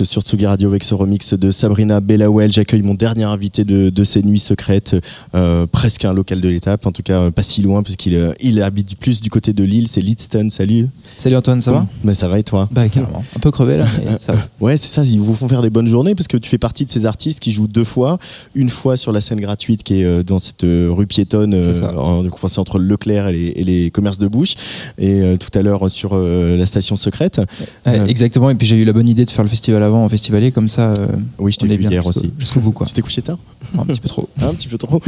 Sur 0.03 0.21
Tsugi 0.21 0.45
Radio 0.45 0.69
avec 0.69 0.83
ce 0.83 0.93
remix 0.93 1.33
de 1.33 1.51
Sabrina 1.51 1.99
Bellawell. 1.99 2.51
J'accueille 2.51 2.81
mon 2.81 2.93
dernier 2.93 3.23
invité 3.23 3.63
de, 3.63 4.03
ces 4.03 4.23
nuits 4.23 4.39
secrètes, 4.39 4.95
euh, 5.35 5.67
presque 5.67 6.05
un 6.05 6.13
local 6.13 6.41
de 6.41 6.49
l'étape, 6.49 6.85
en 6.85 6.91
tout 6.91 7.03
cas 7.03 7.21
euh, 7.21 7.31
pas 7.31 7.43
si 7.43 7.61
loin 7.61 7.83
puisqu'il 7.83 8.15
euh, 8.15 8.33
il 8.39 8.61
habite 8.61 8.97
plus 8.97 9.21
du 9.21 9.29
côté 9.29 9.53
de 9.53 9.63
Lille, 9.63 9.87
c'est 9.87 10.01
Lidston. 10.01 10.49
Salut. 10.49 10.87
Salut 11.19 11.35
Antoine, 11.35 11.59
ça 11.59 11.73
va 11.73 11.85
Mais 12.05 12.13
ça 12.15 12.29
va 12.29 12.39
et 12.39 12.43
toi 12.43 12.69
Bah 12.71 12.87
carrément, 12.87 13.25
un 13.35 13.39
peu 13.41 13.51
crevé 13.51 13.75
là, 13.75 13.85
mais 13.97 14.17
ça 14.19 14.31
va. 14.31 14.39
Ouais, 14.61 14.77
c'est 14.77 14.87
ça, 14.87 15.03
ils 15.03 15.19
vous 15.19 15.33
font 15.33 15.49
faire 15.49 15.61
des 15.61 15.69
bonnes 15.69 15.89
journées 15.89 16.15
parce 16.15 16.29
que 16.29 16.37
tu 16.37 16.49
fais 16.49 16.57
partie 16.57 16.85
de 16.85 16.89
ces 16.89 17.05
artistes 17.05 17.41
qui 17.41 17.51
jouent 17.51 17.67
deux 17.67 17.83
fois. 17.83 18.19
Une 18.55 18.69
fois 18.69 18.95
sur 18.95 19.11
la 19.11 19.19
scène 19.19 19.41
gratuite 19.41 19.83
qui 19.83 19.99
est 19.99 20.05
euh, 20.05 20.23
dans 20.23 20.39
cette 20.39 20.63
euh, 20.63 20.87
rue 20.89 21.07
piétonne, 21.07 21.55
euh, 21.55 21.81
en- 21.97 22.23
donc, 22.23 22.35
c'est 22.47 22.57
entre 22.59 22.79
Leclerc 22.79 23.27
et 23.27 23.33
les, 23.33 23.47
et 23.47 23.63
les 23.65 23.91
commerces 23.91 24.17
de 24.17 24.29
bouche. 24.29 24.53
Et 24.97 25.19
euh, 25.21 25.35
tout 25.35 25.49
à 25.59 25.61
l'heure 25.61 25.91
sur 25.91 26.11
euh, 26.13 26.55
la 26.55 26.65
station 26.65 26.95
secrète. 26.95 27.41
Euh, 27.85 28.05
exactement, 28.05 28.49
et 28.49 28.55
puis 28.55 28.65
j'ai 28.65 28.77
eu 28.77 28.85
la 28.85 28.93
bonne 28.93 29.09
idée 29.09 29.25
de 29.25 29.29
faire 29.31 29.43
le 29.43 29.49
festival 29.49 29.83
avant 29.83 30.05
en 30.05 30.07
festivalier, 30.07 30.53
comme 30.53 30.69
ça 30.69 30.93
euh, 30.93 31.07
Oui, 31.37 31.51
je 31.51 31.57
t'ai 31.57 31.67
vu 31.67 31.75
bien 31.75 31.89
hier 31.91 32.07
aussi. 32.07 32.31
jusqu'au 32.39 32.61
bout 32.61 32.71
quoi. 32.71 32.87
Tu 32.87 32.93
t'es 32.93 33.01
couché 33.01 33.21
tard 33.21 33.39
Un 33.77 33.83
petit 33.83 33.99
peu 33.99 34.07
trop. 34.07 34.29
Un 34.41 34.53
petit 34.53 34.69
peu 34.69 34.77
trop. 34.77 35.01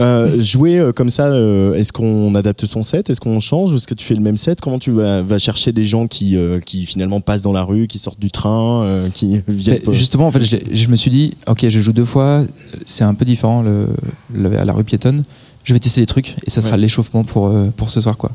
Euh, 0.00 0.40
jouer 0.40 0.78
euh, 0.78 0.92
comme 0.92 1.10
ça, 1.10 1.26
euh, 1.26 1.74
est-ce 1.74 1.92
qu'on 1.92 2.34
adapte 2.34 2.64
son 2.64 2.82
set? 2.82 3.10
Est-ce 3.10 3.20
qu'on 3.20 3.40
change? 3.40 3.72
Ou 3.72 3.76
est-ce 3.76 3.86
que 3.86 3.92
tu 3.92 4.06
fais 4.06 4.14
le 4.14 4.22
même 4.22 4.38
set? 4.38 4.62
Comment 4.62 4.78
tu 4.78 4.90
vas, 4.92 5.20
vas 5.20 5.38
chercher 5.38 5.49
des 5.72 5.84
gens 5.84 6.06
qui, 6.06 6.36
euh, 6.36 6.60
qui 6.60 6.86
finalement 6.86 7.20
passent 7.20 7.42
dans 7.42 7.52
la 7.52 7.62
rue, 7.62 7.86
qui 7.86 7.98
sortent 7.98 8.20
du 8.20 8.30
train, 8.30 8.82
euh, 8.84 9.08
qui 9.12 9.40
viennent 9.48 9.80
Mais 9.86 9.92
justement, 9.92 10.26
en 10.26 10.30
fait, 10.32 10.40
je, 10.42 10.88
me 10.88 10.96
suis 10.96 11.10
dit, 11.10 11.34
ok, 11.46 11.66
je 11.68 11.80
joue 11.80 11.92
deux 11.92 12.04
fois, 12.04 12.42
c'est 12.84 13.04
un 13.04 13.14
peu 13.14 13.24
différent 13.24 13.62
le, 13.62 13.88
le- 14.32 14.58
à 14.58 14.64
la 14.64 14.72
rue 14.72 14.84
piétonne. 14.84 15.22
Je 15.62 15.74
vais 15.74 15.78
tester 15.80 16.00
des 16.00 16.06
trucs 16.06 16.36
et 16.46 16.50
ça 16.50 16.62
sera 16.62 16.72
Ouais. 16.76 16.78
l'échauffement 16.80 17.22
pour, 17.22 17.48
euh, 17.48 17.68
pour 17.76 17.90
ce 17.90 18.00
soir 18.00 18.16
quoi. 18.16 18.32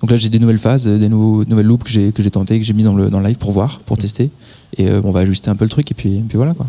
Donc 0.00 0.10
là 0.10 0.16
j'ai 0.16 0.28
des 0.28 0.38
nouvelles 0.38 0.58
phases, 0.58 0.86
des 0.86 1.08
nouveaux, 1.08 1.44
nouvelles 1.44 1.66
loops 1.66 1.84
que 1.84 1.90
j'ai 1.90 2.10
que 2.12 2.22
j'ai 2.22 2.30
tenté, 2.30 2.58
que 2.58 2.64
j'ai 2.64 2.74
mis 2.74 2.82
dans 2.82 2.94
le 2.94 3.10
dans 3.10 3.20
le 3.20 3.26
live 3.26 3.38
pour 3.38 3.52
voir, 3.52 3.80
pour 3.86 3.98
tester. 3.98 4.30
Et 4.78 4.88
euh, 4.88 5.00
on 5.04 5.12
va 5.12 5.20
ajuster 5.20 5.48
un 5.48 5.54
peu 5.54 5.64
le 5.64 5.70
truc 5.70 5.90
et 5.90 5.94
puis, 5.94 6.16
et 6.16 6.24
puis 6.28 6.36
voilà 6.36 6.52
quoi. 6.52 6.66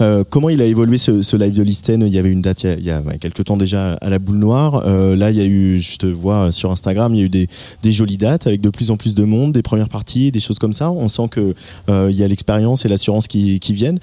Euh, 0.00 0.24
comment 0.28 0.48
il 0.48 0.60
a 0.60 0.64
évolué 0.64 0.98
ce, 0.98 1.22
ce 1.22 1.36
live 1.36 1.54
de 1.54 1.62
Listen? 1.62 2.02
Il 2.02 2.12
y 2.12 2.18
avait 2.18 2.32
une 2.32 2.42
date 2.42 2.64
il 2.64 2.66
y 2.66 2.72
a, 2.72 2.76
il 2.76 2.84
y 2.84 2.90
a, 2.90 3.00
ouais, 3.00 3.16
quelques 3.18 3.44
temps 3.44 3.56
déjà 3.56 3.92
à 3.94 4.10
la 4.10 4.18
boule 4.18 4.38
noire. 4.38 4.82
Euh, 4.84 5.16
là, 5.16 5.30
il 5.30 5.36
y 5.36 5.40
a 5.40 5.46
eu, 5.46 5.80
je 5.80 5.96
te 5.96 6.06
vois 6.06 6.50
sur 6.50 6.70
Instagram, 6.72 7.14
il 7.14 7.18
y 7.18 7.22
a 7.22 7.26
eu 7.26 7.30
des, 7.30 7.48
des 7.82 7.92
jolies 7.92 8.18
dates 8.18 8.48
avec 8.48 8.60
de 8.60 8.70
plus 8.70 8.90
en 8.90 8.96
plus 8.96 9.14
de 9.14 9.24
monde, 9.24 9.52
des 9.52 9.62
premières 9.62 9.88
parties, 9.88 10.32
des 10.32 10.40
choses 10.40 10.58
comme 10.58 10.72
ça. 10.72 10.90
On 10.90 11.08
sent 11.08 11.28
que 11.30 11.54
euh, 11.88 12.08
il 12.10 12.16
y 12.16 12.24
a 12.24 12.28
l'expérience 12.28 12.84
et 12.84 12.88
l'assurance 12.88 13.28
qui, 13.28 13.60
qui 13.60 13.72
viennent. 13.72 14.00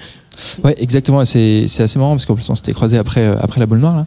Ouais, 0.64 0.76
exactement. 0.82 1.24
C'est 1.24 1.66
c'est 1.68 1.84
assez 1.84 2.00
marrant 2.00 2.12
parce 2.12 2.26
qu'en 2.26 2.36
plus 2.36 2.50
on 2.50 2.56
s'était 2.56 2.74
croisé 2.74 2.98
après 2.98 3.26
après 3.26 3.60
la 3.60 3.66
boule 3.68 3.80
noire 3.80 3.96
là. 3.96 4.06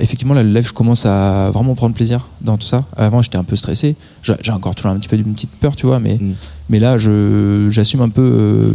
Effectivement, 0.00 0.34
là, 0.34 0.42
le 0.42 0.52
live, 0.52 0.66
je 0.66 0.72
commence 0.74 1.06
à 1.06 1.50
vraiment 1.50 1.74
prendre 1.74 1.94
plaisir 1.94 2.28
dans 2.42 2.58
tout 2.58 2.66
ça. 2.66 2.84
Avant, 3.04 3.22
j'étais 3.22 3.38
un 3.38 3.44
peu 3.44 3.56
stressé. 3.56 3.96
J'ai 4.22 4.52
encore 4.52 4.74
toujours 4.74 4.90
un 4.90 4.98
petit 4.98 5.08
peu 5.08 5.16
d'une 5.16 5.34
petite 5.34 5.50
peur, 5.50 5.76
tu 5.76 5.86
vois, 5.86 6.00
mais 6.00 6.18
Mm. 6.24 6.32
mais 6.70 6.78
là, 6.78 6.98
je 6.98 7.68
j'assume 7.70 8.00
un 8.00 8.08
peu 8.08 8.22
euh, 8.22 8.72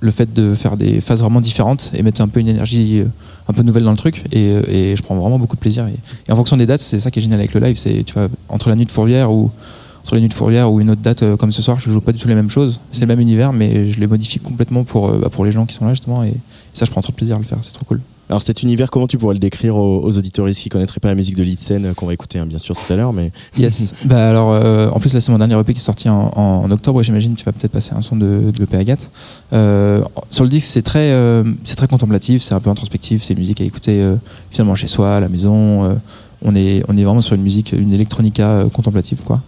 le 0.00 0.10
fait 0.10 0.32
de 0.32 0.54
faire 0.54 0.76
des 0.76 1.00
phases 1.00 1.20
vraiment 1.20 1.40
différentes 1.40 1.90
et 1.94 2.02
mettre 2.02 2.20
un 2.20 2.28
peu 2.28 2.40
une 2.40 2.48
énergie 2.48 3.00
euh, 3.00 3.06
un 3.48 3.52
peu 3.52 3.62
nouvelle 3.62 3.84
dans 3.84 3.90
le 3.90 3.96
truc. 3.96 4.24
Et, 4.32 4.52
euh, 4.52 4.62
et 4.68 4.96
je 4.96 5.02
prends 5.02 5.16
vraiment 5.16 5.38
beaucoup 5.38 5.56
de 5.56 5.60
plaisir. 5.60 5.86
Et, 5.86 5.96
et 6.28 6.32
en 6.32 6.36
fonction 6.36 6.56
des 6.56 6.66
dates, 6.66 6.80
c'est 6.80 7.00
ça 7.00 7.10
qui 7.10 7.18
est 7.18 7.22
génial 7.22 7.40
avec 7.40 7.54
le 7.54 7.60
live. 7.60 7.76
C'est 7.76 8.04
tu 8.04 8.14
vois 8.14 8.28
entre 8.48 8.68
la 8.68 8.76
nuit 8.76 8.86
de 8.86 8.90
Fourvière 8.90 9.30
ou 9.32 9.50
entre 10.02 10.14
la 10.14 10.20
nuit 10.20 10.28
de 10.28 10.34
Fourvière 10.34 10.72
ou 10.72 10.80
une 10.80 10.90
autre 10.90 11.02
date 11.02 11.36
comme 11.36 11.52
ce 11.52 11.60
soir, 11.60 11.78
je 11.78 11.90
joue 11.90 12.00
pas 12.00 12.12
du 12.12 12.20
tout 12.20 12.28
les 12.28 12.34
mêmes 12.34 12.50
choses. 12.50 12.80
C'est 12.92 13.02
le 13.02 13.06
même 13.08 13.20
univers, 13.20 13.52
mais 13.52 13.86
je 13.86 14.00
les 14.00 14.06
modifie 14.06 14.38
complètement 14.38 14.84
pour, 14.84 15.10
bah, 15.10 15.28
pour 15.30 15.44
les 15.44 15.50
gens 15.50 15.66
qui 15.66 15.74
sont 15.74 15.84
là 15.86 15.92
justement. 15.92 16.22
Et, 16.24 16.34
ça, 16.72 16.84
je 16.84 16.90
prends 16.90 17.00
trop 17.00 17.10
de 17.10 17.16
plaisir 17.16 17.36
à 17.36 17.38
le 17.38 17.44
faire. 17.44 17.58
C'est 17.62 17.72
trop 17.72 17.84
cool. 17.84 18.00
Alors 18.28 18.42
cet 18.42 18.62
univers, 18.62 18.90
comment 18.90 19.06
tu 19.06 19.16
pourrais 19.16 19.34
le 19.34 19.38
décrire 19.40 19.76
aux, 19.76 20.02
aux 20.04 20.18
auditoristes 20.18 20.60
qui 20.60 20.68
connaîtraient 20.68 21.00
pas 21.00 21.08
la 21.08 21.14
musique 21.14 21.36
de 21.36 21.42
Listen, 21.42 21.86
euh, 21.86 21.94
qu'on 21.94 22.06
va 22.06 22.12
écouter 22.14 22.38
hein, 22.38 22.46
bien 22.46 22.58
sûr 22.58 22.74
tout 22.76 22.92
à 22.92 22.96
l'heure, 22.96 23.12
mais 23.12 23.32
Yes. 23.58 23.94
bah 24.04 24.28
alors, 24.28 24.52
euh, 24.52 24.90
en 24.90 25.00
plus 25.00 25.14
là, 25.14 25.20
c'est 25.20 25.32
mon 25.32 25.38
dernier 25.38 25.58
EP 25.58 25.72
qui 25.72 25.80
est 25.80 25.82
sorti 25.82 26.08
en, 26.08 26.70
octobre. 26.70 27.02
J'imagine 27.02 27.34
tu 27.34 27.44
vas 27.44 27.52
peut-être 27.52 27.72
passer 27.72 27.92
un 27.94 28.02
son 28.02 28.16
de, 28.16 28.50
de 28.54 28.62
EP 28.64 28.76
Agathe. 28.76 29.10
Euh, 29.52 30.02
sur 30.30 30.44
le 30.44 30.50
disque, 30.50 30.68
c'est 30.68 30.82
très, 30.82 31.12
euh, 31.12 31.42
c'est 31.64 31.76
très 31.76 31.88
contemplatif, 31.88 32.42
c'est 32.42 32.54
un 32.54 32.60
peu 32.60 32.70
introspectif. 32.70 33.22
C'est 33.22 33.32
une 33.32 33.40
musique 33.40 33.60
à 33.60 33.64
écouter 33.64 34.02
euh, 34.02 34.16
finalement 34.50 34.74
chez 34.74 34.88
soi, 34.88 35.14
à 35.14 35.20
la 35.20 35.28
maison. 35.28 35.84
euh, 35.84 35.94
on 36.42 36.54
est, 36.54 36.84
on 36.86 36.96
est 36.96 37.02
vraiment 37.02 37.20
sur 37.20 37.34
une 37.34 37.42
musique, 37.42 37.72
une 37.72 37.92
electronica 37.92 38.64
contemplative, 38.72 39.22
quoi. 39.24 39.40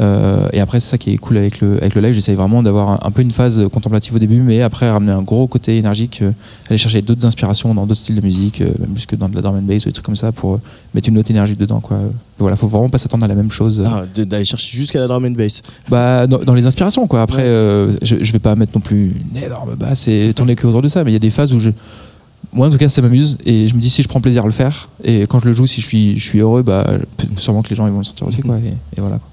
Euh, 0.00 0.48
et 0.52 0.60
après, 0.60 0.78
c'est 0.80 0.90
ça 0.90 0.98
qui 0.98 1.12
est 1.12 1.16
cool 1.18 1.38
avec 1.38 1.60
le, 1.60 1.78
avec 1.78 1.94
le 1.94 2.00
live. 2.00 2.12
J'essaye 2.12 2.34
vraiment 2.36 2.62
d'avoir 2.62 2.90
un, 2.90 2.98
un 3.02 3.10
peu 3.10 3.22
une 3.22 3.30
phase 3.32 3.64
contemplative 3.72 4.14
au 4.14 4.18
début, 4.18 4.40
mais 4.40 4.62
après 4.62 4.88
ramener 4.90 5.12
un 5.12 5.22
gros 5.22 5.46
côté 5.48 5.76
énergique, 5.76 6.20
euh, 6.22 6.30
aller 6.68 6.78
chercher 6.78 7.02
d'autres 7.02 7.26
inspirations 7.26 7.74
dans 7.74 7.86
d'autres 7.86 8.00
styles 8.00 8.14
de 8.16 8.20
musique, 8.20 8.60
euh, 8.60 8.70
même 8.78 8.94
jusque 8.94 9.16
dans 9.16 9.28
de 9.28 9.34
la 9.34 9.42
drum 9.42 9.56
and 9.56 9.62
bass 9.62 9.84
ou 9.84 9.88
des 9.88 9.92
trucs 9.92 10.04
comme 10.06 10.16
ça 10.16 10.30
pour 10.30 10.60
mettre 10.94 11.08
une 11.08 11.18
autre 11.18 11.30
énergie 11.30 11.56
dedans, 11.56 11.80
quoi. 11.80 11.98
Voilà, 12.38 12.54
faut 12.54 12.68
vraiment 12.68 12.88
pas 12.88 12.98
s'attendre 12.98 13.24
à 13.24 13.28
la 13.28 13.34
même 13.34 13.50
chose. 13.50 13.82
ah, 13.84 14.04
d'aller 14.16 14.44
chercher 14.44 14.76
jusqu'à 14.76 15.00
la 15.00 15.08
drum 15.08 15.24
and 15.24 15.32
bass. 15.32 15.62
Bah, 15.88 16.26
dans, 16.28 16.38
dans 16.38 16.54
les 16.54 16.66
inspirations, 16.66 17.06
quoi. 17.08 17.22
Après, 17.22 17.44
je, 17.44 18.16
je 18.20 18.32
vais 18.32 18.38
pas 18.38 18.54
mettre 18.54 18.72
non 18.76 18.80
plus 18.80 19.12
une 19.32 19.36
énorme 19.42 19.74
basse 19.74 20.06
et 20.06 20.32
tourner 20.34 20.54
que 20.54 20.66
autour 20.68 20.82
de 20.82 20.88
ça, 20.88 21.02
mais 21.02 21.10
il 21.10 21.14
y 21.14 21.16
a 21.16 21.20
des 21.20 21.30
phases 21.30 21.52
où 21.52 21.58
je. 21.58 21.70
Moi, 22.52 22.68
en 22.68 22.70
tout 22.70 22.78
cas, 22.78 22.88
ça 22.88 23.02
m'amuse 23.02 23.36
et 23.44 23.66
je 23.66 23.74
me 23.74 23.80
dis 23.80 23.90
si 23.90 24.02
je 24.02 24.08
prends 24.08 24.20
plaisir 24.22 24.42
à 24.44 24.46
le 24.46 24.52
faire 24.52 24.88
et 25.04 25.22
quand 25.26 25.38
je 25.40 25.46
le 25.46 25.52
joue, 25.52 25.66
si 25.66 25.80
je 25.82 25.86
suis, 25.86 26.18
je 26.18 26.22
suis 26.24 26.38
heureux, 26.38 26.62
bah, 26.62 26.86
sûrement 27.36 27.62
que 27.62 27.68
les 27.68 27.76
gens 27.76 27.86
ils 27.86 27.92
vont 27.92 27.98
le 27.98 28.04
sentir 28.04 28.26
aussi, 28.28 28.40
quoi. 28.42 28.56
Et, 28.58 28.68
et 28.68 29.00
voilà. 29.00 29.18
quoi. 29.18 29.28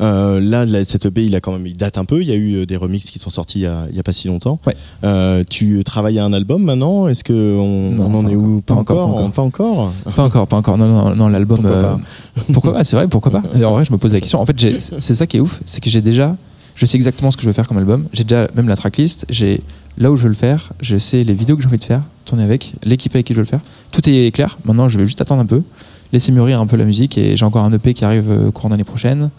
Euh, 0.00 0.40
là, 0.40 0.64
là, 0.64 0.82
cette 0.84 1.04
EP, 1.06 1.24
il 1.24 1.34
a 1.34 1.40
quand 1.40 1.52
même, 1.52 1.66
il 1.66 1.76
date 1.76 1.98
un 1.98 2.04
peu. 2.04 2.22
Il 2.22 2.28
y 2.28 2.32
a 2.32 2.36
eu 2.36 2.54
euh, 2.56 2.66
des 2.66 2.76
remixes 2.76 3.10
qui 3.10 3.18
sont 3.18 3.30
sortis 3.30 3.60
il 3.60 3.62
y 3.62 3.66
a, 3.66 3.86
il 3.90 3.96
y 3.96 4.00
a 4.00 4.02
pas 4.02 4.12
si 4.12 4.28
longtemps. 4.28 4.58
Ouais. 4.66 4.74
Euh, 5.04 5.44
tu 5.48 5.82
travailles 5.84 6.18
à 6.18 6.24
un 6.24 6.32
album 6.32 6.62
maintenant? 6.62 7.06
Est-ce 7.08 7.24
que 7.24 7.58
on, 7.58 7.92
Non, 7.92 8.06
on 8.06 8.18
en 8.20 8.28
est 8.28 8.36
où? 8.36 8.62
Encore, 8.70 8.84
pas 8.84 9.04
encore, 9.04 9.32
Pas 9.32 9.42
encore. 9.42 9.92
Pas 10.16 10.22
encore, 10.24 10.46
pas 10.46 10.56
encore. 10.56 10.78
Non, 10.78 10.86
non, 10.86 11.14
non, 11.14 11.28
l'album. 11.28 11.58
Pourquoi 11.58 11.76
euh, 11.76 11.82
pas? 11.82 12.00
pourquoi 12.52 12.72
pas 12.72 12.84
C'est 12.84 12.96
vrai, 12.96 13.08
pourquoi 13.08 13.30
pas? 13.30 13.42
En 13.64 13.72
vrai, 13.72 13.84
je 13.84 13.92
me 13.92 13.98
pose 13.98 14.12
la 14.12 14.20
question. 14.20 14.40
En 14.40 14.46
fait, 14.46 14.56
c'est 14.80 15.14
ça 15.14 15.26
qui 15.26 15.36
est 15.36 15.40
ouf, 15.40 15.60
c'est 15.66 15.82
que 15.82 15.90
j'ai 15.90 16.00
déjà, 16.00 16.34
je 16.74 16.86
sais 16.86 16.96
exactement 16.96 17.30
ce 17.30 17.36
que 17.36 17.42
je 17.42 17.48
veux 17.48 17.52
faire 17.52 17.68
comme 17.68 17.78
album. 17.78 18.06
J'ai 18.12 18.24
déjà 18.24 18.48
même 18.54 18.68
la 18.68 18.76
tracklist. 18.76 19.26
J'ai 19.28 19.62
là 19.98 20.10
où 20.10 20.16
je 20.16 20.22
veux 20.22 20.28
le 20.28 20.34
faire. 20.34 20.72
Je 20.80 20.96
sais 20.96 21.24
les 21.24 21.34
vidéos 21.34 21.56
que 21.56 21.62
j'ai 21.62 21.68
envie 21.68 21.78
de 21.78 21.84
faire, 21.84 22.02
tourner 22.24 22.44
avec, 22.44 22.72
l'équipe 22.84 23.14
avec 23.14 23.26
qui 23.26 23.34
je 23.34 23.38
veux 23.38 23.44
le 23.44 23.48
faire. 23.48 23.60
Tout 23.92 24.08
est 24.08 24.34
clair. 24.34 24.58
Maintenant, 24.64 24.88
je 24.88 24.98
vais 24.98 25.04
juste 25.04 25.20
attendre 25.20 25.42
un 25.42 25.46
peu, 25.46 25.62
laisser 26.12 26.32
mûrir 26.32 26.60
un 26.60 26.66
peu 26.66 26.76
la 26.76 26.86
musique. 26.86 27.18
Et 27.18 27.36
j'ai 27.36 27.44
encore 27.44 27.64
un 27.64 27.72
EP 27.72 27.92
qui 27.92 28.04
arrive 28.04 28.50
courant 28.54 28.70
d'année 28.70 28.84
prochaine. 28.84 29.30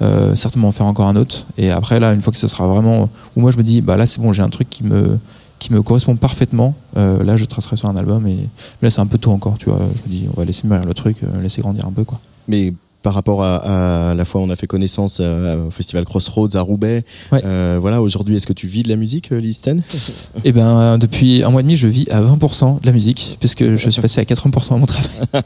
Euh, 0.00 0.34
certainement 0.36 0.68
en 0.68 0.72
faire 0.72 0.86
encore 0.86 1.08
un 1.08 1.16
autre. 1.16 1.46
Et 1.56 1.70
après, 1.70 1.98
là, 1.98 2.12
une 2.12 2.20
fois 2.20 2.32
que 2.32 2.38
ce 2.38 2.46
sera 2.46 2.68
vraiment, 2.68 3.08
où 3.34 3.40
moi 3.40 3.50
je 3.50 3.56
me 3.56 3.62
dis, 3.62 3.80
bah 3.80 3.96
là, 3.96 4.06
c'est 4.06 4.20
bon, 4.20 4.32
j'ai 4.32 4.42
un 4.42 4.48
truc 4.48 4.70
qui 4.70 4.84
me 4.84 5.18
qui 5.58 5.72
me 5.72 5.82
correspond 5.82 6.14
parfaitement. 6.14 6.74
euh, 6.96 7.24
là, 7.24 7.36
je 7.36 7.44
tracerai 7.44 7.76
sur 7.76 7.88
un 7.88 7.96
album. 7.96 8.26
Et 8.28 8.48
là, 8.80 8.90
c'est 8.90 9.00
un 9.00 9.06
peu 9.06 9.18
tôt 9.18 9.32
encore, 9.32 9.58
tu 9.58 9.68
vois. 9.68 9.80
Je 9.80 10.08
me 10.08 10.16
dis, 10.16 10.28
on 10.32 10.38
va 10.38 10.44
laisser 10.44 10.68
mûrir 10.68 10.84
le 10.84 10.94
truc, 10.94 11.16
euh, 11.24 11.42
laisser 11.42 11.62
grandir 11.62 11.84
un 11.84 11.92
peu, 11.92 12.04
quoi. 12.04 12.20
Mais 12.46 12.72
par 13.02 13.14
rapport 13.14 13.42
à, 13.44 14.10
à 14.10 14.14
la 14.14 14.24
fois 14.24 14.40
on 14.40 14.50
a 14.50 14.56
fait 14.56 14.66
connaissance 14.66 15.18
euh, 15.20 15.66
au 15.66 15.70
festival 15.70 16.04
Crossroads 16.04 16.56
à 16.56 16.60
Roubaix. 16.60 17.04
Ouais. 17.32 17.40
Euh, 17.44 17.78
voilà, 17.80 18.02
aujourd'hui, 18.02 18.36
est-ce 18.36 18.46
que 18.46 18.52
tu 18.52 18.66
vis 18.66 18.82
de 18.82 18.88
la 18.88 18.96
musique, 18.96 19.30
euh, 19.32 19.38
Listen 19.40 19.82
Eh 20.44 20.52
ben, 20.52 20.98
depuis 20.98 21.42
un 21.44 21.50
mois 21.50 21.60
et 21.60 21.64
demi, 21.64 21.76
je 21.76 21.86
vis 21.86 22.08
à 22.10 22.20
20% 22.22 22.80
de 22.80 22.86
la 22.86 22.92
musique, 22.92 23.36
puisque 23.40 23.76
je 23.76 23.88
suis 23.90 24.02
passé 24.02 24.20
à 24.20 24.24
80% 24.24 24.74
à 24.74 24.76
mon 24.76 24.86
travail. 24.86 25.08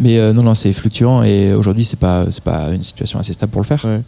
mais 0.00 0.18
euh, 0.18 0.32
non, 0.32 0.42
non, 0.42 0.54
c'est 0.54 0.72
fluctuant 0.72 1.22
et 1.22 1.54
aujourd'hui, 1.54 1.84
c'est 1.84 1.98
pas, 1.98 2.30
c'est 2.30 2.44
pas 2.44 2.70
une 2.72 2.82
situation 2.82 3.18
assez 3.18 3.32
stable 3.32 3.50
pour 3.52 3.62
le 3.62 3.66
faire, 3.66 3.84
Ouais. 3.84 4.02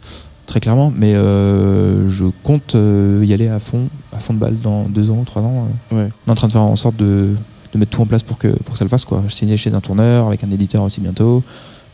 très 0.45 0.59
clairement. 0.59 0.93
Mais 0.95 1.13
je 1.13 2.25
compte 2.43 2.75
y 2.75 3.33
aller 3.33 3.47
à 3.47 3.59
fond, 3.59 3.87
à 4.13 4.19
fond 4.19 4.33
de 4.33 4.39
balle 4.39 4.57
dans 4.61 4.83
deux 4.87 5.09
ans, 5.09 5.23
trois 5.25 5.41
ans. 5.41 5.67
Ouais. 5.91 6.09
On 6.25 6.29
est 6.29 6.31
en 6.31 6.35
train 6.35 6.47
de 6.47 6.51
faire 6.51 6.61
en 6.61 6.75
sorte 6.75 6.95
de, 6.97 7.29
de 7.73 7.77
mettre 7.79 7.91
tout 7.91 8.01
en 8.01 8.05
place 8.05 8.23
pour 8.23 8.37
que, 8.37 8.47
pour 8.49 8.73
que 8.73 8.77
ça 8.77 8.85
le 8.85 8.89
fasse, 8.89 9.05
quoi. 9.05 9.23
Je 9.27 9.33
signe 9.33 9.55
chez 9.57 9.73
un 9.73 9.81
tourneur, 9.81 10.27
avec 10.27 10.43
un 10.43 10.51
éditeur 10.51 10.83
aussi 10.83 11.01
bientôt. 11.01 11.43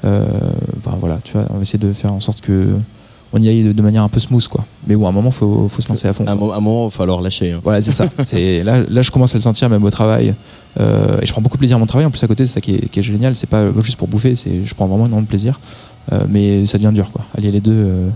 Euh, 0.06 0.26
Enfin 0.78 0.98
voilà, 1.00 1.20
tu 1.24 1.34
vois, 1.34 1.46
on 1.50 1.56
va 1.56 1.62
essayer 1.62 1.80
de 1.80 1.92
faire 1.92 2.14
en 2.14 2.20
sorte 2.20 2.42
que 2.42 2.68
on 3.34 3.42
y 3.42 3.50
aille 3.50 3.64
de, 3.64 3.72
de 3.74 3.82
manière 3.82 4.04
un 4.04 4.10
peu 4.10 4.20
smooth, 4.22 4.48
quoi. 4.48 4.66
Mais 4.88 4.96
bon, 4.96 5.06
à 5.06 5.10
un 5.10 5.12
moment, 5.12 5.32
faut, 5.32 5.68
faut 5.68 5.82
se 5.82 5.90
lancer 5.90 6.08
à 6.08 6.14
fond. 6.14 6.26
À 6.26 6.32
un, 6.32 6.36
moment, 6.36 6.84
il 6.86 6.86
va 6.86 6.90
falloir 6.92 7.20
lâcher. 7.20 7.52
hein. 7.52 7.60
Voilà, 7.64 7.82
c'est 7.82 7.92
ça. 7.92 8.06
C'est 8.24 8.64
là, 8.64 8.84
là, 8.88 9.02
je 9.02 9.12
commence 9.12 9.34
à 9.36 9.38
le 9.38 9.42
sentir 9.42 9.70
même 9.70 9.84
au 9.84 9.90
travail. 9.90 10.34
Euh, 10.80 11.20
et 11.22 11.26
je 11.26 11.32
prends 11.34 11.42
beaucoup 11.42 11.58
de 11.58 11.60
plaisir 11.60 11.76
à 11.76 11.80
mon 11.80 11.86
travail. 11.88 12.06
En 12.06 12.10
plus, 12.12 12.24
à 12.24 12.28
côté, 12.28 12.46
c'est 12.46 12.54
ça 12.54 12.62
qui 12.62 12.76
est, 12.76 12.88
qui 12.90 13.00
est 13.00 13.04
génial. 13.04 13.36
C'est 13.36 13.50
pas 13.50 13.64
juste 13.82 13.98
pour 13.98 14.08
bouffer. 14.08 14.36
C'est, 14.38 14.64
je 14.64 14.74
prends 14.76 14.88
vraiment 14.88 15.06
énormément 15.08 15.24
de 15.24 15.28
plaisir. 15.28 15.60
Euh, 16.14 16.24
mais 16.30 16.66
ça 16.68 16.78
devient 16.78 16.94
dur, 16.94 17.12
quoi. 17.12 17.26
Allier 17.38 17.52
les 17.52 17.60
deux. 17.60 17.74
euh, 17.74 18.10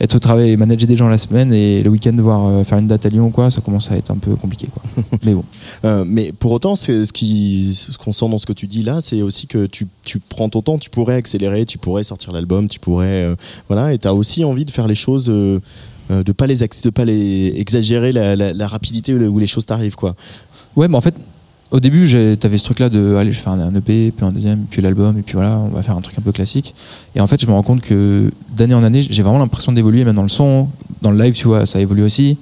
être 0.00 0.14
au 0.14 0.18
travail 0.18 0.50
et 0.50 0.56
manager 0.56 0.88
des 0.88 0.96
gens 0.96 1.08
la 1.08 1.18
semaine 1.18 1.52
et 1.52 1.82
le 1.82 1.90
week-end 1.90 2.12
devoir 2.12 2.46
euh, 2.46 2.64
faire 2.64 2.78
une 2.78 2.86
date 2.86 3.04
à 3.04 3.10
Lyon, 3.10 3.30
quoi, 3.30 3.50
ça 3.50 3.60
commence 3.60 3.90
à 3.90 3.96
être 3.96 4.10
un 4.10 4.16
peu 4.16 4.34
compliqué, 4.34 4.66
quoi. 4.72 4.82
mais 5.24 5.34
bon. 5.34 5.44
Euh, 5.84 6.04
mais 6.06 6.32
pour 6.32 6.52
autant, 6.52 6.74
c'est 6.74 7.04
ce 7.04 7.12
qui, 7.12 7.74
ce 7.74 7.98
qu'on 7.98 8.12
sent 8.12 8.28
dans 8.28 8.38
ce 8.38 8.46
que 8.46 8.52
tu 8.54 8.66
dis 8.66 8.82
là, 8.82 9.00
c'est 9.00 9.20
aussi 9.22 9.46
que 9.46 9.66
tu, 9.66 9.86
tu 10.04 10.18
prends 10.18 10.48
ton 10.48 10.62
temps, 10.62 10.78
tu 10.78 10.88
pourrais 10.90 11.16
accélérer, 11.16 11.66
tu 11.66 11.76
pourrais 11.78 12.02
sortir 12.02 12.32
l'album, 12.32 12.66
tu 12.68 12.80
pourrais, 12.80 13.24
euh, 13.24 13.34
voilà, 13.68 13.92
et 13.92 13.98
tu 13.98 14.08
as 14.08 14.14
aussi 14.14 14.42
envie 14.44 14.64
de 14.64 14.70
faire 14.70 14.88
les 14.88 14.94
choses, 14.94 15.28
euh, 15.28 15.60
de 16.08 16.32
pas 16.32 16.46
les, 16.46 16.56
de 16.56 16.90
pas 16.90 17.04
les 17.04 17.52
exagérer 17.56 18.10
la, 18.12 18.34
la- 18.34 18.52
la 18.52 18.66
rapidité 18.68 19.14
où 19.14 19.38
les 19.38 19.46
choses 19.46 19.66
t'arrivent, 19.66 19.96
quoi. 19.96 20.16
Ouais, 20.76 20.88
mais 20.88 20.96
en 20.96 21.00
fait, 21.00 21.14
au 21.70 21.80
début, 21.80 22.06
j'ai- 22.06 22.36
t'avais 22.36 22.58
ce 22.58 22.64
truc-là 22.64 22.88
de, 22.88 23.14
allez, 23.16 23.32
je 23.32 23.38
fais 23.38 23.48
un, 23.48 23.60
un 23.60 23.74
EP, 23.74 24.12
puis 24.16 24.26
un 24.26 24.32
deuxième, 24.32 24.64
puis 24.70 24.82
l'album, 24.82 25.16
et 25.18 25.22
puis 25.22 25.34
voilà, 25.34 25.58
on 25.58 25.68
va 25.68 25.82
faire 25.82 25.96
un 25.96 26.00
truc 26.00 26.18
un 26.18 26.22
peu 26.22 26.32
classique. 26.32 26.74
Et 27.14 27.20
en 27.20 27.26
fait, 27.26 27.40
je 27.40 27.46
me 27.46 27.52
rends 27.52 27.62
compte 27.62 27.80
que 27.80 28.30
d'année 28.56 28.74
en 28.74 28.82
année, 28.82 29.02
j'ai 29.02 29.22
vraiment 29.22 29.38
l'impression 29.38 29.72
d'évoluer, 29.72 30.04
même 30.04 30.14
dans 30.16 30.22
le 30.22 30.28
son, 30.28 30.68
dans 31.02 31.10
le 31.12 31.22
live, 31.22 31.34
tu 31.34 31.46
vois, 31.46 31.66
ça 31.66 31.80
évolue 31.80 32.02
aussi. 32.02 32.36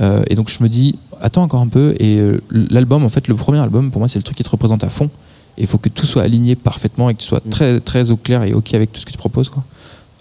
Euh, 0.00 0.22
et 0.28 0.34
donc, 0.34 0.50
je 0.50 0.62
me 0.62 0.68
dis, 0.68 0.96
attends 1.20 1.42
encore 1.42 1.60
un 1.60 1.68
peu. 1.68 1.94
Et 1.98 2.18
euh, 2.18 2.40
l'album, 2.50 3.04
en 3.04 3.08
fait, 3.08 3.28
le 3.28 3.34
premier 3.36 3.58
album, 3.58 3.90
pour 3.90 4.00
moi, 4.00 4.08
c'est 4.08 4.18
le 4.18 4.22
truc 4.24 4.36
qui 4.36 4.42
te 4.44 4.50
représente 4.50 4.84
à 4.84 4.88
fond. 4.90 5.08
Et 5.56 5.62
il 5.62 5.66
faut 5.68 5.78
que 5.78 5.88
tout 5.88 6.04
soit 6.04 6.22
aligné 6.22 6.56
parfaitement 6.56 7.08
et 7.10 7.14
que 7.14 7.20
tu 7.20 7.26
sois 7.28 7.40
très, 7.48 7.78
très 7.80 8.10
au 8.10 8.16
clair 8.16 8.42
et 8.42 8.52
OK 8.54 8.74
avec 8.74 8.92
tout 8.92 9.00
ce 9.00 9.06
que 9.06 9.12
tu 9.12 9.18
proposes, 9.18 9.48
quoi. 9.48 9.62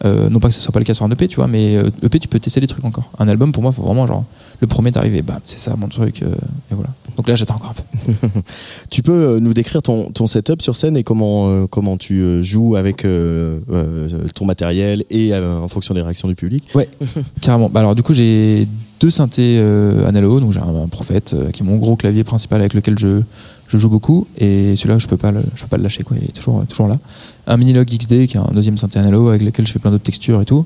Euh, 0.05 0.29
non 0.29 0.39
pas 0.39 0.49
que 0.49 0.53
ce 0.53 0.59
soit 0.59 0.71
pas 0.71 0.79
le 0.79 0.85
cas 0.85 0.93
sur 0.93 1.05
un 1.05 1.11
EP, 1.11 1.27
tu 1.27 1.37
vois, 1.37 1.47
mais 1.47 1.77
euh, 1.77 1.89
EP, 2.03 2.19
tu 2.19 2.27
peux 2.27 2.39
tester 2.39 2.59
des 2.59 2.67
trucs 2.67 2.83
encore. 2.83 3.09
Un 3.19 3.27
album, 3.27 3.51
pour 3.51 3.63
moi, 3.63 3.71
faut 3.71 3.83
vraiment, 3.83 4.05
genre, 4.05 4.25
le 4.59 4.67
premier 4.67 4.91
d'arriver, 4.91 5.21
bam, 5.21 5.39
c'est 5.45 5.59
ça 5.59 5.75
mon 5.77 5.87
truc, 5.87 6.21
euh, 6.21 6.35
et 6.71 6.75
voilà. 6.75 6.89
Donc 7.15 7.27
là, 7.27 7.35
j'attends 7.35 7.55
encore 7.55 7.71
un 7.71 7.73
peu. 7.73 8.39
Tu 8.89 9.01
peux 9.01 9.39
nous 9.39 9.53
décrire 9.53 9.81
ton, 9.81 10.09
ton 10.11 10.27
setup 10.27 10.61
sur 10.61 10.75
scène 10.75 10.97
et 10.97 11.03
comment, 11.03 11.49
euh, 11.49 11.67
comment 11.67 11.97
tu 11.97 12.43
joues 12.43 12.75
avec 12.75 13.05
ton 14.35 14.45
matériel 14.45 15.03
et 15.09 15.35
en 15.35 15.67
fonction 15.67 15.93
des 15.93 16.01
réactions 16.01 16.27
du 16.27 16.35
public? 16.35 16.63
Ouais, 16.75 16.89
carrément. 17.41 17.69
Bah 17.69 17.79
alors 17.79 17.95
du 17.95 18.03
coup 18.03 18.13
j'ai 18.13 18.67
deux 18.99 19.09
synthés 19.09 19.59
analogues, 20.05 20.41
donc 20.41 20.51
j'ai 20.51 20.59
un, 20.59 20.83
un 20.83 20.87
prophète 20.87 21.33
euh, 21.33 21.51
qui 21.51 21.61
est 21.61 21.65
mon 21.65 21.77
gros 21.77 21.95
clavier 21.95 22.23
principal 22.23 22.61
avec 22.61 22.73
lequel 22.73 22.97
je, 22.97 23.21
je 23.67 23.77
joue 23.77 23.89
beaucoup 23.89 24.27
et 24.37 24.75
celui-là 24.75 24.97
je 24.97 25.07
peux 25.07 25.17
pas 25.17 25.31
le, 25.31 25.41
je 25.55 25.61
peux 25.61 25.67
pas 25.67 25.77
le 25.77 25.83
lâcher 25.83 26.03
quoi, 26.03 26.15
il 26.19 26.23
est 26.25 26.31
toujours 26.31 26.65
toujours 26.67 26.87
là. 26.87 26.95
Un 27.45 27.57
Minilog 27.57 27.87
XD 27.87 28.27
qui 28.27 28.37
est 28.37 28.39
un 28.39 28.51
deuxième 28.53 28.77
synthé 28.77 28.99
analogue 28.99 29.29
avec 29.29 29.41
lequel 29.41 29.67
je 29.67 29.71
fais 29.71 29.79
plein 29.79 29.91
d'autres 29.91 30.03
textures 30.03 30.41
et 30.41 30.45
tout. 30.45 30.65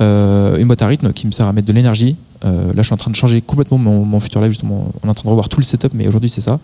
Euh, 0.00 0.56
une 0.56 0.66
boîte 0.66 0.82
à 0.82 0.86
rythme 0.86 1.12
qui 1.12 1.26
me 1.26 1.32
sert 1.32 1.46
à 1.46 1.52
mettre 1.52 1.66
de 1.66 1.72
l'énergie. 1.72 2.16
Euh, 2.44 2.68
là 2.68 2.74
je 2.78 2.82
suis 2.82 2.94
en 2.94 2.96
train 2.96 3.10
de 3.10 3.16
changer 3.16 3.40
complètement 3.40 3.78
mon, 3.78 4.20
futur 4.20 4.40
live 4.40 4.52
justement. 4.52 4.92
On 5.02 5.08
est 5.08 5.10
en 5.10 5.14
train 5.14 5.24
de 5.24 5.30
revoir 5.30 5.48
tout 5.48 5.58
le 5.58 5.64
setup 5.64 5.94
mais 5.94 6.06
aujourd'hui 6.06 6.30
c'est 6.30 6.40
ça. 6.40 6.60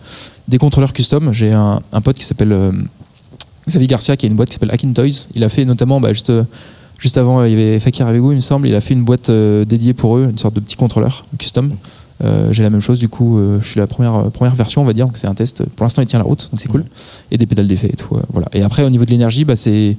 Des 0.47 0.57
contrôleurs 0.57 0.93
custom. 0.93 1.33
J'ai 1.33 1.51
un, 1.51 1.81
pote 2.03 2.15
qui 2.15 2.23
s'appelle 2.23 2.53
euh, 2.53 2.71
Xavier 3.67 3.87
Garcia 3.87 4.15
qui 4.15 4.25
a 4.25 4.29
une 4.29 4.35
boîte 4.35 4.49
qui 4.49 4.53
s'appelle 4.53 4.71
Hacking 4.71 4.93
Toys. 4.93 5.27
Il 5.35 5.43
a 5.43 5.49
fait 5.49 5.65
notamment 5.65 5.99
bah, 5.99 6.13
juste 6.13 6.31
Juste 6.97 7.15
avant, 7.15 7.45
il 7.45 7.51
y 7.51 7.53
avait 7.53 7.79
Fakir 7.79 8.07
avec 8.07 8.21
vous, 8.21 8.33
il 8.33 8.35
me 8.35 8.41
semble. 8.41 8.67
Il 8.67 8.75
a 8.75 8.81
fait 8.81 8.93
une 8.93 9.05
boîte 9.05 9.31
dédiée 9.31 9.93
pour 9.93 10.17
eux, 10.17 10.27
une 10.29 10.37
sorte 10.37 10.55
de 10.55 10.59
petit 10.59 10.75
contrôleur 10.75 11.23
custom. 11.37 11.71
Euh, 12.23 12.51
J'ai 12.51 12.63
la 12.63 12.69
même 12.69 12.81
chose, 12.81 12.99
du 12.99 13.07
coup, 13.09 13.37
euh, 13.37 13.59
je 13.61 13.67
suis 13.67 13.79
la 13.79 13.87
première, 13.87 14.13
euh, 14.15 14.29
première 14.29 14.55
version, 14.55 14.81
on 14.81 14.85
va 14.85 14.93
dire. 14.93 15.05
Donc 15.07 15.17
c'est 15.17 15.27
un 15.27 15.33
test. 15.35 15.63
Pour 15.75 15.85
l'instant, 15.85 16.01
il 16.01 16.05
tient 16.07 16.19
la 16.19 16.25
route, 16.25 16.49
donc 16.51 16.59
c'est 16.59 16.67
cool. 16.67 16.83
Et 17.31 17.37
des 17.37 17.45
pédales 17.45 17.67
d'effet 17.67 17.89
et 17.91 17.95
tout. 17.95 18.17
voilà. 18.31 18.47
Et 18.53 18.61
après, 18.61 18.83
au 18.83 18.89
niveau 18.89 19.05
de 19.05 19.11
l'énergie, 19.11 19.45
bah, 19.45 19.55
c'est 19.55 19.95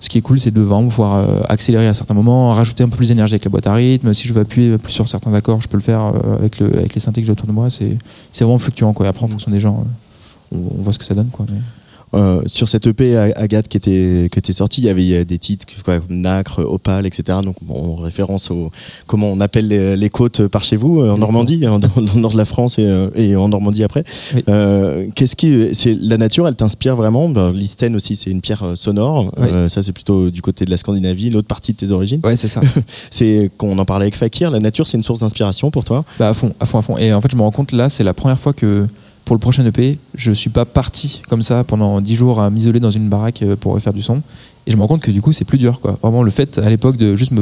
ce 0.00 0.08
qui 0.08 0.18
est 0.18 0.20
cool, 0.20 0.38
c'est 0.38 0.52
de 0.52 0.60
vraiment 0.60 0.88
pouvoir 0.88 1.26
accélérer 1.50 1.88
à 1.88 1.92
certains 1.94 2.14
moments, 2.14 2.52
rajouter 2.52 2.84
un 2.84 2.88
peu 2.88 2.96
plus 2.96 3.08
d'énergie 3.08 3.34
avec 3.34 3.44
la 3.44 3.50
boîte 3.50 3.66
à 3.66 3.72
rythme. 3.74 4.14
Si 4.14 4.28
je 4.28 4.32
veux 4.32 4.40
appuyer 4.42 4.78
plus 4.78 4.92
sur 4.92 5.08
certains 5.08 5.34
accords, 5.34 5.60
je 5.60 5.66
peux 5.66 5.76
le 5.76 5.82
faire 5.82 6.12
avec, 6.38 6.60
le, 6.60 6.66
avec 6.78 6.94
les 6.94 7.00
synthés 7.00 7.20
que 7.20 7.26
j'ai 7.26 7.32
autour 7.32 7.48
de 7.48 7.52
moi. 7.52 7.68
C'est 7.70 7.96
vraiment 8.38 8.58
fluctuant. 8.58 8.92
Quoi. 8.92 9.06
Et 9.06 9.08
après, 9.08 9.24
en 9.24 9.28
fonction 9.28 9.50
des 9.50 9.58
gens, 9.58 9.84
on, 10.52 10.58
on 10.78 10.82
voit 10.82 10.92
ce 10.92 10.98
que 10.98 11.04
ça 11.04 11.14
donne. 11.16 11.30
Quoi. 11.30 11.46
Mais- 11.50 11.58
Euh, 12.14 12.40
sur 12.46 12.68
cette 12.68 12.86
EP 12.86 13.16
Agathe 13.16 13.68
qui 13.68 13.76
était 13.76 14.28
qui 14.32 14.38
était 14.38 14.52
sortie, 14.52 14.80
il 14.80 14.86
y 14.86 14.88
avait 14.88 15.24
des 15.24 15.38
titres 15.38 15.66
quoi, 15.84 15.98
comme 16.00 16.16
Nacre, 16.16 16.60
Opale, 16.64 17.06
etc. 17.06 17.38
Donc 17.42 17.56
bon, 17.62 17.94
en 17.94 17.96
référence 17.96 18.50
au 18.50 18.70
comment 19.06 19.30
on 19.30 19.40
appelle 19.40 19.68
les, 19.68 19.96
les 19.96 20.10
côtes 20.10 20.46
par 20.48 20.64
chez 20.64 20.76
vous 20.76 21.00
euh, 21.00 21.10
en 21.12 21.18
Normandie, 21.18 21.64
hein, 21.66 21.78
dans, 21.78 21.88
dans 22.00 22.14
le 22.14 22.20
nord 22.20 22.32
de 22.32 22.36
la 22.36 22.44
France 22.44 22.78
et, 22.78 22.84
euh, 22.84 23.08
et 23.14 23.36
en 23.36 23.48
Normandie 23.48 23.84
après. 23.84 24.04
Oui. 24.34 24.44
Euh, 24.48 25.06
Qu'est-ce 25.14 25.36
qui 25.36 25.68
c'est 25.74 25.96
la 26.00 26.16
nature, 26.16 26.46
elle 26.48 26.56
t'inspire 26.56 26.96
vraiment? 26.96 27.28
Ben, 27.28 27.52
L'Isten 27.52 27.94
aussi, 27.96 28.16
c'est 28.16 28.30
une 28.30 28.40
pierre 28.40 28.72
sonore. 28.74 29.32
Oui. 29.36 29.48
Euh, 29.52 29.68
ça 29.68 29.82
c'est 29.82 29.92
plutôt 29.92 30.30
du 30.30 30.42
côté 30.42 30.64
de 30.64 30.70
la 30.70 30.76
Scandinavie, 30.76 31.30
l'autre 31.30 31.48
partie 31.48 31.72
de 31.72 31.76
tes 31.78 31.90
origines. 31.90 32.20
Ouais, 32.24 32.36
c'est 32.36 32.48
ça. 32.48 32.60
C'est 33.10 33.50
qu'on 33.56 33.78
en 33.78 33.84
parlait 33.84 34.04
avec 34.04 34.16
Fakir. 34.16 34.50
La 34.50 34.58
nature, 34.58 34.86
c'est 34.86 34.96
une 34.96 35.02
source 35.02 35.20
d'inspiration 35.20 35.70
pour 35.70 35.84
toi? 35.84 36.04
Bah 36.18 36.28
à 36.28 36.34
fond, 36.34 36.54
à 36.60 36.66
fond, 36.66 36.78
à 36.78 36.82
fond. 36.82 36.98
Et 36.98 37.12
en 37.12 37.20
fait, 37.20 37.30
je 37.30 37.36
me 37.36 37.42
rends 37.42 37.50
compte 37.50 37.72
là, 37.72 37.88
c'est 37.88 38.04
la 38.04 38.14
première 38.14 38.38
fois 38.38 38.52
que 38.52 38.86
pour 39.28 39.36
le 39.36 39.40
prochain 39.40 39.64
EP, 39.64 39.98
je 40.16 40.32
suis 40.32 40.50
pas 40.50 40.64
parti 40.64 41.22
comme 41.28 41.42
ça 41.42 41.62
pendant 41.62 42.00
10 42.00 42.14
jours 42.16 42.40
à 42.40 42.50
m'isoler 42.50 42.80
dans 42.80 42.90
une 42.90 43.08
baraque 43.08 43.42
euh, 43.42 43.56
pour 43.56 43.78
faire 43.78 43.92
du 43.92 44.02
son. 44.02 44.22
Et 44.66 44.70
je 44.70 44.76
me 44.76 44.80
rends 44.80 44.88
compte 44.88 45.02
que 45.02 45.10
du 45.10 45.22
coup, 45.22 45.32
c'est 45.32 45.44
plus 45.44 45.58
dur. 45.58 45.80
Vraiment, 46.02 46.22
le 46.22 46.30
fait 46.30 46.58
à 46.58 46.68
l'époque 46.68 46.96
de 46.96 47.14
juste 47.14 47.32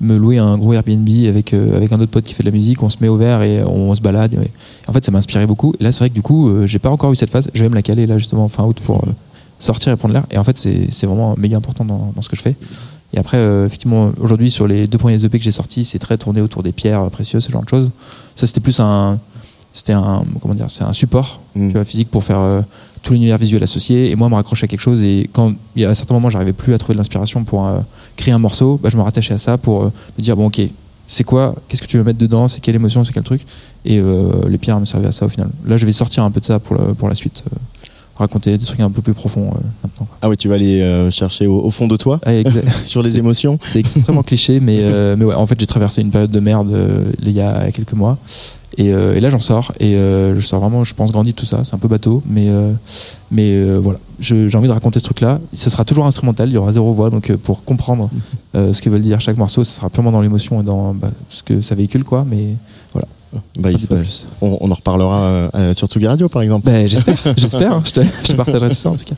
me 0.00 0.16
louer 0.16 0.38
un 0.38 0.56
gros 0.58 0.72
Airbnb 0.72 1.08
avec 1.28 1.52
euh, 1.52 1.76
avec 1.76 1.92
un 1.92 2.00
autre 2.00 2.10
pote 2.10 2.24
qui 2.24 2.34
fait 2.34 2.42
de 2.42 2.48
la 2.48 2.54
musique, 2.54 2.82
on 2.82 2.88
se 2.88 2.96
met 3.00 3.08
au 3.08 3.16
vert 3.16 3.42
et 3.42 3.62
on, 3.62 3.94
se 3.94 4.00
balade. 4.00 4.34
en 4.88 4.92
fait, 4.92 5.04
ça 5.04 5.12
m'a 5.12 5.18
inspiré 5.18 5.46
beaucoup. 5.46 5.74
Et 5.78 5.84
là, 5.84 5.92
c'est 5.92 6.00
vrai 6.00 6.10
que 6.10 6.14
du 6.14 6.22
coup, 6.22 6.48
euh, 6.48 6.66
j'ai 6.66 6.78
pas 6.78 6.90
encore 6.90 7.12
eu 7.12 7.16
cette 7.16 7.30
phase. 7.30 7.50
Je 7.54 7.62
vais 7.62 7.68
me 7.68 7.74
la 7.74 7.82
caler 7.82 8.06
là 8.06 8.18
justement 8.18 8.48
fin 8.48 8.64
août 8.64 8.80
pour 8.84 9.04
euh, 9.04 9.12
sortir 9.58 9.92
et 9.92 9.96
prendre 9.96 10.14
l'air. 10.14 10.24
Et 10.30 10.38
en 10.38 10.44
fait, 10.44 10.56
c'est 10.56 11.06
vraiment 11.06 11.34
méga 11.36 11.56
important 11.56 11.84
dans, 11.84 12.14
ce 12.20 12.28
que 12.28 12.36
je 12.36 12.42
fais. 12.42 12.56
Et 13.12 13.18
après, 13.18 13.38
effectivement, 13.66 14.12
aujourd'hui, 14.20 14.50
sur 14.50 14.66
les 14.66 14.86
deux 14.86 14.96
premiers 14.96 15.22
EP 15.22 15.38
que 15.38 15.44
j'ai 15.44 15.50
sortis, 15.50 15.84
c'est 15.84 15.98
très 15.98 16.16
tourné 16.16 16.40
autour 16.40 16.62
des 16.62 16.72
pierres 16.72 17.10
précieuses, 17.10 17.44
ce 17.44 17.50
genre 17.50 17.64
de 17.64 17.68
choses. 17.68 17.90
Ça, 18.36 18.46
c'était 18.46 18.60
plus 18.60 18.78
un, 18.80 19.18
c'était 19.72 19.92
un, 19.92 20.24
comment 20.40 20.54
dire, 20.54 20.70
c'est 20.70 20.84
un 20.84 20.92
support 20.92 21.40
Mm. 21.56 21.66
tu 21.68 21.72
vois, 21.74 21.84
physique 21.84 22.08
pour 22.10 22.22
faire 22.22 22.38
euh, 22.38 22.60
tout 23.02 23.12
l'univers 23.12 23.36
visuel 23.38 23.60
associé. 23.62 24.10
Et 24.10 24.14
moi, 24.16 24.28
me 24.28 24.34
raccrocher 24.36 24.64
à 24.66 24.68
quelque 24.68 24.80
chose. 24.80 25.02
Et 25.02 25.28
quand, 25.32 25.52
il 25.74 25.82
y 25.82 25.84
a 25.84 25.90
à 25.90 25.94
certains 25.94 26.14
moments, 26.14 26.30
j'arrivais 26.30 26.52
plus 26.52 26.74
à 26.74 26.78
trouver 26.78 26.94
de 26.94 26.98
l'inspiration 26.98 27.42
pour 27.42 27.66
euh, 27.66 27.80
créer 28.16 28.32
un 28.32 28.38
morceau, 28.38 28.78
bah, 28.82 28.88
je 28.92 28.96
me 28.96 29.02
rattachais 29.02 29.34
à 29.34 29.38
ça 29.38 29.58
pour 29.58 29.82
euh, 29.82 29.92
me 30.16 30.22
dire, 30.22 30.36
bon, 30.36 30.46
ok, 30.46 30.60
c'est 31.08 31.24
quoi, 31.24 31.56
qu'est-ce 31.66 31.82
que 31.82 31.88
tu 31.88 31.96
veux 31.96 32.04
mettre 32.04 32.18
dedans, 32.20 32.46
c'est 32.46 32.60
quelle 32.60 32.76
émotion, 32.76 33.02
c'est 33.02 33.12
quel 33.12 33.24
truc? 33.24 33.44
Et 33.84 34.00
les 34.48 34.58
pierres 34.58 34.78
me 34.78 34.84
servaient 34.84 35.08
à 35.08 35.12
ça 35.12 35.26
au 35.26 35.28
final. 35.28 35.50
Là, 35.66 35.76
je 35.76 35.84
vais 35.86 35.90
sortir 35.92 36.22
un 36.22 36.30
peu 36.30 36.38
de 36.38 36.44
ça 36.44 36.60
pour, 36.60 36.76
la- 36.76 36.94
pour 36.94 37.08
la 37.08 37.16
suite. 37.16 37.42
raconter 38.14 38.56
des 38.58 38.64
trucs 38.64 38.78
un 38.80 38.90
peu 38.90 39.00
plus 39.02 39.14
profonds 39.14 39.54
maintenant. 39.82 40.06
Ah 40.22 40.28
oui, 40.28 40.36
tu 40.36 40.46
vas 40.48 40.54
aller 40.56 41.08
chercher 41.10 41.46
au, 41.48 41.62
au 41.64 41.70
fond 41.70 41.88
de 41.88 41.96
toi 41.96 42.20
Ah, 42.26 42.30
sur 42.80 43.02
les 43.02 43.16
émotions. 43.18 43.58
c'est 43.64 43.80
extrêmement 43.80 44.22
cliché, 44.30 44.60
mais, 44.60 44.78
mais 45.16 45.24
ouais, 45.24 45.34
en 45.34 45.46
fait, 45.46 45.58
j'ai 45.58 45.66
traversé 45.66 46.00
une 46.02 46.10
période 46.10 46.30
de 46.30 46.38
merde 46.40 46.76
il 47.22 47.30
y 47.32 47.40
a 47.40 47.72
quelques 47.72 47.94
mois. 47.94 48.18
Et, 48.78 48.92
euh, 48.92 49.14
et 49.14 49.20
là, 49.20 49.30
j'en 49.30 49.40
sors. 49.40 49.72
Et 49.80 49.96
euh, 49.96 50.34
je 50.34 50.46
sors 50.46 50.60
vraiment, 50.60 50.84
je 50.84 50.94
pense, 50.94 51.10
grandi 51.10 51.34
tout 51.34 51.44
ça. 51.44 51.64
C'est 51.64 51.74
un 51.74 51.78
peu 51.78 51.88
bateau, 51.88 52.22
mais, 52.26 52.48
euh, 52.48 52.72
mais 53.30 53.54
euh, 53.54 53.78
voilà. 53.78 53.98
J'ai 54.20 54.54
envie 54.54 54.68
de 54.68 54.72
raconter 54.72 54.98
ce 54.98 55.04
truc-là. 55.04 55.40
Ce 55.52 55.70
sera 55.70 55.84
toujours 55.84 56.06
instrumental, 56.06 56.48
il 56.48 56.54
y 56.54 56.56
aura 56.56 56.72
zéro 56.72 56.92
voix. 56.92 57.10
Donc, 57.10 57.30
euh, 57.30 57.36
pour 57.36 57.64
comprendre 57.64 58.10
euh, 58.54 58.72
ce 58.72 58.82
que 58.82 58.90
veut 58.90 59.00
dire 59.00 59.20
chaque 59.20 59.38
morceau, 59.38 59.64
ça 59.64 59.72
sera 59.72 59.90
purement 59.90 60.12
dans 60.12 60.20
l'émotion 60.20 60.60
et 60.60 60.64
dans 60.64 60.94
bah, 60.94 61.10
ce 61.28 61.42
que 61.42 61.60
ça 61.60 61.74
véhicule, 61.74 62.04
quoi. 62.04 62.26
Mais 62.28 62.56
voilà. 62.92 63.08
Bah, 63.60 63.70
il 63.70 63.78
on, 64.40 64.58
on 64.60 64.70
en 64.72 64.74
reparlera 64.74 65.22
euh, 65.22 65.48
euh, 65.54 65.72
sur 65.74 65.86
Tsugi 65.86 66.06
Radio, 66.08 66.28
par 66.28 66.42
exemple. 66.42 66.66
Bah, 66.66 66.84
j'espère, 66.88 67.16
j'espère. 67.36 67.72
hein. 67.74 67.82
Je, 67.86 67.92
te, 67.92 68.00
je 68.00 68.32
te 68.32 68.36
partagerai 68.36 68.70
tout 68.70 68.74
ça 68.76 68.90
en 68.90 68.96
tout 68.96 69.04
cas. 69.04 69.14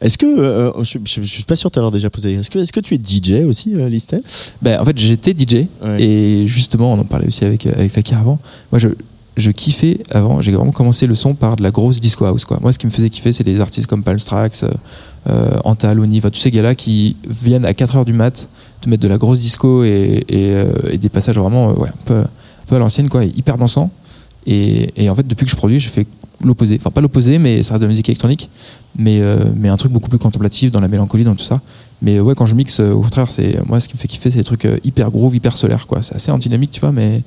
Est-ce 0.00 0.16
que, 0.16 0.24
euh, 0.26 0.72
je, 0.82 0.98
je- 1.04 1.20
je 1.20 1.26
suis 1.26 1.42
pas 1.42 1.56
sûr 1.56 1.68
de 1.68 1.74
t'avoir 1.74 1.92
déjà 1.92 2.08
posé, 2.08 2.32
est-ce 2.32 2.48
que, 2.48 2.58
est-ce 2.58 2.72
que 2.72 2.80
tu 2.80 2.94
es 2.94 2.98
DJ 2.98 3.44
aussi, 3.46 3.74
euh, 3.74 3.88
Listel 3.90 4.22
Ben, 4.62 4.80
en 4.80 4.84
fait, 4.86 4.96
j'étais 4.96 5.32
DJ 5.38 5.66
Ouais. 5.82 6.02
et 6.02 6.46
justement, 6.46 6.92
on 6.94 6.98
en 6.98 7.04
parlait 7.04 7.26
aussi 7.26 7.44
avec, 7.44 7.66
euh, 7.66 7.72
avec 7.74 7.90
Fakir 7.92 8.18
avant. 8.18 8.38
Moi, 8.72 8.78
je, 8.78 8.88
je 9.36 9.50
kiffais 9.50 10.00
avant, 10.10 10.40
j'ai 10.40 10.52
vraiment 10.52 10.72
commencé 10.72 11.06
le 11.06 11.14
son 11.14 11.34
par 11.34 11.56
de 11.56 11.62
la 11.62 11.70
grosse 11.70 12.00
disco 12.00 12.24
house. 12.24 12.46
Quoi. 12.46 12.58
Moi, 12.62 12.72
ce 12.72 12.78
qui 12.78 12.86
me 12.86 12.90
faisait 12.90 13.10
kiffer, 13.10 13.34
c'est 13.34 13.44
des 13.44 13.60
artistes 13.60 13.86
comme 13.88 14.02
Palmstrax, 14.02 14.64
euh, 15.28 15.50
Antal, 15.64 16.00
Oni, 16.00 16.16
enfin, 16.18 16.30
tous 16.30 16.40
ces 16.40 16.50
gars-là 16.50 16.74
qui 16.74 17.16
viennent 17.28 17.66
à 17.66 17.72
4h 17.72 18.06
du 18.06 18.14
mat 18.14 18.48
te 18.80 18.88
mettre 18.88 19.02
de 19.02 19.08
la 19.08 19.18
grosse 19.18 19.40
disco 19.40 19.84
et, 19.84 20.24
et, 20.28 20.54
euh, 20.54 20.72
et 20.90 20.96
des 20.96 21.10
passages 21.10 21.36
vraiment 21.36 21.68
euh, 21.70 21.74
ouais, 21.74 21.88
un, 21.90 22.04
peu, 22.06 22.24
peu 22.70 22.76
à 22.76 22.78
l'ancienne, 22.78 23.08
quoi, 23.08 23.24
hyper 23.24 23.58
dansant. 23.58 23.90
Et, 24.46 24.90
et 24.96 25.10
en 25.10 25.14
fait, 25.14 25.26
depuis 25.26 25.44
que 25.44 25.50
je 25.50 25.56
produis, 25.56 25.78
je 25.78 25.90
fais 25.90 26.06
l'opposé. 26.42 26.76
Enfin, 26.80 26.90
pas 26.90 27.00
l'opposé, 27.02 27.38
mais 27.38 27.62
ça 27.62 27.74
reste 27.74 27.82
de 27.82 27.86
la 27.86 27.90
musique 27.90 28.08
électronique, 28.08 28.48
mais, 28.96 29.20
euh, 29.20 29.44
mais 29.54 29.68
un 29.68 29.76
truc 29.76 29.92
beaucoup 29.92 30.08
plus 30.08 30.18
contemplatif, 30.18 30.70
dans 30.70 30.80
la 30.80 30.88
mélancolie, 30.88 31.24
dans 31.24 31.34
tout 31.36 31.44
ça. 31.44 31.60
Mais 32.00 32.18
ouais, 32.20 32.34
quand 32.34 32.46
je 32.46 32.54
mixe, 32.54 32.80
euh, 32.80 32.92
au 32.92 33.00
contraire, 33.02 33.30
c'est 33.30 33.58
moi 33.68 33.78
ce 33.80 33.88
qui 33.88 33.94
me 33.96 33.98
fait 34.00 34.08
kiffer, 34.08 34.30
c'est 34.30 34.38
des 34.38 34.44
trucs 34.44 34.64
euh, 34.64 34.78
hyper 34.84 35.10
groove, 35.10 35.36
hyper 35.36 35.56
solaire, 35.56 35.86
quoi. 35.86 36.00
C'est 36.00 36.14
assez 36.14 36.30
anti-dynamique, 36.30 36.70
tu 36.70 36.80
vois, 36.80 36.92
mais 36.92 37.22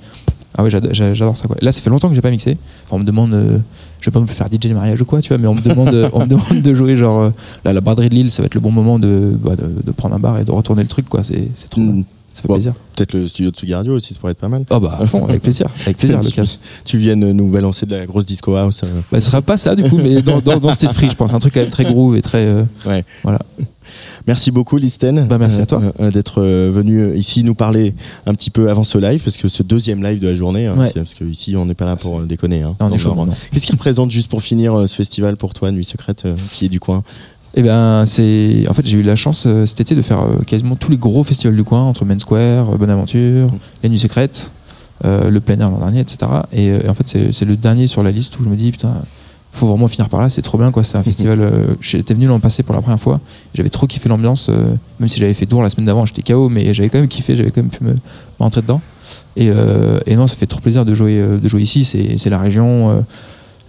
ah 0.57 0.63
ouais, 0.63 0.69
j'ado- 0.71 0.89
j'a- 0.91 1.13
j'adore 1.13 1.37
ça, 1.37 1.45
quoi. 1.47 1.55
Là, 1.61 1.71
ça 1.71 1.81
fait 1.81 1.89
longtemps 1.91 2.09
que 2.09 2.15
j'ai 2.15 2.21
pas 2.21 2.31
mixé. 2.31 2.57
Enfin, 2.85 2.95
on 2.95 2.99
me 2.99 3.03
demande, 3.05 3.33
euh, 3.35 3.59
je 4.01 4.05
vais 4.09 4.11
pas 4.11 4.21
plus 4.21 4.33
faire 4.33 4.47
DJ 4.51 4.69
de 4.69 4.73
mariage 4.73 4.99
ou 5.01 5.05
quoi, 5.05 5.21
tu 5.21 5.27
vois, 5.29 5.37
mais 5.37 5.47
on 5.47 5.53
me 5.55 5.61
demande, 5.61 6.09
on 6.13 6.21
me 6.21 6.25
demande 6.27 6.61
de 6.63 6.73
jouer 6.73 6.95
genre 6.95 7.21
euh, 7.21 7.29
là, 7.65 7.73
la 7.73 7.81
braderie 7.81 8.09
de 8.09 8.15
Lille, 8.15 8.31
ça 8.31 8.41
va 8.41 8.47
être 8.47 8.55
le 8.55 8.61
bon 8.61 8.71
moment 8.71 8.97
de, 8.97 9.37
bah, 9.39 9.55
de, 9.55 9.81
de 9.83 9.91
prendre 9.91 10.15
un 10.15 10.19
bar 10.19 10.39
et 10.39 10.45
de 10.45 10.51
retourner 10.51 10.81
le 10.81 10.87
truc, 10.89 11.07
quoi. 11.07 11.23
C'est 11.23 11.49
c'est 11.53 11.69
trop, 11.69 11.81
bien. 11.81 12.03
Ça 12.33 12.41
fait 12.41 12.47
Bon, 12.47 12.55
plaisir. 12.55 12.73
Peut-être 12.95 13.13
le 13.13 13.27
studio 13.27 13.51
de 13.51 13.55
Tsugi 13.55 13.73
Radio 13.75 13.93
aussi, 13.95 14.13
ça 14.13 14.19
pourrait 14.19 14.31
être 14.33 14.39
pas 14.39 14.47
mal. 14.49 14.65
Oh 14.71 14.79
bah, 14.79 14.97
à 14.99 15.05
fond, 15.07 15.25
avec 15.27 15.41
plaisir, 15.43 15.67
avec 15.85 15.97
plaisir, 15.97 16.19
tu, 16.21 16.27
Lucas. 16.27 16.57
tu 16.83 16.97
viennes 16.97 17.31
nous 17.31 17.49
balancer 17.49 17.85
de 17.85 17.95
la 17.95 18.05
grosse 18.05 18.25
disco 18.25 18.55
house. 18.55 18.81
euh, 18.83 19.01
Bah, 19.11 19.21
ce 19.21 19.27
sera 19.27 19.41
pas 19.41 19.57
ça 19.57 19.75
du 19.75 19.83
coup, 19.83 19.97
mais 19.97 20.21
dans, 20.21 20.39
dans, 20.41 20.57
dans 20.57 20.73
cet 20.73 20.83
esprit, 20.89 21.09
je 21.09 21.15
pense, 21.15 21.33
un 21.33 21.39
truc 21.39 21.53
quand 21.53 21.59
même 21.61 21.69
très 21.69 21.83
groove 21.85 22.15
et 22.17 22.21
très. 22.21 22.45
euh, 22.47 22.63
Ouais. 22.85 23.03
Voilà. 23.23 23.39
Merci 24.27 24.51
beaucoup, 24.51 24.77
Listen, 24.77 25.27
Bah, 25.27 25.37
merci 25.37 25.59
à 25.59 25.65
toi. 25.65 25.81
euh, 25.81 25.91
euh, 25.99 26.11
d'être 26.11 26.41
euh, 26.41 26.71
venu 26.73 27.15
ici 27.15 27.43
nous 27.43 27.53
parler 27.55 27.93
un 28.25 28.33
petit 28.33 28.49
peu 28.49 28.69
avant 28.69 28.83
ce 28.83 28.97
live, 28.97 29.21
parce 29.23 29.37
que 29.37 29.47
ce 29.47 29.61
deuxième 29.61 30.03
live 30.03 30.19
de 30.19 30.27
la 30.29 30.35
journée, 30.35 30.65
hein, 30.67 30.75
Ouais. 30.77 30.91
parce 30.95 31.13
que 31.13 31.23
ici 31.25 31.55
on 31.57 31.65
n'est 31.65 31.73
pas 31.75 31.85
là 31.85 31.95
pour 31.95 32.19
euh, 32.21 32.25
déconner. 32.25 32.61
Hein. 32.63 32.75
Qu'est-ce 33.51 33.65
qui 33.67 33.71
représente 33.73 34.09
juste 34.11 34.29
pour 34.29 34.41
finir 34.41 34.73
euh, 34.77 34.85
ce 34.87 34.95
festival 34.95 35.35
pour 35.35 35.53
toi, 35.53 35.71
Nuit 35.71 35.83
Secrète, 35.83 36.23
euh, 36.25 36.35
qui 36.53 36.65
est 36.65 36.69
du 36.69 36.79
coin? 36.79 37.03
Eh 37.55 37.61
ben, 37.61 38.03
c'est. 38.05 38.65
En 38.67 38.73
fait, 38.73 38.85
j'ai 38.85 38.97
eu 38.97 39.03
la 39.03 39.15
chance 39.15 39.45
euh, 39.45 39.65
cet 39.65 39.79
été 39.81 39.93
de 39.95 40.01
faire 40.01 40.21
euh, 40.21 40.41
quasiment 40.45 40.75
tous 40.75 40.89
les 40.89 40.97
gros 40.97 41.23
festivals 41.23 41.55
du 41.55 41.63
coin, 41.63 41.83
entre 41.83 42.03
Main 42.03 42.17
Square, 42.17 42.71
euh, 42.73 42.77
Bonaventure, 42.77 43.47
Les 43.83 43.89
Nuits 43.89 43.99
Secrètes, 43.99 44.51
euh, 45.05 45.29
le 45.29 45.39
plein 45.39 45.59
air 45.59 45.69
l'an 45.69 45.77
dernier, 45.79 45.99
etc. 45.99 46.17
Et, 46.51 46.69
euh, 46.71 46.79
et 46.83 46.89
en 46.89 46.95
fait, 46.95 47.07
c'est 47.07 47.31
c'est 47.31 47.45
le 47.45 47.55
dernier 47.55 47.85
sur 47.85 48.01
la 48.01 48.09
liste 48.11 48.39
où 48.39 48.43
je 48.43 48.49
me 48.49 48.55
dis, 48.55 48.71
putain, 48.71 48.95
faut 49.51 49.67
vraiment 49.67 49.87
finir 49.87 50.09
par 50.09 50.19
là, 50.19 50.29
c'est 50.29 50.41
trop 50.41 50.57
bien, 50.57 50.71
quoi. 50.71 50.83
C'est 50.83 50.97
un 50.97 51.03
festival. 51.03 51.41
euh, 51.41 51.75
J'étais 51.79 52.15
venu 52.15 52.25
l'an 52.25 52.39
passé 52.39 52.63
pour 52.63 52.73
la 52.73 52.81
première 52.81 52.99
fois, 52.99 53.19
j'avais 53.53 53.69
trop 53.69 53.85
kiffé 53.85 54.09
l'ambiance, 54.09 54.47
euh, 54.49 54.73
même 54.99 55.07
si 55.07 55.19
j'avais 55.19 55.35
fait 55.35 55.45
tour 55.45 55.61
la 55.61 55.69
semaine 55.69 55.85
d'avant, 55.85 56.07
j'étais 56.07 56.23
KO, 56.23 56.49
mais 56.49 56.73
j'avais 56.73 56.89
quand 56.89 56.97
même 56.97 57.07
kiffé, 57.07 57.35
j'avais 57.35 57.51
quand 57.51 57.61
même 57.61 57.69
pu 57.69 57.83
me, 57.83 57.91
me 57.91 57.97
rentrer 58.39 58.61
dedans. 58.63 58.81
Et, 59.35 59.51
euh, 59.51 59.99
et 60.07 60.15
non, 60.15 60.25
ça 60.25 60.35
fait 60.35 60.47
trop 60.47 60.59
plaisir 60.59 60.85
de 60.85 60.95
jouer, 60.95 61.19
euh, 61.19 61.37
de 61.37 61.47
jouer 61.47 61.61
ici, 61.61 61.85
c'est 61.85 62.17
c'est 62.17 62.31
la 62.31 62.39
région. 62.39 63.05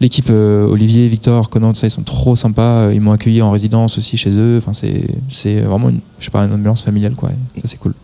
L'équipe 0.04 0.28
euh, 0.28 0.66
Olivier, 0.66 1.08
Victor, 1.08 1.48
Conan, 1.48 1.72
ça, 1.72 1.86
ils 1.86 1.90
sont 1.90 2.02
trop 2.02 2.36
sympas. 2.36 2.92
Ils 2.92 3.00
m'ont 3.00 3.12
accueilli 3.12 3.40
en 3.40 3.50
résidence 3.50 3.96
aussi 3.96 4.18
chez 4.18 4.28
eux. 4.32 4.58
Enfin, 4.58 4.74
c'est 4.74 5.60
vraiment 5.60 5.88
une, 5.88 6.00
je 6.18 6.28
pas, 6.28 6.44
une 6.44 6.52
ambiance 6.52 6.82
familiale, 6.82 7.14
quoi. 7.14 7.30
C'est 7.64 7.78
cool. 7.78 7.94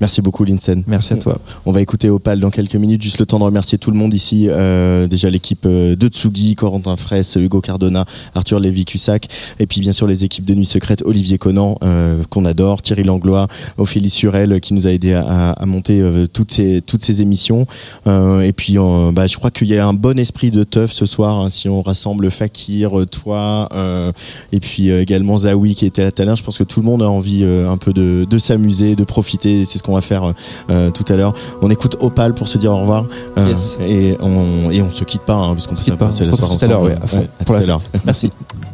Merci 0.00 0.22
beaucoup, 0.22 0.44
Linsen. 0.44 0.84
Merci 0.86 1.12
à 1.14 1.16
toi. 1.16 1.38
On 1.66 1.72
va 1.72 1.80
écouter 1.80 2.08
Opal 2.08 2.38
dans 2.38 2.50
quelques 2.50 2.76
minutes. 2.76 3.02
Juste 3.02 3.18
le 3.18 3.26
temps 3.26 3.40
de 3.40 3.44
remercier 3.44 3.78
tout 3.78 3.90
le 3.90 3.96
monde 3.96 4.14
ici. 4.14 4.46
Euh, 4.48 5.08
déjà 5.08 5.28
l'équipe 5.28 5.66
euh, 5.66 5.96
de 5.96 6.06
Tsugi, 6.06 6.54
Corentin 6.54 6.94
Fraisse, 6.94 7.34
Hugo 7.34 7.60
Cardona, 7.60 8.04
Arthur 8.36 8.60
Lévy-Cussac. 8.60 9.26
Et 9.58 9.66
puis 9.66 9.80
bien 9.80 9.92
sûr 9.92 10.06
les 10.06 10.22
équipes 10.22 10.44
de 10.44 10.54
Nuit 10.54 10.66
Secrète, 10.66 11.02
Olivier 11.04 11.36
Conan, 11.38 11.76
euh, 11.82 12.22
qu'on 12.30 12.44
adore, 12.44 12.80
Thierry 12.80 13.02
Langlois, 13.02 13.48
Ophélie 13.76 14.08
Surel, 14.10 14.52
euh, 14.52 14.58
qui 14.60 14.72
nous 14.72 14.86
a 14.86 14.92
aidé 14.92 15.14
à, 15.14 15.50
à- 15.50 15.66
monter 15.66 16.00
euh, 16.00 16.26
toutes, 16.32 16.52
ces, 16.52 16.80
toutes 16.80 17.02
ces 17.02 17.20
émissions. 17.20 17.66
Euh, 18.06 18.40
et 18.42 18.52
puis 18.52 18.76
bah, 19.12 19.26
je 19.26 19.36
crois 19.36 19.50
qu'il 19.50 19.66
y 19.66 19.76
a 19.76 19.84
un 19.86 19.94
bon 19.94 20.16
esprit 20.18 20.52
de 20.52 20.62
teuf 20.62 20.92
ce 20.92 21.06
soir. 21.06 21.34
hein, 21.40 21.50
si 21.50 21.68
on 21.68 21.82
rassemble 21.82 22.30
Fakir, 22.30 22.92
toi, 23.10 23.68
euh, 23.74 24.12
et 24.52 24.60
puis 24.60 24.90
également 24.90 25.38
Zawi 25.38 25.74
qui 25.74 25.86
était 25.86 26.04
à 26.04 26.12
tout 26.12 26.22
à 26.22 26.24
l'heure. 26.24 26.36
Je 26.36 26.44
pense 26.44 26.56
que 26.56 26.64
tout 26.64 26.80
le 26.80 26.86
monde 26.86 27.02
a 27.02 27.10
envie 27.10 27.40
euh, 27.42 27.68
un 27.68 27.76
peu 27.76 27.92
de, 27.92 28.24
de 28.30 28.38
s'amuser, 28.38 28.94
de 28.94 29.04
profiter. 29.04 29.64
C'est 29.64 29.78
ce 29.78 29.82
qu'on 29.88 29.94
va 29.94 30.00
faire 30.02 30.32
euh, 30.70 30.90
tout 30.90 31.04
à 31.08 31.16
l'heure. 31.16 31.32
On 31.62 31.70
écoute 31.70 31.96
Opal 32.00 32.34
pour 32.34 32.46
se 32.46 32.58
dire 32.58 32.72
au 32.72 32.80
revoir. 32.80 33.06
Euh, 33.38 33.48
Yes. 33.48 33.78
et, 33.80 34.16
on, 34.20 34.70
et 34.70 34.82
on 34.82 34.90
se 34.90 35.04
quitte 35.04 35.22
pas, 35.22 35.34
hein, 35.34 35.52
puisqu'on 35.54 35.74
peut 35.74 35.80
quitte 35.82 35.96
pas. 35.96 36.06
passer 36.06 36.24
On 36.24 36.26
la 36.26 36.32
se 36.32 36.36
soirée 36.38 36.52
retrouve 36.54 36.58
tout 36.58 36.64
à 36.64 36.68
l'heure, 36.68 36.80
ensemble. 36.82 36.94
ouais, 36.98 37.02
à 37.02 37.06
fond, 37.06 37.18
Ouais, 37.18 37.24
à 37.40 37.44
pour 37.44 37.46
tout 37.46 37.52
la 37.54 37.58
à 37.60 37.66
l'heure. 37.66 37.80
Merci. 38.04 38.32